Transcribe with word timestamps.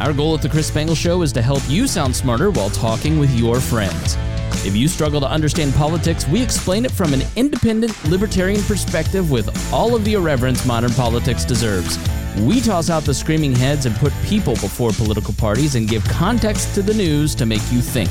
Our 0.00 0.14
goal 0.14 0.34
at 0.34 0.40
the 0.40 0.48
Chris 0.48 0.68
Spangle 0.68 0.94
Show 0.94 1.20
is 1.20 1.30
to 1.34 1.42
help 1.42 1.60
you 1.68 1.86
sound 1.86 2.16
smarter 2.16 2.50
while 2.50 2.70
talking 2.70 3.18
with 3.18 3.30
your 3.38 3.60
friends. 3.60 4.16
If 4.64 4.74
you 4.74 4.88
struggle 4.88 5.20
to 5.20 5.30
understand 5.30 5.74
politics, 5.74 6.26
we 6.26 6.42
explain 6.42 6.86
it 6.86 6.90
from 6.90 7.12
an 7.12 7.20
independent, 7.36 8.02
libertarian 8.08 8.62
perspective 8.62 9.30
with 9.30 9.50
all 9.74 9.94
of 9.94 10.02
the 10.06 10.14
irreverence 10.14 10.64
modern 10.64 10.92
politics 10.92 11.44
deserves. 11.44 11.98
We 12.38 12.62
toss 12.62 12.88
out 12.88 13.02
the 13.02 13.12
screaming 13.12 13.54
heads 13.54 13.84
and 13.84 13.94
put 13.96 14.14
people 14.24 14.54
before 14.54 14.92
political 14.92 15.34
parties 15.34 15.74
and 15.74 15.86
give 15.86 16.02
context 16.04 16.74
to 16.76 16.82
the 16.82 16.94
news 16.94 17.34
to 17.34 17.44
make 17.44 17.70
you 17.70 17.82
think. 17.82 18.10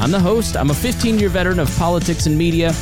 I'm 0.00 0.10
the 0.10 0.18
host, 0.18 0.56
I'm 0.56 0.70
a 0.70 0.74
15 0.74 1.20
year 1.20 1.28
veteran 1.28 1.60
of 1.60 1.72
politics 1.76 2.26
and 2.26 2.36
media, 2.36 2.72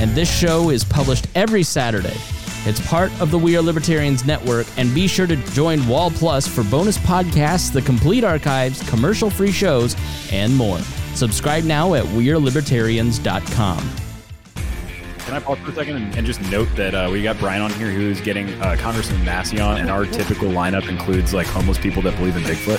and 0.00 0.12
this 0.12 0.34
show 0.34 0.70
is 0.70 0.82
published 0.82 1.26
every 1.34 1.62
Saturday. 1.62 2.16
It's 2.64 2.80
part 2.86 3.10
of 3.20 3.32
the 3.32 3.38
We 3.38 3.56
Are 3.56 3.62
Libertarians 3.62 4.24
network, 4.24 4.68
and 4.76 4.94
be 4.94 5.08
sure 5.08 5.26
to 5.26 5.34
join 5.34 5.84
Wall 5.88 6.12
Plus 6.12 6.46
for 6.46 6.62
bonus 6.62 6.96
podcasts, 6.98 7.72
the 7.72 7.82
complete 7.82 8.22
archives, 8.22 8.88
commercial 8.88 9.30
free 9.30 9.50
shows, 9.50 9.96
and 10.32 10.54
more. 10.54 10.78
Subscribe 11.14 11.64
now 11.64 11.94
at 11.94 12.04
WeareLibertarians.com. 12.04 13.90
Can 15.18 15.34
I 15.34 15.40
pause 15.40 15.58
for 15.58 15.70
a 15.70 15.74
second 15.74 15.96
and, 15.96 16.16
and 16.16 16.26
just 16.26 16.40
note 16.52 16.68
that 16.76 16.94
uh, 16.94 17.08
we 17.10 17.22
got 17.22 17.38
Brian 17.38 17.62
on 17.62 17.72
here 17.72 17.90
who's 17.90 18.20
getting 18.20 18.48
uh, 18.62 18.76
Congressman 18.78 19.24
Massie 19.24 19.58
on, 19.58 19.78
and 19.78 19.90
our 19.90 20.06
typical 20.06 20.48
lineup 20.48 20.88
includes 20.88 21.34
like 21.34 21.48
homeless 21.48 21.78
people 21.78 22.00
that 22.02 22.16
believe 22.16 22.36
in 22.36 22.42
Bigfoot. 22.42 22.78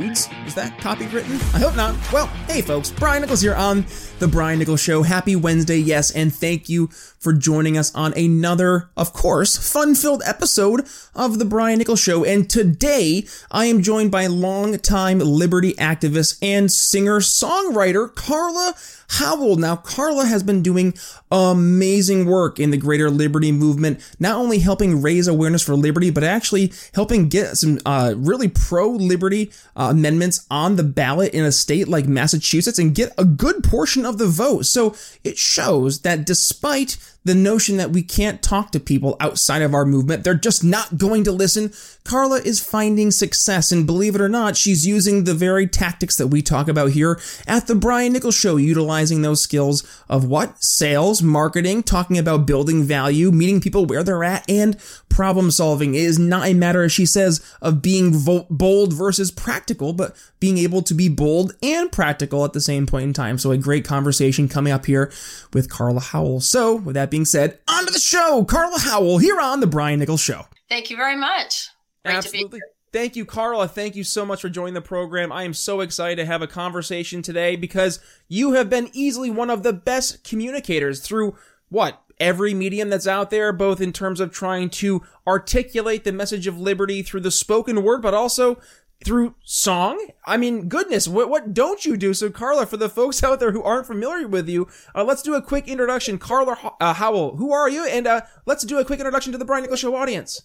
dudes. 0.00 0.28
Is 0.46 0.54
that 0.54 0.76
copywritten? 0.78 1.34
I 1.54 1.58
hope 1.58 1.76
not. 1.76 1.94
Well, 2.12 2.26
hey 2.48 2.62
folks, 2.62 2.90
Brian 2.90 3.22
Nichols 3.22 3.40
here 3.40 3.54
on 3.54 3.84
The 4.18 4.28
Brian 4.28 4.58
Nichols 4.58 4.80
Show. 4.80 5.02
Happy 5.02 5.36
Wednesday, 5.36 5.76
yes, 5.76 6.10
and 6.10 6.34
thank 6.34 6.70
you 6.70 6.86
for 6.86 7.34
joining 7.34 7.76
us 7.76 7.94
on 7.94 8.14
another, 8.14 8.88
of 8.96 9.12
course, 9.12 9.58
fun 9.58 9.94
filled 9.94 10.22
episode 10.24 10.86
of 11.14 11.38
The 11.38 11.44
Brian 11.44 11.78
Nichols 11.78 12.00
Show. 12.00 12.24
And 12.24 12.48
today, 12.48 13.26
I 13.50 13.66
am 13.66 13.82
joined 13.82 14.10
by 14.10 14.26
longtime 14.26 15.18
liberty 15.18 15.74
activist 15.74 16.38
and 16.40 16.72
singer 16.72 17.20
songwriter 17.20 18.14
Carla 18.14 18.74
Howell. 19.08 19.56
Now, 19.56 19.76
Carla 19.76 20.26
has 20.26 20.42
been 20.42 20.62
doing 20.62 20.94
amazing 21.30 22.26
work 22.26 22.58
in 22.58 22.70
the 22.70 22.76
greater 22.76 23.10
liberty 23.10 23.52
movement, 23.52 24.00
not 24.18 24.36
only 24.36 24.58
helping 24.58 25.02
raise 25.02 25.28
awareness 25.28 25.62
for 25.62 25.74
liberty, 25.74 26.10
but 26.10 26.24
actually 26.24 26.72
helping 26.94 27.28
get 27.28 27.56
some 27.56 27.78
uh, 27.84 28.14
really 28.16 28.48
pro 28.48 28.88
liberty 28.88 29.50
uh, 29.76 29.88
amendments 29.90 30.46
on 30.50 30.76
the 30.76 30.82
ballot 30.82 31.34
in 31.34 31.44
a 31.44 31.52
state 31.52 31.86
like 31.86 32.06
Massachusetts 32.06 32.78
and 32.78 32.94
get 32.94 33.12
a 33.18 33.24
good 33.24 33.62
portion 33.62 34.05
of 34.06 34.18
the 34.18 34.26
vote. 34.26 34.66
So 34.66 34.94
it 35.24 35.36
shows 35.36 36.00
that 36.00 36.24
despite 36.24 36.96
the 37.26 37.34
notion 37.34 37.76
that 37.76 37.90
we 37.90 38.02
can't 38.02 38.40
talk 38.40 38.70
to 38.70 38.78
people 38.78 39.16
outside 39.18 39.60
of 39.60 39.74
our 39.74 39.84
movement. 39.84 40.22
They're 40.22 40.34
just 40.34 40.62
not 40.62 40.96
going 40.96 41.24
to 41.24 41.32
listen. 41.32 41.72
Carla 42.04 42.38
is 42.38 42.60
finding 42.60 43.10
success, 43.10 43.72
and 43.72 43.84
believe 43.84 44.14
it 44.14 44.20
or 44.20 44.28
not, 44.28 44.56
she's 44.56 44.86
using 44.86 45.24
the 45.24 45.34
very 45.34 45.66
tactics 45.66 46.16
that 46.18 46.28
we 46.28 46.40
talk 46.40 46.68
about 46.68 46.92
here 46.92 47.20
at 47.48 47.66
the 47.66 47.74
Brian 47.74 48.12
Nichols 48.12 48.36
Show, 48.36 48.56
utilizing 48.56 49.22
those 49.22 49.42
skills 49.42 49.82
of 50.08 50.24
what? 50.24 50.62
Sales, 50.62 51.20
marketing, 51.20 51.82
talking 51.82 52.16
about 52.16 52.46
building 52.46 52.84
value, 52.84 53.32
meeting 53.32 53.60
people 53.60 53.86
where 53.86 54.04
they're 54.04 54.22
at, 54.22 54.48
and 54.48 54.76
problem 55.08 55.50
solving. 55.50 55.94
It 55.94 56.02
is 56.02 56.20
not 56.20 56.46
a 56.46 56.54
matter, 56.54 56.84
as 56.84 56.92
she 56.92 57.06
says, 57.06 57.44
of 57.60 57.82
being 57.82 58.14
vo- 58.14 58.46
bold 58.48 58.92
versus 58.92 59.32
practical, 59.32 59.92
but 59.92 60.14
being 60.38 60.58
able 60.58 60.82
to 60.82 60.94
be 60.94 61.08
bold 61.08 61.56
and 61.60 61.90
practical 61.90 62.44
at 62.44 62.52
the 62.52 62.60
same 62.60 62.86
point 62.86 63.04
in 63.04 63.12
time. 63.12 63.36
So, 63.38 63.50
a 63.50 63.58
great 63.58 63.84
conversation 63.84 64.48
coming 64.48 64.72
up 64.72 64.86
here 64.86 65.10
with 65.52 65.68
Carla 65.68 66.00
Howell. 66.00 66.40
So, 66.40 66.76
with 66.76 66.94
that 66.94 67.10
being 67.10 67.15
said, 67.24 67.58
on 67.68 67.86
to 67.86 67.92
the 67.92 67.98
show. 67.98 68.44
Carla 68.44 68.78
Howell 68.78 69.18
here 69.18 69.40
on 69.40 69.60
The 69.60 69.66
Brian 69.66 69.98
Nichols 70.00 70.20
Show. 70.20 70.46
Thank 70.68 70.90
you 70.90 70.96
very 70.96 71.16
much. 71.16 71.68
Great 72.04 72.16
Absolutely. 72.16 72.60
Thank 72.92 73.16
you, 73.16 73.24
Carla. 73.24 73.68
Thank 73.68 73.94
you 73.94 74.04
so 74.04 74.24
much 74.24 74.40
for 74.40 74.48
joining 74.48 74.74
the 74.74 74.80
program. 74.80 75.30
I 75.30 75.42
am 75.42 75.52
so 75.52 75.80
excited 75.80 76.16
to 76.16 76.24
have 76.24 76.40
a 76.40 76.46
conversation 76.46 77.20
today 77.20 77.56
because 77.56 78.00
you 78.28 78.52
have 78.52 78.70
been 78.70 78.90
easily 78.92 79.30
one 79.30 79.50
of 79.50 79.62
the 79.62 79.72
best 79.72 80.24
communicators 80.24 81.00
through 81.00 81.36
what? 81.68 82.02
Every 82.18 82.54
medium 82.54 82.88
that's 82.88 83.06
out 83.06 83.28
there, 83.28 83.52
both 83.52 83.80
in 83.80 83.92
terms 83.92 84.20
of 84.20 84.32
trying 84.32 84.70
to 84.70 85.02
articulate 85.26 86.04
the 86.04 86.12
message 86.12 86.46
of 86.46 86.58
liberty 86.58 87.02
through 87.02 87.20
the 87.20 87.30
spoken 87.30 87.82
word, 87.82 88.00
but 88.00 88.14
also 88.14 88.58
through 89.04 89.34
song. 89.44 90.08
I 90.24 90.36
mean, 90.36 90.68
goodness, 90.68 91.06
what 91.06 91.28
what 91.28 91.54
don't 91.54 91.84
you 91.84 91.96
do? 91.96 92.14
So, 92.14 92.30
Carla, 92.30 92.66
for 92.66 92.76
the 92.76 92.88
folks 92.88 93.22
out 93.22 93.40
there 93.40 93.52
who 93.52 93.62
aren't 93.62 93.86
familiar 93.86 94.26
with 94.26 94.48
you, 94.48 94.68
uh, 94.94 95.04
let's 95.04 95.22
do 95.22 95.34
a 95.34 95.42
quick 95.42 95.68
introduction. 95.68 96.18
Carla 96.18 96.74
uh, 96.80 96.94
Howell, 96.94 97.36
who 97.36 97.52
are 97.52 97.68
you? 97.68 97.86
And 97.86 98.06
uh, 98.06 98.22
let's 98.46 98.64
do 98.64 98.78
a 98.78 98.84
quick 98.84 99.00
introduction 99.00 99.32
to 99.32 99.38
the 99.38 99.44
Brian 99.44 99.62
Nichols 99.62 99.80
Show 99.80 99.94
audience. 99.94 100.42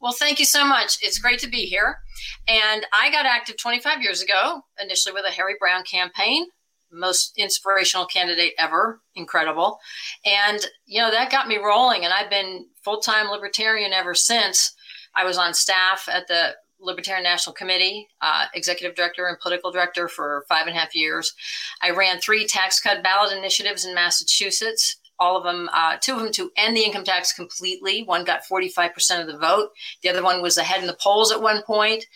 Well, 0.00 0.12
thank 0.12 0.38
you 0.38 0.44
so 0.44 0.64
much. 0.64 0.98
It's 1.02 1.18
great 1.18 1.40
to 1.40 1.48
be 1.48 1.66
here. 1.66 1.98
And 2.46 2.86
I 2.98 3.10
got 3.10 3.26
active 3.26 3.56
25 3.56 4.00
years 4.00 4.22
ago, 4.22 4.62
initially 4.80 5.12
with 5.12 5.24
a 5.26 5.32
Harry 5.32 5.54
Browne 5.58 5.82
campaign, 5.82 6.46
most 6.92 7.32
inspirational 7.36 8.06
candidate 8.06 8.52
ever, 8.58 9.00
incredible. 9.16 9.80
And, 10.24 10.64
you 10.86 11.00
know, 11.00 11.10
that 11.10 11.32
got 11.32 11.48
me 11.48 11.56
rolling. 11.56 12.04
And 12.04 12.14
I've 12.14 12.30
been 12.30 12.66
full 12.82 13.00
time 13.00 13.28
libertarian 13.28 13.92
ever 13.92 14.14
since. 14.14 14.72
I 15.16 15.24
was 15.24 15.36
on 15.36 15.52
staff 15.52 16.08
at 16.08 16.28
the 16.28 16.54
Libertarian 16.80 17.24
National 17.24 17.54
Committee, 17.54 18.08
uh, 18.20 18.46
executive 18.54 18.96
director 18.96 19.26
and 19.26 19.38
political 19.40 19.70
director 19.70 20.08
for 20.08 20.44
five 20.48 20.66
and 20.66 20.76
a 20.76 20.78
half 20.78 20.94
years. 20.94 21.34
I 21.82 21.90
ran 21.90 22.20
three 22.20 22.46
tax 22.46 22.80
cut 22.80 23.02
ballot 23.02 23.36
initiatives 23.36 23.84
in 23.84 23.94
Massachusetts. 23.94 24.96
All 25.20 25.36
of 25.36 25.42
them, 25.42 25.68
uh, 25.72 25.96
two 26.00 26.14
of 26.14 26.20
them 26.20 26.32
to 26.32 26.52
end 26.56 26.76
the 26.76 26.84
income 26.84 27.02
tax 27.02 27.32
completely. 27.32 28.04
One 28.04 28.24
got 28.24 28.44
45% 28.44 29.20
of 29.20 29.26
the 29.26 29.36
vote. 29.36 29.70
The 30.02 30.10
other 30.10 30.22
one 30.22 30.40
was 30.40 30.56
ahead 30.56 30.80
in 30.80 30.86
the 30.86 30.96
polls 31.02 31.32
at 31.32 31.42
one 31.42 31.62
point. 31.62 32.06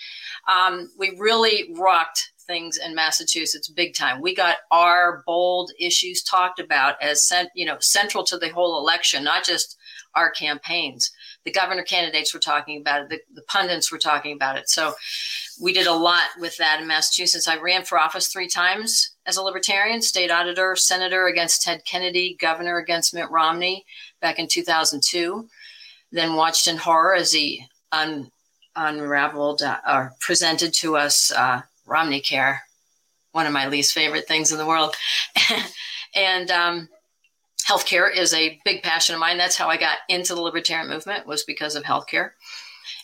Um, 0.49 0.89
we 0.97 1.17
really 1.19 1.73
rocked 1.77 2.33
things 2.47 2.77
in 2.77 2.95
Massachusetts 2.95 3.69
big 3.69 3.95
time. 3.95 4.21
We 4.21 4.35
got 4.35 4.59
our 4.71 5.23
bold 5.27 5.73
issues 5.81 6.23
talked 6.23 6.61
about 6.61 7.01
as 7.03 7.31
you 7.55 7.65
know 7.65 7.79
central 7.81 8.25
to 8.25 8.39
the 8.39 8.51
whole 8.51 8.79
election, 8.79 9.25
not 9.25 9.45
just 9.45 9.77
our 10.15 10.31
campaigns 10.31 11.11
the 11.45 11.53
governor 11.53 11.83
candidates 11.83 12.33
were 12.33 12.41
talking 12.41 12.81
about 12.81 13.03
it, 13.03 13.09
the, 13.09 13.21
the 13.35 13.43
pundits 13.43 13.91
were 13.91 13.99
talking 13.99 14.35
about 14.35 14.57
it. 14.57 14.69
So 14.69 14.95
we 15.61 15.73
did 15.73 15.87
a 15.87 15.95
lot 15.95 16.23
with 16.39 16.57
that 16.59 16.81
in 16.81 16.87
Massachusetts. 16.87 17.49
I 17.49 17.59
ran 17.59 17.85
for 17.85 17.99
office 17.99 18.29
three 18.29 18.49
times 18.49 19.15
as 19.27 19.37
a 19.37 19.43
libertarian, 19.43 20.03
state 20.03 20.31
auditor, 20.31 20.77
senator 20.77 21.27
against 21.27 21.63
Ted 21.63 21.85
Kennedy, 21.85 22.37
governor 22.41 22.79
against 22.79 23.15
Mitt 23.15 23.31
Romney 23.31 23.85
back 24.21 24.39
in 24.39 24.47
2002. 24.49 25.49
Then 26.13 26.37
watched 26.37 26.69
in 26.69 26.77
horror 26.77 27.15
as 27.15 27.33
he 27.33 27.67
un, 27.91 28.31
unraveled 28.77 29.63
uh, 29.63 29.79
or 29.87 30.13
presented 30.21 30.73
to 30.75 30.97
us 30.97 31.33
uh, 31.33 31.63
Romney 31.87 32.21
Care, 32.21 32.63
one 33.33 33.47
of 33.47 33.53
my 33.53 33.67
least 33.67 33.95
favorite 33.95 34.29
things 34.29 34.53
in 34.53 34.59
the 34.59 34.67
world. 34.67 34.95
and 36.15 36.51
um, 36.51 36.89
healthcare 37.73 38.15
is 38.15 38.35
a 38.35 38.61
big 38.65 38.83
passion 38.83 39.15
of 39.15 39.21
mine. 39.21 39.39
That's 39.39 39.57
how 39.57 39.69
I 39.69 39.77
got 39.77 39.99
into 40.09 40.35
the 40.35 40.43
libertarian 40.43 40.89
movement 40.89 41.27
was 41.27 41.45
because 41.45 41.75
of 41.75 41.85
healthcare. 41.85 42.31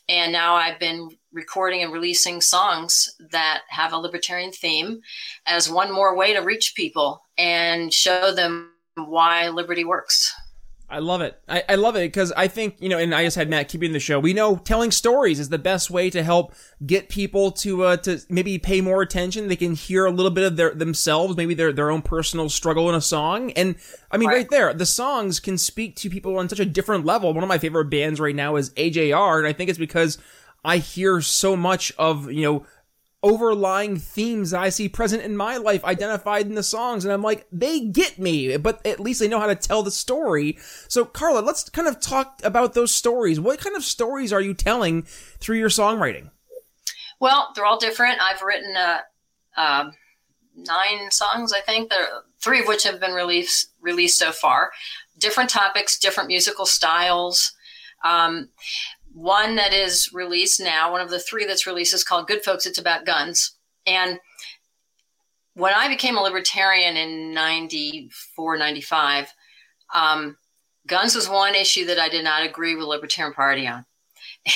And 0.09 0.33
now 0.33 0.55
I've 0.55 0.79
been 0.79 1.11
recording 1.33 1.83
and 1.83 1.93
releasing 1.93 2.41
songs 2.41 3.15
that 3.31 3.63
have 3.69 3.93
a 3.93 3.99
libertarian 3.99 4.53
theme 4.53 5.01
as 5.47 5.71
one 5.71 5.93
more 5.93 6.17
way 6.17 6.35
to 6.35 6.41
reach 6.41 6.75
people 6.75 7.23
and 7.37 7.93
show 7.93 8.33
them 8.33 8.73
why 8.95 9.49
liberty 9.49 9.85
works. 9.85 10.35
I 10.91 11.01
love 11.01 11.21
it. 11.21 11.39
I, 11.47 11.63
I 11.69 11.75
love 11.75 11.97
it 11.97 12.07
because 12.07 12.33
I 12.33 12.49
think, 12.49 12.77
you 12.81 12.89
know, 12.89 12.97
and 12.97 13.15
I 13.15 13.23
just 13.23 13.37
had 13.37 13.51
Matt 13.51 13.69
keeping 13.69 13.93
the 13.93 14.01
show. 14.01 14.19
We 14.19 14.33
know 14.33 14.57
telling 14.57 14.91
stories 14.91 15.39
is 15.39 15.51
the 15.51 15.59
best 15.59 15.91
way 15.91 16.09
to 16.09 16.23
help 16.23 16.55
get 16.87 17.11
people 17.11 17.51
to, 17.53 17.85
uh, 17.85 17.97
to 17.99 18.21
maybe 18.31 18.59
pay 18.59 18.81
more 18.81 19.03
attention. 19.03 19.49
They 19.49 19.57
can 19.57 19.75
hear 19.75 20.07
a 20.07 20.11
little 20.11 20.31
bit 20.31 20.45
of 20.45 20.57
their, 20.57 20.73
themselves, 20.73 21.37
maybe 21.37 21.53
their, 21.53 21.75
their 21.75 21.91
own 21.91 22.01
personal 22.01 22.49
struggle 22.49 22.89
in 22.89 22.95
a 22.95 23.03
song. 23.03 23.51
And 23.53 23.77
I 24.11 24.17
mean, 24.17 24.31
right. 24.31 24.37
right 24.37 24.51
there, 24.51 24.73
the 24.73 24.87
songs 24.87 25.41
can 25.41 25.59
speak 25.59 25.95
to 25.97 26.09
people 26.09 26.39
on 26.39 26.49
such 26.49 26.61
a 26.61 26.65
different 26.65 27.05
level. 27.05 27.35
One 27.35 27.45
of 27.45 27.49
my 27.49 27.59
favorite 27.59 27.91
bands 27.91 28.19
right 28.19 28.35
now 28.35 28.57
is 28.57 28.71
AJR. 28.71 29.39
And 29.39 29.47
I 29.47 29.53
think 29.53 29.69
it's 29.69 29.79
because 29.79 30.17
I 30.65 30.79
hear 30.79 31.21
so 31.21 31.55
much 31.55 31.93
of, 31.99 32.33
you 32.33 32.43
know, 32.43 32.67
overlying 33.23 33.97
themes 33.97 34.55
I 34.55 34.69
see 34.69 34.89
present 34.89 35.23
in 35.23 35.37
my 35.37 35.57
life 35.57 35.85
identified 35.85 36.47
in 36.47 36.55
the 36.55 36.63
songs. 36.63 37.05
And 37.05 37.13
I'm 37.13 37.23
like, 37.23 37.47
they 37.51 37.81
get 37.81 38.19
me, 38.19 38.57
but 38.57 38.85
at 38.87 39.01
least 39.01 39.21
they 39.21 39.29
know 39.29 39.41
how 39.41 39.47
to 39.49 39.55
tell 39.55 39.83
the 39.83 39.91
story. 39.91 40.57
So, 40.89 41.05
Carla, 41.05 41.41
let's 41.41 41.69
kind 41.69 41.89
of 41.89 42.01
talk 42.01 42.41
about 42.45 42.75
those 42.75 42.95
stories. 42.95 43.41
What 43.41 43.61
kind 43.61 43.77
of 43.77 43.85
stories 43.85 44.33
are 44.33 44.41
you 44.41 44.55
telling 44.55 45.03
through 45.03 45.59
your 45.59 45.69
songwriting? 45.69 46.31
Well, 47.21 47.53
they're 47.55 47.67
all 47.67 47.79
different. 47.79 48.21
I've 48.21 48.43
written 48.43 48.77
uh, 48.77 48.99
uh, 49.57 49.91
nine 50.55 51.11
songs, 51.11 51.53
I 51.53 51.61
think. 51.61 51.93
Three 52.41 52.61
of 52.61 52.69
which 52.69 52.85
have 52.85 53.01
been 53.01 53.13
released 53.13 53.71
released 53.81 54.19
so 54.19 54.31
far. 54.31 54.71
Different 55.19 55.51
topics, 55.51 55.99
different 55.99 56.29
musical 56.29 56.67
styles. 56.67 57.53
Um, 58.05 58.51
one 59.19 59.57
that 59.57 59.73
is 59.73 60.11
released 60.13 60.61
now, 60.61 60.93
one 60.93 61.01
of 61.01 61.11
the 61.11 61.19
three 61.19 61.45
that's 61.45 61.67
released 61.67 61.93
is 61.93 62.05
called 62.05 62.29
Good 62.29 62.45
Folks. 62.45 62.67
It's 62.67 62.79
about 62.79 63.05
guns. 63.05 63.57
And 63.85 64.21
when 65.55 65.75
I 65.75 65.89
became 65.89 66.17
a 66.17 66.23
libertarian 66.23 66.97
in 66.97 67.35
94, 67.35 68.59
95, 68.59 69.35
um, 69.93 70.37
guns 70.87 71.17
was 71.17 71.29
one 71.29 71.57
issue 71.57 71.85
that 71.87 71.99
I 71.99 72.09
did 72.09 72.23
not 72.23 72.47
agree 72.47 72.77
with 72.77 72.87
Libertarian 72.87 73.35
Party 73.35 73.67
on. 73.67 73.87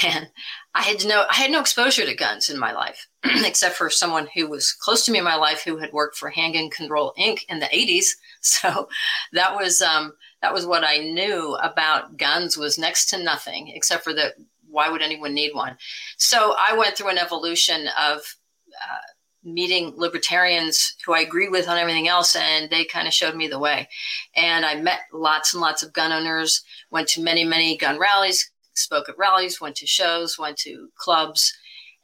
And 0.04 0.28
I 0.74 0.82
had 0.82 1.04
no 1.04 1.26
I 1.28 1.34
had 1.34 1.50
no 1.50 1.60
exposure 1.60 2.06
to 2.06 2.14
guns 2.14 2.48
in 2.48 2.58
my 2.58 2.72
life, 2.72 3.08
except 3.24 3.76
for 3.76 3.90
someone 3.90 4.28
who 4.34 4.46
was 4.48 4.72
close 4.72 5.04
to 5.04 5.12
me 5.12 5.18
in 5.18 5.24
my 5.24 5.34
life 5.34 5.62
who 5.64 5.78
had 5.78 5.92
worked 5.92 6.16
for 6.16 6.30
Handgun 6.30 6.70
Control 6.70 7.12
Inc. 7.18 7.40
in 7.48 7.58
the 7.58 7.66
80s. 7.66 8.04
So 8.44 8.88
that 9.34 9.54
was 9.54 9.80
um, 9.80 10.14
that 10.40 10.52
was 10.52 10.66
what 10.66 10.82
I 10.82 10.98
knew 10.98 11.54
about 11.62 12.16
guns 12.16 12.56
was 12.56 12.76
next 12.76 13.06
to 13.10 13.22
nothing, 13.22 13.68
except 13.68 14.02
for 14.02 14.12
that 14.14 14.34
why 14.72 14.88
would 14.88 15.02
anyone 15.02 15.34
need 15.34 15.54
one? 15.54 15.76
So 16.16 16.54
I 16.58 16.76
went 16.76 16.96
through 16.96 17.10
an 17.10 17.18
evolution 17.18 17.88
of 18.00 18.18
uh, 18.18 19.06
meeting 19.44 19.92
libertarians 19.96 20.94
who 21.04 21.12
I 21.12 21.20
agreed 21.20 21.50
with 21.50 21.68
on 21.68 21.78
everything 21.78 22.08
else, 22.08 22.34
and 22.36 22.70
they 22.70 22.84
kind 22.84 23.06
of 23.06 23.14
showed 23.14 23.36
me 23.36 23.48
the 23.48 23.58
way. 23.58 23.88
And 24.36 24.64
I 24.64 24.76
met 24.76 25.00
lots 25.12 25.52
and 25.52 25.60
lots 25.60 25.82
of 25.82 25.92
gun 25.92 26.12
owners, 26.12 26.62
went 26.90 27.08
to 27.08 27.22
many, 27.22 27.44
many 27.44 27.76
gun 27.76 27.98
rallies, 27.98 28.50
spoke 28.74 29.08
at 29.08 29.18
rallies, 29.18 29.60
went 29.60 29.76
to 29.76 29.86
shows, 29.86 30.38
went 30.38 30.56
to 30.58 30.88
clubs, 30.96 31.52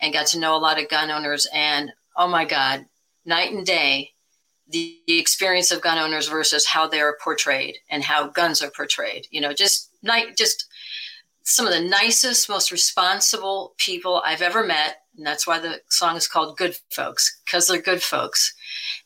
and 0.01 0.13
got 0.13 0.27
to 0.29 0.39
know 0.39 0.57
a 0.57 0.59
lot 0.59 0.81
of 0.81 0.89
gun 0.89 1.11
owners. 1.11 1.47
And 1.53 1.93
oh 2.17 2.29
my 2.29 2.45
God, 2.45 2.87
night 3.25 3.53
and 3.53 3.65
day, 3.65 4.11
the, 4.71 4.99
the 5.07 5.19
experience 5.19 5.71
of 5.71 5.81
gun 5.81 5.99
owners 5.99 6.29
versus 6.29 6.67
how 6.67 6.87
they're 6.87 7.17
portrayed 7.23 7.79
and 7.91 8.03
how 8.05 8.29
guns 8.29 8.61
are 8.61 8.71
portrayed. 8.71 9.27
You 9.31 9.41
know, 9.41 9.53
just 9.53 9.91
night, 10.03 10.37
just 10.37 10.67
some 11.49 11.67
of 11.67 11.73
the 11.73 11.81
nicest, 11.81 12.47
most 12.47 12.71
responsible 12.71 13.73
people 13.79 14.23
I've 14.25 14.43
ever 14.43 14.67
met. 14.67 14.97
And 15.17 15.27
that's 15.27 15.47
why 15.47 15.59
the 15.59 15.81
song 15.89 16.15
is 16.15 16.29
called 16.29 16.59
Good 16.59 16.77
Folks, 16.91 17.41
because 17.45 17.67
they're 17.67 17.81
good 17.81 18.03
folks. 18.03 18.55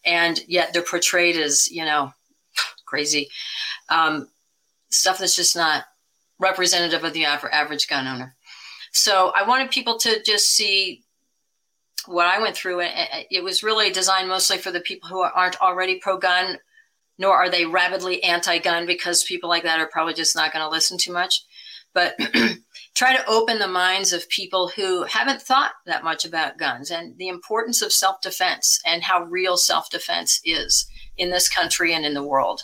And 0.04 0.40
yet 0.48 0.72
they're 0.72 0.82
portrayed 0.82 1.36
as, 1.36 1.70
you 1.70 1.84
know, 1.84 2.12
crazy 2.84 3.28
um, 3.88 4.28
stuff 4.90 5.18
that's 5.18 5.36
just 5.36 5.54
not 5.54 5.84
representative 6.40 7.04
of 7.04 7.12
the 7.12 7.24
average 7.26 7.86
gun 7.86 8.08
owner. 8.08 8.34
So 8.90 9.32
I 9.36 9.46
wanted 9.46 9.70
people 9.70 9.96
to 9.98 10.20
just 10.24 10.50
see 10.50 11.04
what 12.06 12.26
I 12.26 12.40
went 12.40 12.56
through. 12.56 12.80
It 13.30 13.44
was 13.44 13.62
really 13.62 13.90
designed 13.90 14.28
mostly 14.28 14.58
for 14.58 14.72
the 14.72 14.80
people 14.80 15.08
who 15.08 15.20
aren't 15.20 15.60
already 15.60 16.00
pro 16.00 16.18
gun, 16.18 16.58
nor 17.18 17.36
are 17.36 17.48
they 17.48 17.66
rabidly 17.66 18.20
anti 18.24 18.58
gun 18.58 18.84
because 18.84 19.22
people 19.22 19.48
like 19.48 19.62
that 19.62 19.78
are 19.78 19.86
probably 19.86 20.14
just 20.14 20.34
not 20.34 20.52
going 20.52 20.64
to 20.64 20.68
listen 20.68 20.98
too 20.98 21.12
much. 21.12 21.44
But 21.94 22.16
try 22.94 23.16
to 23.16 23.26
open 23.26 23.58
the 23.58 23.68
minds 23.68 24.12
of 24.12 24.28
people 24.28 24.68
who 24.68 25.04
haven't 25.04 25.42
thought 25.42 25.72
that 25.86 26.04
much 26.04 26.24
about 26.24 26.58
guns 26.58 26.90
and 26.90 27.16
the 27.18 27.28
importance 27.28 27.82
of 27.82 27.92
self 27.92 28.20
defense 28.20 28.80
and 28.86 29.02
how 29.02 29.24
real 29.24 29.56
self 29.56 29.90
defense 29.90 30.40
is 30.44 30.86
in 31.16 31.30
this 31.30 31.48
country 31.48 31.94
and 31.94 32.04
in 32.04 32.14
the 32.14 32.26
world 32.26 32.62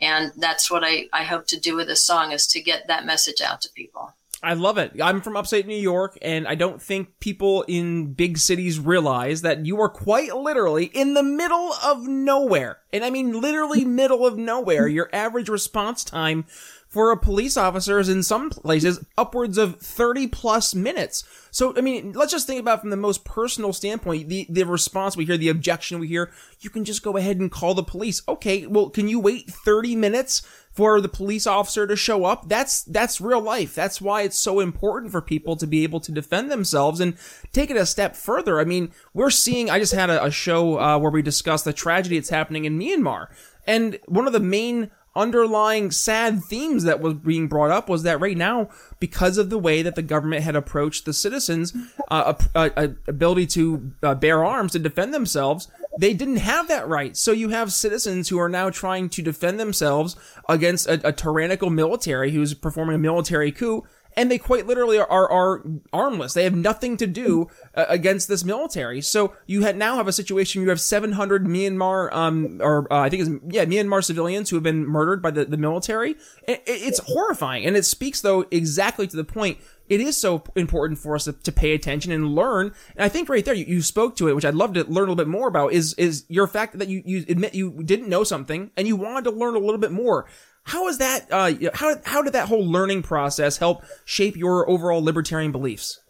and 0.00 0.32
that's 0.36 0.70
what 0.70 0.84
I, 0.84 1.06
I 1.12 1.24
hope 1.24 1.46
to 1.48 1.60
do 1.60 1.76
with 1.76 1.88
this 1.88 2.04
song 2.04 2.32
is 2.32 2.46
to 2.48 2.60
get 2.60 2.88
that 2.88 3.06
message 3.06 3.40
out 3.40 3.60
to 3.62 3.70
people 3.74 4.12
I 4.42 4.52
love 4.52 4.76
it. 4.76 4.92
I'm 5.02 5.22
from 5.22 5.34
upstate 5.34 5.66
New 5.66 5.74
York, 5.74 6.18
and 6.20 6.46
I 6.46 6.56
don't 6.56 6.80
think 6.80 7.20
people 7.20 7.64
in 7.66 8.12
big 8.12 8.36
cities 8.36 8.78
realize 8.78 9.40
that 9.42 9.64
you 9.64 9.80
are 9.80 9.88
quite 9.88 10.36
literally 10.36 10.84
in 10.84 11.14
the 11.14 11.22
middle 11.22 11.72
of 11.82 12.06
nowhere. 12.06 12.78
And 12.92 13.02
I 13.02 13.08
mean 13.08 13.40
literally 13.40 13.86
middle 13.86 14.26
of 14.26 14.36
nowhere. 14.36 14.86
Your 14.88 15.08
average 15.10 15.48
response 15.48 16.04
time 16.04 16.44
for 16.88 17.10
a 17.10 17.16
police 17.16 17.56
officer 17.56 17.98
is 17.98 18.08
in 18.08 18.22
some 18.22 18.48
places 18.48 19.04
upwards 19.18 19.58
of 19.58 19.80
30 19.80 20.28
plus 20.28 20.74
minutes. 20.74 21.24
So, 21.50 21.76
I 21.76 21.80
mean, 21.80 22.12
let's 22.12 22.32
just 22.32 22.46
think 22.46 22.60
about 22.60 22.80
from 22.80 22.90
the 22.90 22.96
most 22.96 23.24
personal 23.24 23.72
standpoint, 23.72 24.28
the, 24.28 24.46
the 24.48 24.64
response 24.64 25.16
we 25.16 25.24
hear, 25.24 25.36
the 25.36 25.48
objection 25.48 25.98
we 25.98 26.08
hear, 26.08 26.30
you 26.60 26.70
can 26.70 26.84
just 26.84 27.02
go 27.02 27.16
ahead 27.16 27.38
and 27.38 27.50
call 27.50 27.74
the 27.74 27.82
police. 27.82 28.22
Okay, 28.28 28.66
well, 28.66 28.88
can 28.88 29.08
you 29.08 29.18
wait 29.18 29.50
30 29.50 29.96
minutes 29.96 30.42
for 30.70 31.00
the 31.00 31.08
police 31.08 31.46
officer 31.46 31.86
to 31.86 31.96
show 31.96 32.24
up? 32.24 32.48
That's, 32.48 32.82
that's 32.84 33.20
real 33.20 33.40
life. 33.40 33.74
That's 33.74 34.00
why 34.00 34.22
it's 34.22 34.38
so 34.38 34.60
important 34.60 35.12
for 35.12 35.20
people 35.20 35.56
to 35.56 35.66
be 35.66 35.82
able 35.82 36.00
to 36.00 36.12
defend 36.12 36.50
themselves 36.50 37.00
and 37.00 37.16
take 37.52 37.70
it 37.70 37.76
a 37.76 37.86
step 37.86 38.14
further. 38.14 38.60
I 38.60 38.64
mean, 38.64 38.92
we're 39.12 39.30
seeing, 39.30 39.70
I 39.70 39.80
just 39.80 39.92
had 39.92 40.08
a, 40.08 40.24
a 40.24 40.30
show, 40.30 40.78
uh, 40.78 40.98
where 40.98 41.10
we 41.10 41.22
discussed 41.22 41.64
the 41.64 41.72
tragedy 41.72 42.18
that's 42.18 42.30
happening 42.30 42.64
in 42.64 42.78
Myanmar. 42.78 43.26
And 43.66 43.98
one 44.06 44.26
of 44.26 44.32
the 44.32 44.40
main 44.40 44.90
underlying 45.16 45.90
sad 45.90 46.44
themes 46.44 46.84
that 46.84 47.00
was 47.00 47.14
being 47.14 47.48
brought 47.48 47.70
up 47.70 47.88
was 47.88 48.02
that 48.02 48.20
right 48.20 48.36
now, 48.36 48.68
because 49.00 49.38
of 49.38 49.50
the 49.50 49.58
way 49.58 49.82
that 49.82 49.94
the 49.94 50.02
government 50.02 50.44
had 50.44 50.54
approached 50.54 51.04
the 51.04 51.12
citizens' 51.12 51.72
uh, 52.08 52.34
a, 52.54 52.70
a, 52.76 52.94
ability 53.08 53.46
to 53.46 53.92
uh, 54.02 54.14
bear 54.14 54.44
arms 54.44 54.72
to 54.72 54.78
defend 54.78 55.12
themselves, 55.12 55.68
they 55.98 56.12
didn't 56.12 56.36
have 56.36 56.68
that 56.68 56.86
right. 56.86 57.16
So 57.16 57.32
you 57.32 57.48
have 57.48 57.72
citizens 57.72 58.28
who 58.28 58.38
are 58.38 58.48
now 58.48 58.70
trying 58.70 59.08
to 59.10 59.22
defend 59.22 59.58
themselves 59.58 60.16
against 60.48 60.86
a, 60.86 61.08
a 61.08 61.12
tyrannical 61.12 61.70
military 61.70 62.30
who's 62.30 62.54
performing 62.54 62.94
a 62.94 62.98
military 62.98 63.50
coup 63.50 63.84
and 64.16 64.30
they 64.30 64.38
quite 64.38 64.66
literally 64.66 64.98
are, 64.98 65.10
are, 65.10 65.30
are 65.30 65.64
armless. 65.92 66.32
They 66.32 66.44
have 66.44 66.54
nothing 66.54 66.96
to 66.96 67.06
do 67.06 67.48
uh, 67.74 67.84
against 67.88 68.28
this 68.28 68.44
military. 68.44 69.00
So 69.02 69.34
you 69.46 69.62
had, 69.62 69.76
now 69.76 69.96
have 69.96 70.08
a 70.08 70.12
situation. 70.12 70.62
You 70.62 70.70
have 70.70 70.80
700 70.80 71.44
Myanmar, 71.44 72.12
um, 72.12 72.60
or 72.62 72.90
uh, 72.92 73.00
I 73.00 73.10
think 73.10 73.22
it's 73.22 73.54
yeah, 73.54 73.64
Myanmar 73.66 74.02
civilians 74.02 74.48
who 74.50 74.56
have 74.56 74.62
been 74.62 74.86
murdered 74.86 75.20
by 75.20 75.30
the, 75.30 75.44
the 75.44 75.58
military. 75.58 76.16
It, 76.48 76.62
it's 76.66 77.00
horrifying, 77.00 77.66
and 77.66 77.76
it 77.76 77.84
speaks 77.84 78.20
though 78.22 78.46
exactly 78.50 79.06
to 79.06 79.16
the 79.16 79.24
point. 79.24 79.58
It 79.88 80.00
is 80.00 80.16
so 80.16 80.42
important 80.56 80.98
for 80.98 81.14
us 81.14 81.24
to, 81.24 81.32
to 81.32 81.52
pay 81.52 81.72
attention 81.72 82.10
and 82.10 82.34
learn. 82.34 82.72
And 82.96 83.04
I 83.04 83.08
think 83.08 83.28
right 83.28 83.44
there, 83.44 83.54
you, 83.54 83.64
you 83.66 83.82
spoke 83.82 84.16
to 84.16 84.28
it, 84.28 84.34
which 84.34 84.44
I'd 84.44 84.54
love 84.54 84.72
to 84.74 84.82
learn 84.84 85.08
a 85.08 85.12
little 85.12 85.14
bit 85.14 85.28
more 85.28 85.46
about. 85.46 85.72
Is 85.72 85.94
is 85.94 86.24
your 86.28 86.46
fact 86.46 86.78
that 86.78 86.88
you 86.88 87.02
you 87.04 87.24
admit 87.28 87.54
you 87.54 87.82
didn't 87.84 88.08
know 88.08 88.24
something 88.24 88.70
and 88.76 88.88
you 88.88 88.96
wanted 88.96 89.24
to 89.24 89.36
learn 89.36 89.54
a 89.54 89.60
little 89.60 89.78
bit 89.78 89.92
more. 89.92 90.26
How 90.66 90.88
is 90.88 90.98
that? 90.98 91.28
Uh, 91.30 91.52
how 91.74 91.94
how 92.04 92.22
did 92.22 92.32
that 92.32 92.48
whole 92.48 92.66
learning 92.66 93.02
process 93.02 93.56
help 93.56 93.84
shape 94.04 94.36
your 94.36 94.68
overall 94.68 95.02
libertarian 95.02 95.52
beliefs? 95.52 96.00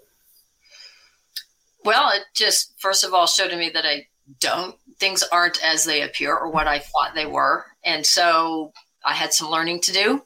Well, 1.84 2.10
it 2.14 2.22
just 2.34 2.74
first 2.78 3.04
of 3.04 3.12
all 3.12 3.26
showed 3.26 3.50
to 3.50 3.56
me 3.56 3.70
that 3.70 3.84
I 3.84 4.06
don't 4.40 4.74
things 4.98 5.22
aren't 5.30 5.62
as 5.62 5.84
they 5.84 6.00
appear 6.00 6.34
or 6.34 6.50
what 6.50 6.66
I 6.66 6.78
thought 6.78 7.14
they 7.14 7.26
were, 7.26 7.66
and 7.84 8.04
so 8.06 8.72
I 9.04 9.12
had 9.12 9.34
some 9.34 9.50
learning 9.50 9.82
to 9.82 9.92
do. 9.92 10.22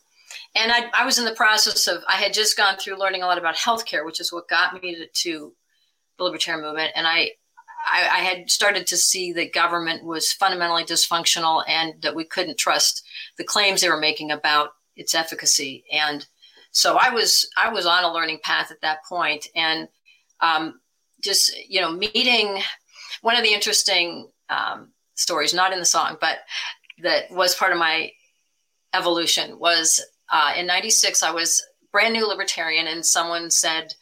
And 0.54 0.70
I, 0.70 0.90
I 0.94 1.04
was 1.04 1.18
in 1.18 1.25
the 1.25 1.34
process 1.34 1.88
of 1.88 2.04
I 2.08 2.14
had 2.14 2.32
just 2.32 2.56
gone 2.56 2.76
through 2.76 3.00
learning 3.00 3.25
a 3.25 3.26
lot 3.26 3.38
about 3.38 3.56
healthcare, 3.56 4.04
which 4.04 4.20
is 4.20 4.32
what 4.32 4.49
got 4.49 4.80
me 4.80 4.94
to, 4.94 5.06
to 5.06 5.52
the 6.18 6.25
libertarian 6.25 6.64
movement, 6.64 6.92
and 6.94 7.04
I 7.04 7.32
I, 7.87 8.00
I, 8.02 8.18
had 8.20 8.50
started 8.50 8.87
to 8.88 8.96
see 8.96 9.32
that 9.32 9.52
government 9.52 10.04
was 10.04 10.32
fundamentally 10.32 10.84
dysfunctional 10.84 11.64
and 11.68 11.94
that 12.02 12.14
we 12.14 12.25
couldn't 12.25 12.58
trust 12.58 13.06
the 13.38 13.44
claims 13.44 13.80
they 13.80 13.88
were 13.88 13.96
making 13.96 14.30
about 14.30 14.70
its 14.96 15.14
efficacy. 15.14 15.84
And 15.92 16.26
so 16.72 16.96
I 17.00 17.10
was 17.10 17.49
I 17.56 17.72
was 17.72 17.87
on 17.87 18.04
a 18.04 18.12
learning 18.12 18.40
path 18.42 18.70
at 18.70 18.80
that 18.82 19.04
point, 19.08 19.49
and 19.54 19.88
um, 20.40 20.80
just 21.22 21.52
you 21.68 21.80
know 21.80 21.90
meeting 21.90 22.60
one 23.22 23.37
of 23.37 23.42
the 23.42 23.52
interesting 23.52 24.28
um, 24.49 24.90
stories, 25.14 25.52
not 25.52 25.72
in 25.72 25.78
the 25.78 25.84
song, 25.84 26.16
but 26.20 26.38
that 27.02 27.30
was 27.30 27.54
part 27.54 27.72
of 27.72 27.78
my 27.78 28.12
evolution 28.94 29.58
was 29.58 30.04
uh, 30.32 30.54
in 30.56 30.66
'96. 30.66 31.22
I 31.22 31.32
was 31.32 31.62
brand 31.92 32.14
new 32.14 32.26
libertarian, 32.26 32.87
and 32.87 33.04
someone 33.04 33.50
said, 33.50 33.94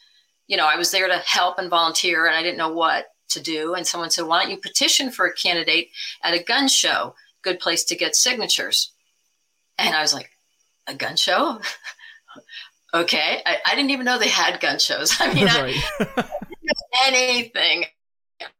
you 0.47 0.56
know, 0.56 0.66
I 0.66 0.76
was 0.76 0.90
there 0.90 1.08
to 1.08 1.18
help 1.18 1.58
and 1.58 1.70
volunteer, 1.70 2.26
and 2.26 2.37
I 2.37 2.42
didn't 2.42 2.58
know 2.58 2.73
what 2.73 3.06
to 3.30 3.40
do. 3.40 3.75
And 3.75 3.87
someone 3.87 4.11
said, 4.11 4.26
why 4.26 4.42
don't 4.42 4.50
you 4.50 4.56
petition 4.56 5.11
for 5.11 5.26
a 5.26 5.35
candidate 5.35 5.90
at 6.23 6.35
a 6.35 6.42
gun 6.42 6.68
show? 6.68 7.14
Good 7.42 7.61
place 7.61 7.85
to 7.85 7.97
get 7.97 8.16
signatures. 8.16 8.92
And 9.78 9.94
I 9.94 10.00
was 10.00 10.12
like, 10.14 10.30
a 10.87 10.94
gun 10.94 11.16
show? 11.16 11.61
okay. 12.94 13.42
I, 13.44 13.58
I, 13.64 13.75
didn't 13.75 13.90
even 13.90 14.06
know 14.06 14.18
they 14.18 14.28
had 14.28 14.61
gun 14.61 14.78
shows. 14.78 15.14
I 15.20 15.32
mean, 15.32 15.47
right. 15.47 15.76
I 16.00 16.04
didn't 16.04 16.16
know 16.16 16.75
anything 17.06 17.85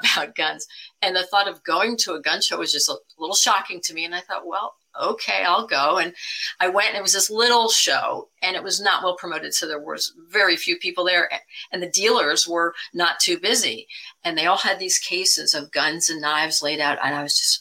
about 0.01 0.35
guns. 0.35 0.67
And 1.03 1.17
the 1.17 1.25
thought 1.25 1.49
of 1.49 1.65
going 1.65 1.97
to 1.99 2.15
a 2.15 2.21
gun 2.21 2.41
show 2.41 2.59
was 2.59 2.73
just 2.73 2.89
a 2.89 2.97
little 3.19 3.35
shocking 3.35 3.81
to 3.85 3.95
me. 3.95 4.05
And 4.05 4.15
I 4.15 4.21
thought, 4.21 4.47
well, 4.47 4.75
okay, 4.99 5.45
I'll 5.45 5.67
go. 5.67 5.99
And 5.99 6.15
I 6.61 6.69
went 6.69 6.89
and 6.89 6.99
it 6.99 7.03
was 7.03 7.13
this 7.13 7.31
little 7.31 7.69
show 7.69 8.29
and 8.43 8.57
it 8.57 8.63
was 8.63 8.81
not 8.81 9.03
well 9.03 9.17
promoted. 9.17 9.55
So 9.55 9.67
there 9.67 9.81
was 9.81 10.13
very 10.31 10.57
few 10.57 10.77
people 10.79 11.05
there 11.05 11.31
and 11.73 11.83
the 11.83 11.91
dealers 11.91 12.47
were 12.47 12.75
not 12.93 13.21
too 13.21 13.39
busy. 13.39 13.87
And 14.25 14.37
they 14.37 14.47
all 14.47 14.59
had 14.59 14.79
these 14.79 14.99
cases 14.99 15.55
of 15.55 15.73
guns 15.73 16.09
and 16.09 16.21
knives 16.21 16.63
laid 16.63 16.81
out. 16.81 16.99
And 17.03 17.15
I 17.15 17.23
was 17.23 17.39
just 17.39 17.61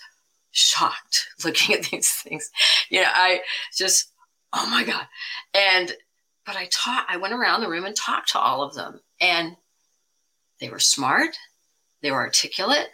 shocked 0.52 1.28
looking 1.46 1.76
at 1.76 1.84
these 1.86 2.12
things. 2.12 2.50
You 2.90 3.02
know, 3.02 3.12
I 3.14 3.42
just, 3.76 4.12
oh 4.54 4.68
my 4.70 4.84
God. 4.84 5.08
And, 5.54 5.94
but 6.46 6.56
I 6.56 6.68
taught, 6.72 7.06
I 7.10 7.18
went 7.18 7.34
around 7.34 7.62
the 7.62 7.70
room 7.70 7.86
and 7.86 7.96
talked 7.96 8.30
to 8.32 8.40
all 8.40 8.64
of 8.64 8.76
them 8.76 9.02
and 9.20 9.58
they 10.60 10.70
were 10.70 10.80
smart. 10.80 11.38
they 12.02 12.12
were 12.12 12.22
articulate, 12.22 12.90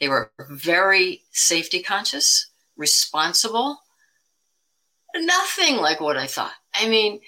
they 0.00 0.08
were 0.08 0.32
very 0.48 1.22
safety 1.30 1.82
conscious, 1.82 2.49
responsible. 2.80 3.78
Nothing 5.14 5.76
like 5.76 6.00
what 6.00 6.16
I 6.16 6.26
thought. 6.26 6.54
I 6.74 6.88
mean, 6.88 7.20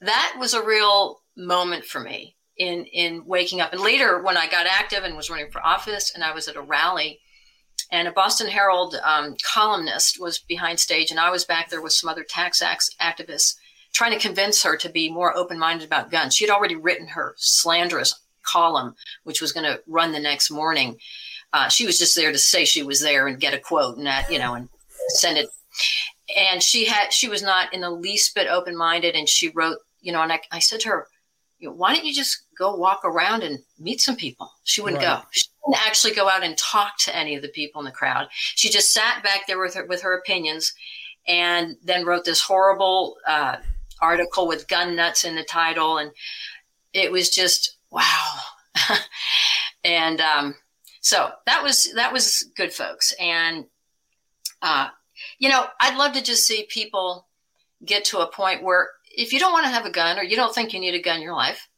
that 0.00 0.36
was 0.38 0.54
a 0.54 0.64
real 0.64 1.22
moment 1.36 1.84
for 1.84 2.00
me 2.00 2.36
in 2.56 2.84
in 2.84 3.24
waking 3.26 3.60
up. 3.60 3.72
And 3.72 3.80
later, 3.80 4.22
when 4.22 4.36
I 4.36 4.48
got 4.48 4.66
active 4.66 5.02
and 5.02 5.16
was 5.16 5.30
running 5.30 5.50
for 5.50 5.64
office, 5.64 6.12
and 6.14 6.22
I 6.22 6.32
was 6.32 6.46
at 6.46 6.56
a 6.56 6.62
rally, 6.62 7.20
and 7.90 8.06
a 8.06 8.12
Boston 8.12 8.48
Herald 8.48 8.96
um, 9.02 9.36
columnist 9.42 10.20
was 10.20 10.38
behind 10.38 10.78
stage, 10.78 11.10
and 11.10 11.18
I 11.18 11.30
was 11.30 11.44
back 11.44 11.70
there 11.70 11.82
with 11.82 11.92
some 11.92 12.10
other 12.10 12.24
tax 12.24 12.62
activists 13.00 13.56
trying 13.92 14.12
to 14.12 14.18
convince 14.18 14.62
her 14.62 14.76
to 14.76 14.88
be 14.88 15.10
more 15.10 15.36
open 15.36 15.58
minded 15.58 15.86
about 15.86 16.10
guns. 16.10 16.36
She 16.36 16.46
had 16.46 16.54
already 16.54 16.76
written 16.76 17.08
her 17.08 17.34
slanderous 17.36 18.20
column, 18.42 18.94
which 19.24 19.40
was 19.40 19.52
going 19.52 19.64
to 19.64 19.80
run 19.86 20.12
the 20.12 20.20
next 20.20 20.50
morning. 20.50 20.98
Uh, 21.52 21.68
she 21.68 21.86
was 21.86 21.98
just 21.98 22.14
there 22.14 22.30
to 22.30 22.38
say 22.38 22.64
she 22.64 22.82
was 22.82 23.00
there 23.00 23.26
and 23.26 23.40
get 23.40 23.54
a 23.54 23.58
quote 23.58 23.96
and 23.96 24.06
that, 24.06 24.30
you 24.30 24.38
know, 24.38 24.54
and 24.54 24.68
send 25.10 25.38
it. 25.38 25.48
And 26.36 26.62
she 26.62 26.86
had, 26.86 27.12
she 27.12 27.28
was 27.28 27.42
not 27.42 27.72
in 27.74 27.80
the 27.80 27.90
least 27.90 28.34
bit 28.34 28.48
open 28.48 28.76
minded. 28.76 29.14
And 29.14 29.28
she 29.28 29.48
wrote, 29.48 29.78
you 30.00 30.12
know, 30.12 30.22
and 30.22 30.32
I, 30.32 30.40
I 30.52 30.58
said 30.58 30.80
to 30.80 30.88
her, 30.88 31.06
you 31.60 31.68
know, 31.68 31.74
why 31.74 31.94
don't 31.94 32.06
you 32.06 32.14
just 32.14 32.46
go 32.58 32.74
walk 32.74 33.04
around 33.04 33.42
and 33.42 33.58
meet 33.78 34.00
some 34.00 34.16
people? 34.16 34.50
She 34.64 34.80
wouldn't 34.80 35.02
right. 35.02 35.20
go. 35.20 35.26
She 35.30 35.46
didn't 35.66 35.86
actually 35.86 36.14
go 36.14 36.28
out 36.28 36.42
and 36.42 36.56
talk 36.56 36.96
to 37.00 37.14
any 37.14 37.36
of 37.36 37.42
the 37.42 37.48
people 37.48 37.80
in 37.80 37.84
the 37.84 37.90
crowd. 37.90 38.28
She 38.32 38.70
just 38.70 38.94
sat 38.94 39.22
back 39.22 39.46
there 39.46 39.60
with 39.60 39.74
her, 39.74 39.84
with 39.86 40.00
her 40.02 40.16
opinions 40.16 40.72
and 41.28 41.76
then 41.84 42.06
wrote 42.06 42.24
this 42.24 42.40
horrible 42.40 43.16
uh, 43.26 43.56
article 44.00 44.48
with 44.48 44.68
gun 44.68 44.96
nuts 44.96 45.24
in 45.24 45.36
the 45.36 45.44
title. 45.44 45.98
And 45.98 46.12
it 46.94 47.12
was 47.12 47.28
just, 47.28 47.76
wow. 47.90 48.36
and 49.84 50.20
um, 50.22 50.54
so 51.02 51.30
that 51.44 51.62
was, 51.62 51.92
that 51.94 52.12
was 52.12 52.50
good 52.56 52.72
folks. 52.72 53.12
And, 53.20 53.66
uh, 54.62 54.88
you 55.40 55.48
know, 55.48 55.66
I'd 55.80 55.96
love 55.96 56.12
to 56.12 56.22
just 56.22 56.46
see 56.46 56.66
people 56.68 57.26
get 57.84 58.04
to 58.06 58.18
a 58.18 58.30
point 58.30 58.62
where 58.62 58.90
if 59.10 59.32
you 59.32 59.40
don't 59.40 59.52
want 59.52 59.64
to 59.64 59.72
have 59.72 59.86
a 59.86 59.90
gun 59.90 60.18
or 60.18 60.22
you 60.22 60.36
don't 60.36 60.54
think 60.54 60.72
you 60.72 60.78
need 60.78 60.94
a 60.94 61.02
gun 61.02 61.16
in 61.16 61.22
your 61.22 61.34
life, 61.34 61.68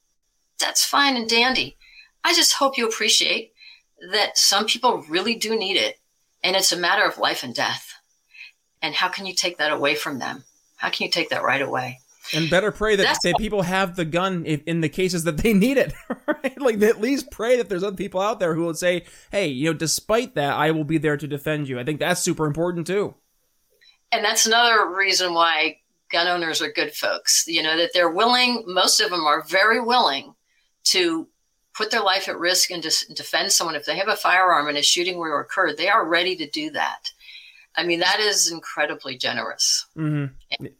that's 0.60 0.84
fine 0.84 1.16
and 1.16 1.28
dandy. 1.28 1.78
I 2.24 2.34
just 2.34 2.54
hope 2.54 2.76
you 2.76 2.86
appreciate 2.86 3.52
that 4.10 4.36
some 4.36 4.66
people 4.66 5.04
really 5.08 5.36
do 5.36 5.58
need 5.58 5.76
it 5.76 5.98
and 6.42 6.56
it's 6.56 6.72
a 6.72 6.76
matter 6.76 7.06
of 7.06 7.18
life 7.18 7.44
and 7.44 7.54
death. 7.54 7.94
And 8.82 8.94
how 8.94 9.08
can 9.08 9.26
you 9.26 9.34
take 9.34 9.58
that 9.58 9.72
away 9.72 9.94
from 9.94 10.18
them? 10.18 10.42
How 10.76 10.90
can 10.90 11.06
you 11.06 11.10
take 11.10 11.30
that 11.30 11.44
right 11.44 11.62
away? 11.62 12.00
And 12.34 12.50
better 12.50 12.72
pray 12.72 12.96
that, 12.96 13.18
that 13.22 13.36
people 13.38 13.62
have 13.62 13.94
the 13.94 14.04
gun 14.04 14.44
if, 14.44 14.62
in 14.64 14.80
the 14.80 14.88
cases 14.88 15.24
that 15.24 15.38
they 15.38 15.54
need 15.54 15.76
it. 15.76 15.92
Right? 16.26 16.60
Like 16.60 16.82
at 16.82 17.00
least 17.00 17.30
pray 17.30 17.56
that 17.56 17.68
there's 17.68 17.84
other 17.84 17.96
people 17.96 18.20
out 18.20 18.40
there 18.40 18.54
who 18.54 18.62
will 18.62 18.74
say, 18.74 19.04
"Hey, 19.30 19.48
you 19.48 19.70
know, 19.70 19.74
despite 19.74 20.34
that, 20.34 20.54
I 20.54 20.70
will 20.70 20.84
be 20.84 20.98
there 20.98 21.16
to 21.16 21.26
defend 21.26 21.68
you." 21.68 21.78
I 21.78 21.84
think 21.84 22.00
that's 22.00 22.20
super 22.20 22.46
important 22.46 22.86
too. 22.86 23.14
And 24.12 24.24
that's 24.24 24.46
another 24.46 24.94
reason 24.94 25.34
why 25.34 25.78
gun 26.10 26.28
owners 26.28 26.62
are 26.62 26.70
good 26.70 26.94
folks. 26.94 27.44
You 27.48 27.62
know, 27.62 27.76
that 27.76 27.90
they're 27.92 28.10
willing, 28.10 28.64
most 28.66 29.00
of 29.00 29.10
them 29.10 29.24
are 29.24 29.42
very 29.42 29.80
willing 29.80 30.34
to 30.84 31.26
put 31.74 31.90
their 31.90 32.02
life 32.02 32.28
at 32.28 32.38
risk 32.38 32.70
and 32.70 32.82
to 32.82 33.14
defend 33.14 33.50
someone. 33.50 33.74
If 33.74 33.86
they 33.86 33.96
have 33.96 34.08
a 34.08 34.16
firearm 34.16 34.68
and 34.68 34.76
a 34.76 34.82
shooting 34.82 35.16
were 35.16 35.40
occurred, 35.40 35.78
they 35.78 35.88
are 35.88 36.06
ready 36.06 36.36
to 36.36 36.48
do 36.48 36.70
that. 36.70 37.10
I 37.74 37.84
mean, 37.84 38.00
that 38.00 38.20
is 38.20 38.52
incredibly 38.52 39.16
generous. 39.16 39.86
Mm-hmm. 39.96 40.34
And, 40.58 40.70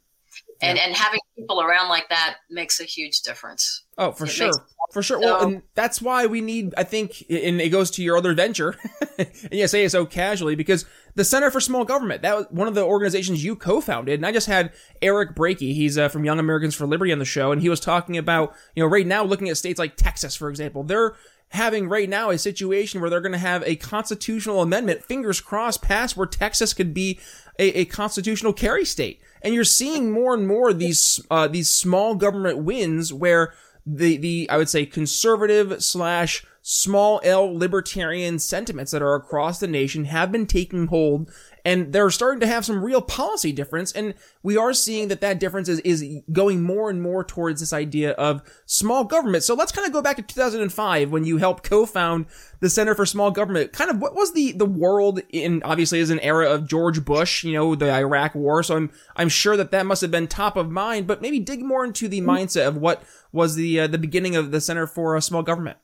and, 0.61 0.79
and 0.79 0.95
having 0.95 1.19
people 1.35 1.61
around 1.61 1.89
like 1.89 2.07
that 2.09 2.37
makes 2.49 2.79
a 2.79 2.83
huge 2.83 3.21
difference. 3.21 3.83
Oh, 3.97 4.11
for 4.11 4.25
it 4.25 4.29
sure. 4.29 4.51
For 4.91 5.01
sure. 5.01 5.21
So, 5.21 5.25
well, 5.25 5.47
and 5.47 5.61
that's 5.73 6.01
why 6.01 6.27
we 6.27 6.41
need, 6.41 6.73
I 6.77 6.83
think, 6.83 7.25
and 7.29 7.59
it 7.59 7.69
goes 7.69 7.89
to 7.91 8.03
your 8.03 8.15
other 8.15 8.33
venture, 8.33 8.75
and 9.17 9.29
you 9.51 9.67
say 9.67 9.83
it 9.83 9.89
so 9.89 10.05
casually, 10.05 10.55
because 10.55 10.85
the 11.15 11.23
Center 11.23 11.51
for 11.51 11.59
Small 11.59 11.85
Government, 11.85 12.21
that 12.23 12.35
was 12.35 12.45
one 12.49 12.67
of 12.67 12.75
the 12.75 12.83
organizations 12.83 13.43
you 13.43 13.55
co-founded, 13.55 14.19
and 14.19 14.25
I 14.25 14.31
just 14.31 14.47
had 14.47 14.71
Eric 15.01 15.35
Brakey, 15.35 15.73
he's 15.73 15.97
uh, 15.97 16.09
from 16.09 16.25
Young 16.25 16.39
Americans 16.39 16.75
for 16.75 16.87
Liberty 16.87 17.11
on 17.11 17.19
the 17.19 17.25
show, 17.25 17.51
and 17.51 17.61
he 17.61 17.69
was 17.69 17.79
talking 17.79 18.17
about, 18.17 18.53
you 18.75 18.83
know, 18.83 18.89
right 18.89 19.05
now 19.05 19.23
looking 19.23 19.49
at 19.49 19.57
states 19.57 19.79
like 19.79 19.95
Texas, 19.95 20.35
for 20.35 20.49
example, 20.49 20.83
they're 20.83 21.13
having 21.53 21.87
right 21.87 22.09
now 22.09 22.31
a 22.31 22.37
situation 22.37 22.99
where 22.99 23.11
they're 23.11 23.21
going 23.21 23.31
to 23.31 23.37
have 23.37 23.63
a 23.63 23.75
constitutional 23.75 24.61
amendment, 24.61 25.03
fingers 25.03 25.39
crossed, 25.39 25.83
passed 25.83 26.17
where 26.17 26.25
Texas 26.25 26.73
could 26.73 26.93
be 26.93 27.19
a, 27.59 27.81
a 27.81 27.85
constitutional 27.85 28.53
carry 28.53 28.83
state. 28.83 29.21
And 29.43 29.53
you're 29.53 29.63
seeing 29.63 30.11
more 30.11 30.33
and 30.33 30.47
more 30.47 30.73
these 30.73 31.19
uh, 31.29 31.47
these 31.47 31.69
small 31.69 32.15
government 32.15 32.63
wins 32.63 33.13
where 33.13 33.53
the 33.85 34.17
the 34.17 34.47
I 34.49 34.57
would 34.57 34.69
say 34.69 34.85
conservative 34.85 35.83
slash 35.83 36.43
small 36.65 37.19
L 37.25 37.53
libertarian 37.53 38.39
sentiments 38.39 38.91
that 38.91 39.01
are 39.01 39.15
across 39.15 39.59
the 39.59 39.67
nation 39.67 40.05
have 40.05 40.31
been 40.31 40.47
taking 40.47 40.87
hold 40.87 41.29
and 41.65 41.91
they're 41.91 42.09
starting 42.09 42.39
to 42.39 42.47
have 42.47 42.63
some 42.63 42.83
real 42.83 43.01
policy 43.01 43.51
difference. 43.51 43.91
And 43.91 44.13
we 44.43 44.55
are 44.55 44.73
seeing 44.73 45.09
that 45.09 45.19
that 45.21 45.39
difference 45.39 45.67
is, 45.67 45.79
is 45.79 46.21
going 46.31 46.61
more 46.63 46.89
and 46.89 47.01
more 47.01 47.23
towards 47.23 47.59
this 47.59 47.73
idea 47.73 48.11
of 48.11 48.41
small 48.65 49.03
government. 49.03 49.43
So 49.43 49.55
let's 49.55 49.73
kind 49.73 49.85
of 49.85 49.93
go 49.93 50.01
back 50.01 50.15
to 50.17 50.21
2005 50.21 51.11
when 51.11 51.25
you 51.25 51.37
helped 51.37 51.63
co-found 51.63 52.27
the 52.61 52.69
Center 52.69 52.95
for 52.95 53.05
Small 53.05 53.31
Government. 53.31 53.73
Kind 53.73 53.89
of 53.89 53.99
what 53.99 54.15
was 54.15 54.33
the, 54.33 54.53
the 54.53 54.65
world 54.65 55.21
in, 55.29 55.61
obviously 55.63 55.99
is 55.99 56.09
an 56.09 56.19
era 56.19 56.49
of 56.49 56.67
George 56.67 57.03
Bush, 57.03 57.43
you 57.43 57.53
know, 57.53 57.75
the 57.75 57.91
Iraq 57.91 58.35
war. 58.35 58.63
So 58.63 58.77
I'm, 58.77 58.89
I'm 59.17 59.29
sure 59.29 59.57
that 59.57 59.71
that 59.71 59.85
must 59.85 60.01
have 60.01 60.11
been 60.11 60.27
top 60.27 60.55
of 60.55 60.69
mind, 60.69 61.07
but 61.07 61.21
maybe 61.21 61.39
dig 61.39 61.61
more 61.61 61.83
into 61.83 62.07
the 62.07 62.21
mindset 62.21 62.67
of 62.67 62.77
what 62.77 63.03
was 63.33 63.55
the, 63.55 63.81
uh, 63.81 63.87
the 63.87 63.97
beginning 63.97 64.37
of 64.37 64.51
the 64.51 64.61
Center 64.61 64.87
for 64.87 65.17
uh, 65.17 65.21
Small 65.21 65.43
Government. 65.43 65.77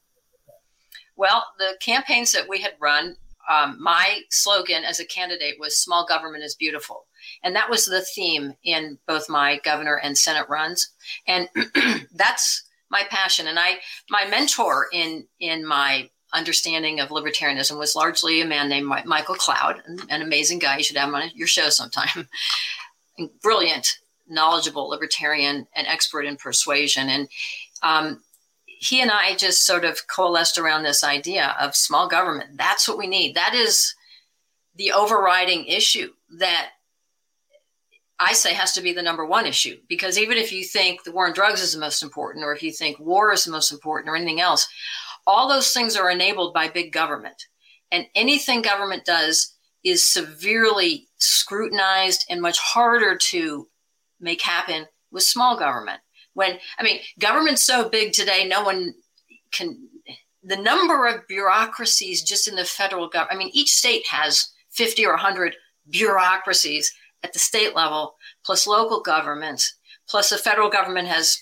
Well, 1.19 1.43
the 1.57 1.75
campaigns 1.81 2.31
that 2.31 2.47
we 2.47 2.61
had 2.61 2.75
run 2.79 3.17
um, 3.49 3.77
my 3.77 4.21
slogan 4.29 4.85
as 4.85 5.01
a 5.01 5.05
candidate 5.05 5.59
was 5.59 5.77
small 5.77 6.05
government 6.05 6.45
is 6.45 6.55
beautiful. 6.55 7.07
And 7.43 7.53
that 7.57 7.69
was 7.69 7.85
the 7.85 8.01
theme 8.01 8.53
in 8.63 8.99
both 9.05 9.27
my 9.27 9.59
governor 9.65 9.99
and 10.01 10.17
Senate 10.17 10.47
runs. 10.47 10.89
And 11.27 11.49
that's 12.13 12.63
my 12.89 13.03
passion. 13.09 13.47
And 13.47 13.59
I, 13.59 13.79
my 14.09 14.27
mentor 14.29 14.87
in, 14.93 15.25
in 15.41 15.65
my 15.65 16.09
understanding 16.33 17.01
of 17.01 17.09
libertarianism 17.09 17.77
was 17.77 17.97
largely 17.97 18.39
a 18.39 18.45
man 18.45 18.69
named 18.69 18.87
Michael 19.05 19.35
Cloud, 19.35 19.81
an 20.09 20.21
amazing 20.21 20.59
guy. 20.59 20.77
You 20.77 20.83
should 20.85 20.95
have 20.95 21.09
him 21.09 21.15
on 21.15 21.31
your 21.35 21.47
show 21.47 21.67
sometime. 21.67 22.29
Brilliant, 23.41 23.97
knowledgeable 24.29 24.87
libertarian 24.87 25.67
and 25.75 25.85
expert 25.85 26.25
in 26.25 26.37
persuasion. 26.37 27.09
And 27.09 27.27
um, 27.83 28.21
he 28.81 29.01
and 29.01 29.11
I 29.11 29.35
just 29.35 29.65
sort 29.65 29.83
of 29.83 30.07
coalesced 30.07 30.57
around 30.57 30.83
this 30.83 31.03
idea 31.03 31.53
of 31.59 31.75
small 31.75 32.07
government. 32.07 32.51
That's 32.57 32.87
what 32.87 32.97
we 32.97 33.07
need. 33.07 33.35
That 33.35 33.53
is 33.53 33.93
the 34.73 34.93
overriding 34.93 35.65
issue 35.65 36.13
that 36.37 36.69
I 38.17 38.31
say 38.31 38.53
has 38.53 38.71
to 38.73 38.81
be 38.81 38.93
the 38.93 39.01
number 39.01 39.25
one 39.25 39.45
issue. 39.45 39.79
Because 39.89 40.17
even 40.17 40.37
if 40.37 40.53
you 40.53 40.63
think 40.63 41.03
the 41.03 41.11
war 41.11 41.27
on 41.27 41.33
drugs 41.33 41.61
is 41.61 41.73
the 41.73 41.79
most 41.79 42.01
important, 42.01 42.45
or 42.45 42.55
if 42.55 42.63
you 42.63 42.71
think 42.71 42.97
war 42.99 43.33
is 43.33 43.43
the 43.43 43.51
most 43.51 43.73
important, 43.73 44.09
or 44.09 44.15
anything 44.15 44.39
else, 44.39 44.65
all 45.27 45.49
those 45.49 45.73
things 45.73 45.97
are 45.97 46.09
enabled 46.09 46.53
by 46.53 46.69
big 46.69 46.93
government. 46.93 47.47
And 47.91 48.05
anything 48.15 48.61
government 48.61 49.03
does 49.03 49.55
is 49.83 50.09
severely 50.09 51.09
scrutinized 51.17 52.25
and 52.29 52.41
much 52.41 52.59
harder 52.59 53.17
to 53.17 53.67
make 54.21 54.41
happen 54.41 54.85
with 55.11 55.23
small 55.23 55.59
government 55.59 55.99
when 56.33 56.57
I 56.77 56.83
mean, 56.83 56.99
government's 57.19 57.63
so 57.63 57.89
big 57.89 58.13
today, 58.13 58.47
no 58.47 58.63
one 58.63 58.93
can. 59.51 59.87
The 60.41 60.55
number 60.55 61.05
of 61.05 61.27
bureaucracies 61.27 62.23
just 62.23 62.47
in 62.47 62.55
the 62.55 62.63
federal 62.63 63.09
government. 63.09 63.35
I 63.35 63.37
mean, 63.37 63.51
each 63.53 63.73
state 63.73 64.07
has 64.07 64.49
50 64.71 65.05
or 65.05 65.11
100 65.11 65.53
bureaucracies 65.89 66.93
at 67.23 67.33
the 67.33 67.39
state 67.39 67.75
level, 67.75 68.15
plus 68.45 68.65
local 68.65 69.01
governments, 69.01 69.75
plus 70.07 70.29
the 70.29 70.37
federal 70.37 70.69
government 70.69 71.07
has, 71.07 71.37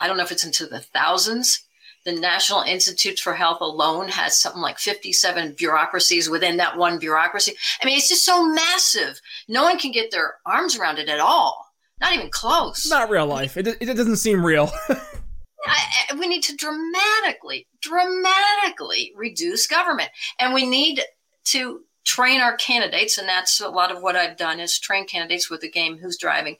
I 0.00 0.06
don't 0.06 0.16
know 0.16 0.22
if 0.22 0.32
it's 0.32 0.44
into 0.44 0.66
the 0.66 0.80
thousands. 0.80 1.60
The 2.04 2.12
National 2.12 2.62
Institutes 2.62 3.20
for 3.20 3.34
Health 3.34 3.60
alone 3.60 4.08
has 4.08 4.38
something 4.38 4.60
like 4.60 4.78
57 4.78 5.54
bureaucracies 5.56 6.28
within 6.28 6.58
that 6.58 6.76
one 6.76 6.98
bureaucracy. 6.98 7.54
I 7.82 7.86
mean, 7.86 7.96
it's 7.96 8.08
just 8.08 8.24
so 8.24 8.46
massive. 8.46 9.20
No 9.48 9.64
one 9.64 9.78
can 9.78 9.90
get 9.90 10.10
their 10.10 10.34
arms 10.44 10.76
around 10.76 10.98
it 10.98 11.08
at 11.08 11.20
all. 11.20 11.63
Not 12.00 12.12
even 12.12 12.30
close. 12.30 12.88
Not 12.88 13.10
real 13.10 13.26
life. 13.26 13.56
It, 13.56 13.66
it 13.66 13.96
doesn't 13.96 14.16
seem 14.16 14.44
real. 14.44 14.70
I, 14.88 15.84
I, 16.10 16.14
we 16.16 16.28
need 16.28 16.42
to 16.44 16.56
dramatically, 16.56 17.66
dramatically 17.80 19.12
reduce 19.16 19.66
government. 19.66 20.10
And 20.38 20.52
we 20.52 20.66
need 20.66 21.00
to 21.46 21.80
train 22.04 22.40
our 22.40 22.56
candidates. 22.56 23.16
And 23.16 23.28
that's 23.28 23.60
a 23.60 23.68
lot 23.68 23.90
of 23.90 24.02
what 24.02 24.16
I've 24.16 24.36
done 24.36 24.60
is 24.60 24.78
train 24.78 25.06
candidates 25.06 25.50
with 25.50 25.60
the 25.60 25.70
game 25.70 25.98
Who's 25.98 26.18
Driving 26.18 26.56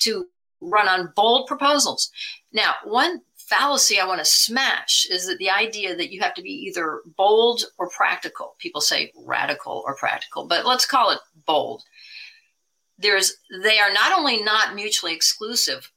to 0.00 0.26
run 0.60 0.88
on 0.88 1.12
bold 1.16 1.46
proposals. 1.46 2.10
Now, 2.52 2.74
one 2.84 3.22
fallacy 3.36 4.00
I 4.00 4.06
want 4.06 4.18
to 4.18 4.24
smash 4.24 5.06
is 5.10 5.26
that 5.26 5.38
the 5.38 5.50
idea 5.50 5.96
that 5.96 6.12
you 6.12 6.20
have 6.20 6.34
to 6.34 6.42
be 6.42 6.50
either 6.50 7.00
bold 7.16 7.64
or 7.78 7.88
practical. 7.90 8.56
People 8.58 8.80
say 8.80 9.12
radical 9.24 9.82
or 9.86 9.94
practical, 9.96 10.46
but 10.46 10.66
let's 10.66 10.86
call 10.86 11.10
it 11.10 11.20
bold 11.46 11.84
there's 12.98 13.34
they 13.62 13.78
are 13.78 13.92
not 13.92 14.18
only 14.18 14.42
not 14.42 14.74
mutually 14.74 15.14
exclusive 15.14 15.90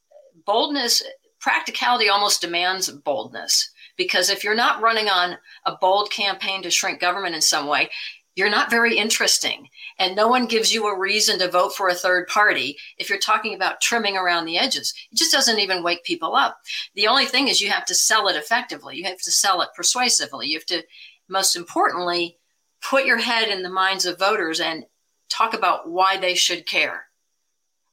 boldness 0.45 1.03
practicality 1.39 2.09
almost 2.09 2.41
demands 2.41 2.89
boldness 2.89 3.71
Because 3.97 4.29
if 4.29 4.43
you're 4.43 4.55
not 4.55 4.81
running 4.81 5.09
on 5.09 5.37
a 5.65 5.75
bold 5.75 6.09
campaign 6.11 6.61
to 6.63 6.69
shrink 6.69 6.99
government 7.01 7.35
in 7.35 7.41
some 7.41 7.67
way, 7.67 7.89
you're 8.35 8.49
not 8.49 8.71
very 8.71 8.97
interesting. 8.97 9.67
And 9.97 10.15
no 10.15 10.29
one 10.29 10.45
gives 10.45 10.73
you 10.73 10.87
a 10.87 10.97
reason 10.97 11.39
to 11.39 11.51
vote 11.51 11.75
for 11.75 11.89
a 11.89 11.93
third 11.93 12.27
party 12.27 12.77
if 12.97 13.09
you're 13.09 13.19
talking 13.19 13.53
about 13.53 13.81
trimming 13.81 14.15
around 14.15 14.45
the 14.45 14.57
edges. 14.57 14.93
It 15.11 15.17
just 15.17 15.33
doesn't 15.33 15.59
even 15.59 15.83
wake 15.83 16.05
people 16.05 16.35
up. 16.35 16.59
The 16.95 17.07
only 17.07 17.25
thing 17.25 17.49
is 17.49 17.59
you 17.59 17.69
have 17.69 17.85
to 17.87 17.93
sell 17.95 18.29
it 18.29 18.37
effectively, 18.37 18.95
you 18.95 19.03
have 19.03 19.17
to 19.17 19.31
sell 19.31 19.61
it 19.61 19.69
persuasively. 19.75 20.47
You 20.47 20.57
have 20.57 20.65
to, 20.67 20.83
most 21.27 21.57
importantly, 21.57 22.37
put 22.81 23.05
your 23.05 23.17
head 23.17 23.49
in 23.49 23.63
the 23.63 23.69
minds 23.69 24.05
of 24.05 24.17
voters 24.17 24.61
and 24.61 24.85
talk 25.29 25.53
about 25.53 25.89
why 25.89 26.17
they 26.17 26.35
should 26.35 26.65
care. 26.65 27.05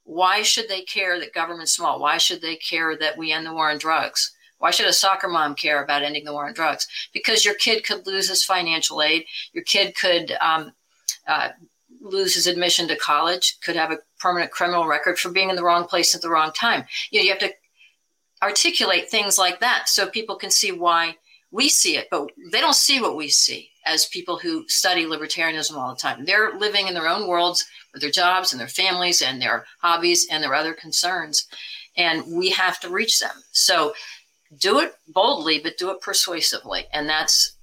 Why 0.04 0.42
should 0.42 0.68
they 0.68 0.82
care 0.82 1.18
that 1.18 1.34
government's 1.34 1.72
small? 1.72 2.00
Why 2.00 2.18
should 2.18 2.40
they 2.40 2.56
care 2.56 2.96
that 2.96 3.18
we 3.18 3.32
end 3.32 3.46
the 3.46 3.52
war 3.52 3.70
on 3.70 3.78
drugs? 3.78 4.32
Why 4.58 4.70
should 4.70 4.86
a 4.86 4.92
soccer 4.92 5.28
mom 5.28 5.54
care 5.54 5.82
about 5.82 6.02
ending 6.02 6.24
the 6.24 6.32
war 6.32 6.46
on 6.46 6.54
drugs? 6.54 6.86
Because 7.12 7.44
your 7.44 7.54
kid 7.54 7.84
could 7.84 8.06
lose 8.06 8.28
his 8.28 8.44
financial 8.44 9.02
aid. 9.02 9.26
Your 9.52 9.64
kid 9.64 9.94
could 9.96 10.32
um, 10.40 10.72
uh, 11.26 11.50
lose 12.00 12.34
his 12.34 12.46
admission 12.46 12.88
to 12.88 12.96
college, 12.96 13.58
could 13.60 13.76
have 13.76 13.90
a 13.90 13.98
permanent 14.18 14.52
criminal 14.52 14.86
record 14.86 15.18
for 15.18 15.30
being 15.30 15.50
in 15.50 15.56
the 15.56 15.64
wrong 15.64 15.86
place 15.86 16.14
at 16.14 16.22
the 16.22 16.30
wrong 16.30 16.52
time. 16.52 16.84
You, 17.10 17.20
know, 17.20 17.24
you 17.24 17.30
have 17.30 17.40
to 17.40 17.52
articulate 18.42 19.10
things 19.10 19.38
like 19.38 19.60
that 19.60 19.88
so 19.88 20.06
people 20.06 20.36
can 20.36 20.50
see 20.50 20.72
why 20.72 21.16
we 21.50 21.68
see 21.68 21.96
it, 21.96 22.08
but 22.10 22.28
they 22.52 22.60
don't 22.60 22.74
see 22.74 23.00
what 23.00 23.16
we 23.16 23.28
see 23.28 23.70
as 23.86 24.06
people 24.06 24.38
who 24.38 24.68
study 24.68 25.04
libertarianism 25.04 25.76
all 25.76 25.94
the 25.94 26.00
time. 26.00 26.24
They're 26.24 26.58
living 26.58 26.88
in 26.88 26.94
their 26.94 27.08
own 27.08 27.26
worlds 27.26 27.64
with 27.92 28.02
their 28.02 28.10
jobs 28.10 28.52
and 28.52 28.60
their 28.60 28.68
families 28.68 29.22
and 29.22 29.40
their 29.40 29.64
hobbies 29.80 30.26
and 30.30 30.42
their 30.42 30.54
other 30.54 30.74
concerns. 30.74 31.46
And 31.96 32.24
we 32.36 32.50
have 32.50 32.78
to 32.80 32.90
reach 32.90 33.20
them. 33.20 33.42
So 33.52 33.94
do 34.58 34.80
it 34.80 34.94
boldly, 35.08 35.60
but 35.60 35.78
do 35.78 35.90
it 35.90 36.00
persuasively. 36.00 36.84
And 36.92 37.08
that's 37.08 37.56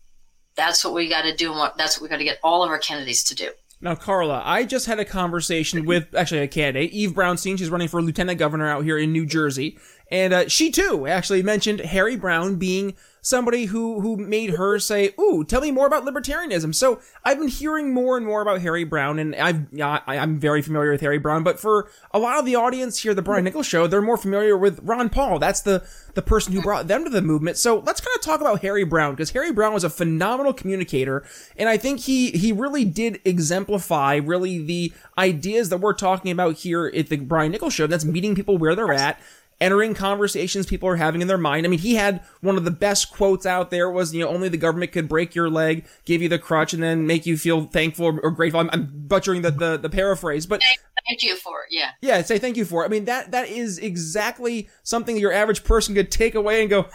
that's 0.56 0.86
what 0.86 0.94
we 0.94 1.10
got 1.10 1.24
to 1.24 1.36
do, 1.36 1.50
and 1.50 1.60
what, 1.60 1.77
that's 1.77 2.00
what 2.00 2.03
we 2.03 2.10
got 2.10 2.18
to 2.18 2.24
get 2.24 2.38
all 2.44 2.63
of 2.63 2.70
our 2.70 2.77
candidates 2.77 3.24
to 3.24 3.36
do. 3.36 3.50
Now, 3.82 3.96
Carla, 3.96 4.42
I 4.46 4.63
just 4.63 4.86
had 4.86 5.00
a 5.00 5.06
conversation 5.06 5.86
with 5.86 6.13
actually 6.15 6.42
a 6.42 6.48
candidate, 6.48 6.92
Eve 6.92 7.12
Brownstein. 7.12 7.58
She's 7.58 7.70
running 7.70 7.88
for 7.89 8.01
lieutenant 8.01 8.39
governor 8.39 8.70
out 8.70 8.86
here 8.86 8.98
in 8.98 9.12
New 9.12 9.25
Jersey, 9.25 9.77
and 10.13 10.32
uh, 10.32 10.48
she 10.48 10.70
too 10.70 11.08
actually 11.08 11.41
mentioned 11.41 11.79
Harry 11.79 12.15
Browne 12.15 12.58
being 12.58 12.93
somebody 13.24 13.65
who 13.65 14.00
who 14.01 14.15
made 14.15 14.51
her 14.51 14.77
say, 14.77 15.15
"Ooh, 15.20 15.43
tell 15.43 15.62
me 15.62 15.72
more 15.72 15.88
about 15.88 16.05
libertarianism." 16.05 16.75
So 16.75 17.01
I've 17.25 17.39
been 17.39 17.48
hearing 17.48 17.91
more 17.91 18.15
and 18.15 18.24
more 18.24 18.43
about 18.43 18.62
Harry 18.62 18.84
Browne, 18.84 19.17
and 19.17 19.36
I've 19.36 19.65
I, 19.82 20.01
am 20.08 20.39
very 20.39 20.62
familiar 20.62 20.91
with 20.91 21.01
Harry 21.01 21.17
Browne. 21.17 21.41
But 21.41 21.60
for 21.60 21.89
a 22.12 22.20
lot 22.20 22.38
of 22.38 22.46
the 22.46 22.55
audience 22.55 23.00
here, 23.00 23.15
the 23.15 23.24
Brian 23.24 23.43
Nichols 23.43 23.65
Show, 23.65 23.88
they're 23.88 24.03
more 24.03 24.17
familiar 24.17 24.55
with 24.55 24.79
Ron 24.84 25.10
Paul. 25.10 25.39
That's 25.39 25.62
the 25.62 25.84
the 26.13 26.22
person 26.22 26.53
who 26.53 26.62
brought 26.62 26.88
them 26.88 27.03
to 27.05 27.10
the 27.10 27.24
movement. 27.24 27.58
So 27.58 27.79
let's 27.79 28.00
kind 28.00 28.15
of 28.15 28.22
talk 28.22 28.39
about 28.39 28.62
Harry 28.62 28.84
Browne 28.84 29.13
because 29.13 29.32
Harry 29.32 29.51
Browne 29.51 29.74
was 29.74 29.84
a 29.84 29.89
phenomenal 29.89 30.53
communicator, 30.53 31.25
and 31.58 31.67
I 31.67 31.77
think 31.77 32.01
he 32.01 32.29
he 32.29 32.51
really 32.51 32.86
did 32.86 33.20
exemplify 33.25 34.17
really 34.17 34.60
the 34.63 34.93
ideas 35.17 35.70
that 35.70 35.79
we're 35.79 35.93
talking 35.93 36.29
about 36.29 36.58
here 36.58 36.91
at 36.96 37.08
the 37.08 37.17
Brian 37.17 37.51
Nichols 37.51 37.74
Show. 37.74 37.88
That's 37.88 38.05
meeting 38.05 38.36
people 38.36 38.60
where 38.60 38.75
they're 38.75 38.93
at 38.93 39.20
entering 39.60 39.93
conversations 39.93 40.65
people 40.65 40.89
are 40.89 40.95
having 40.95 41.22
in 41.22 41.27
their 41.27 41.38
mind. 41.38 41.65
I 41.65 41.69
mean, 41.69 41.79
he 41.79 41.95
had 41.95 42.24
one 42.41 42.57
of 42.57 42.65
the 42.65 42.72
best 42.72 43.12
quotes 43.12 43.45
out 43.45 43.69
there 43.72 43.89
was, 43.89 44.13
you 44.13 44.24
know, 44.24 44.29
only 44.29 44.50
the 44.50 44.57
government 44.57 44.91
could 44.91 45.07
break 45.07 45.36
your 45.36 45.50
leg, 45.50 45.86
give 46.05 46.22
you 46.22 46.29
the 46.29 46.39
crutch, 46.39 46.74
and 46.74 46.83
then 46.83 47.07
make 47.07 47.25
you 47.25 47.38
feel 47.38 47.65
thankful 47.65 48.19
or, 48.22 48.31
grateful. 48.31 48.60
I'm, 48.60 48.69
I'm 48.72 48.91
butchering 49.07 49.41
the, 49.41 49.51
the, 49.51 49.77
the, 49.77 49.89
paraphrase, 49.89 50.45
but 50.45 50.62
thank 51.07 51.24
you 51.24 51.36
for 51.38 51.62
it. 51.62 51.67
Yeah. 51.72 51.91
Yeah. 52.01 52.22
Say 52.22 52.39
thank 52.39 52.57
you 52.57 52.65
for 52.65 52.83
it. 52.83 52.88
I 52.88 52.89
mean, 52.89 53.05
that, 53.05 53.31
that 53.31 53.48
is 53.48 53.77
exactly 53.79 54.69
something 54.83 55.17
your 55.17 55.33
average 55.33 55.63
person 55.63 55.95
could 55.95 56.12
take 56.12 56.36
away 56.36 56.62
and 56.62 56.69
go, 56.69 56.88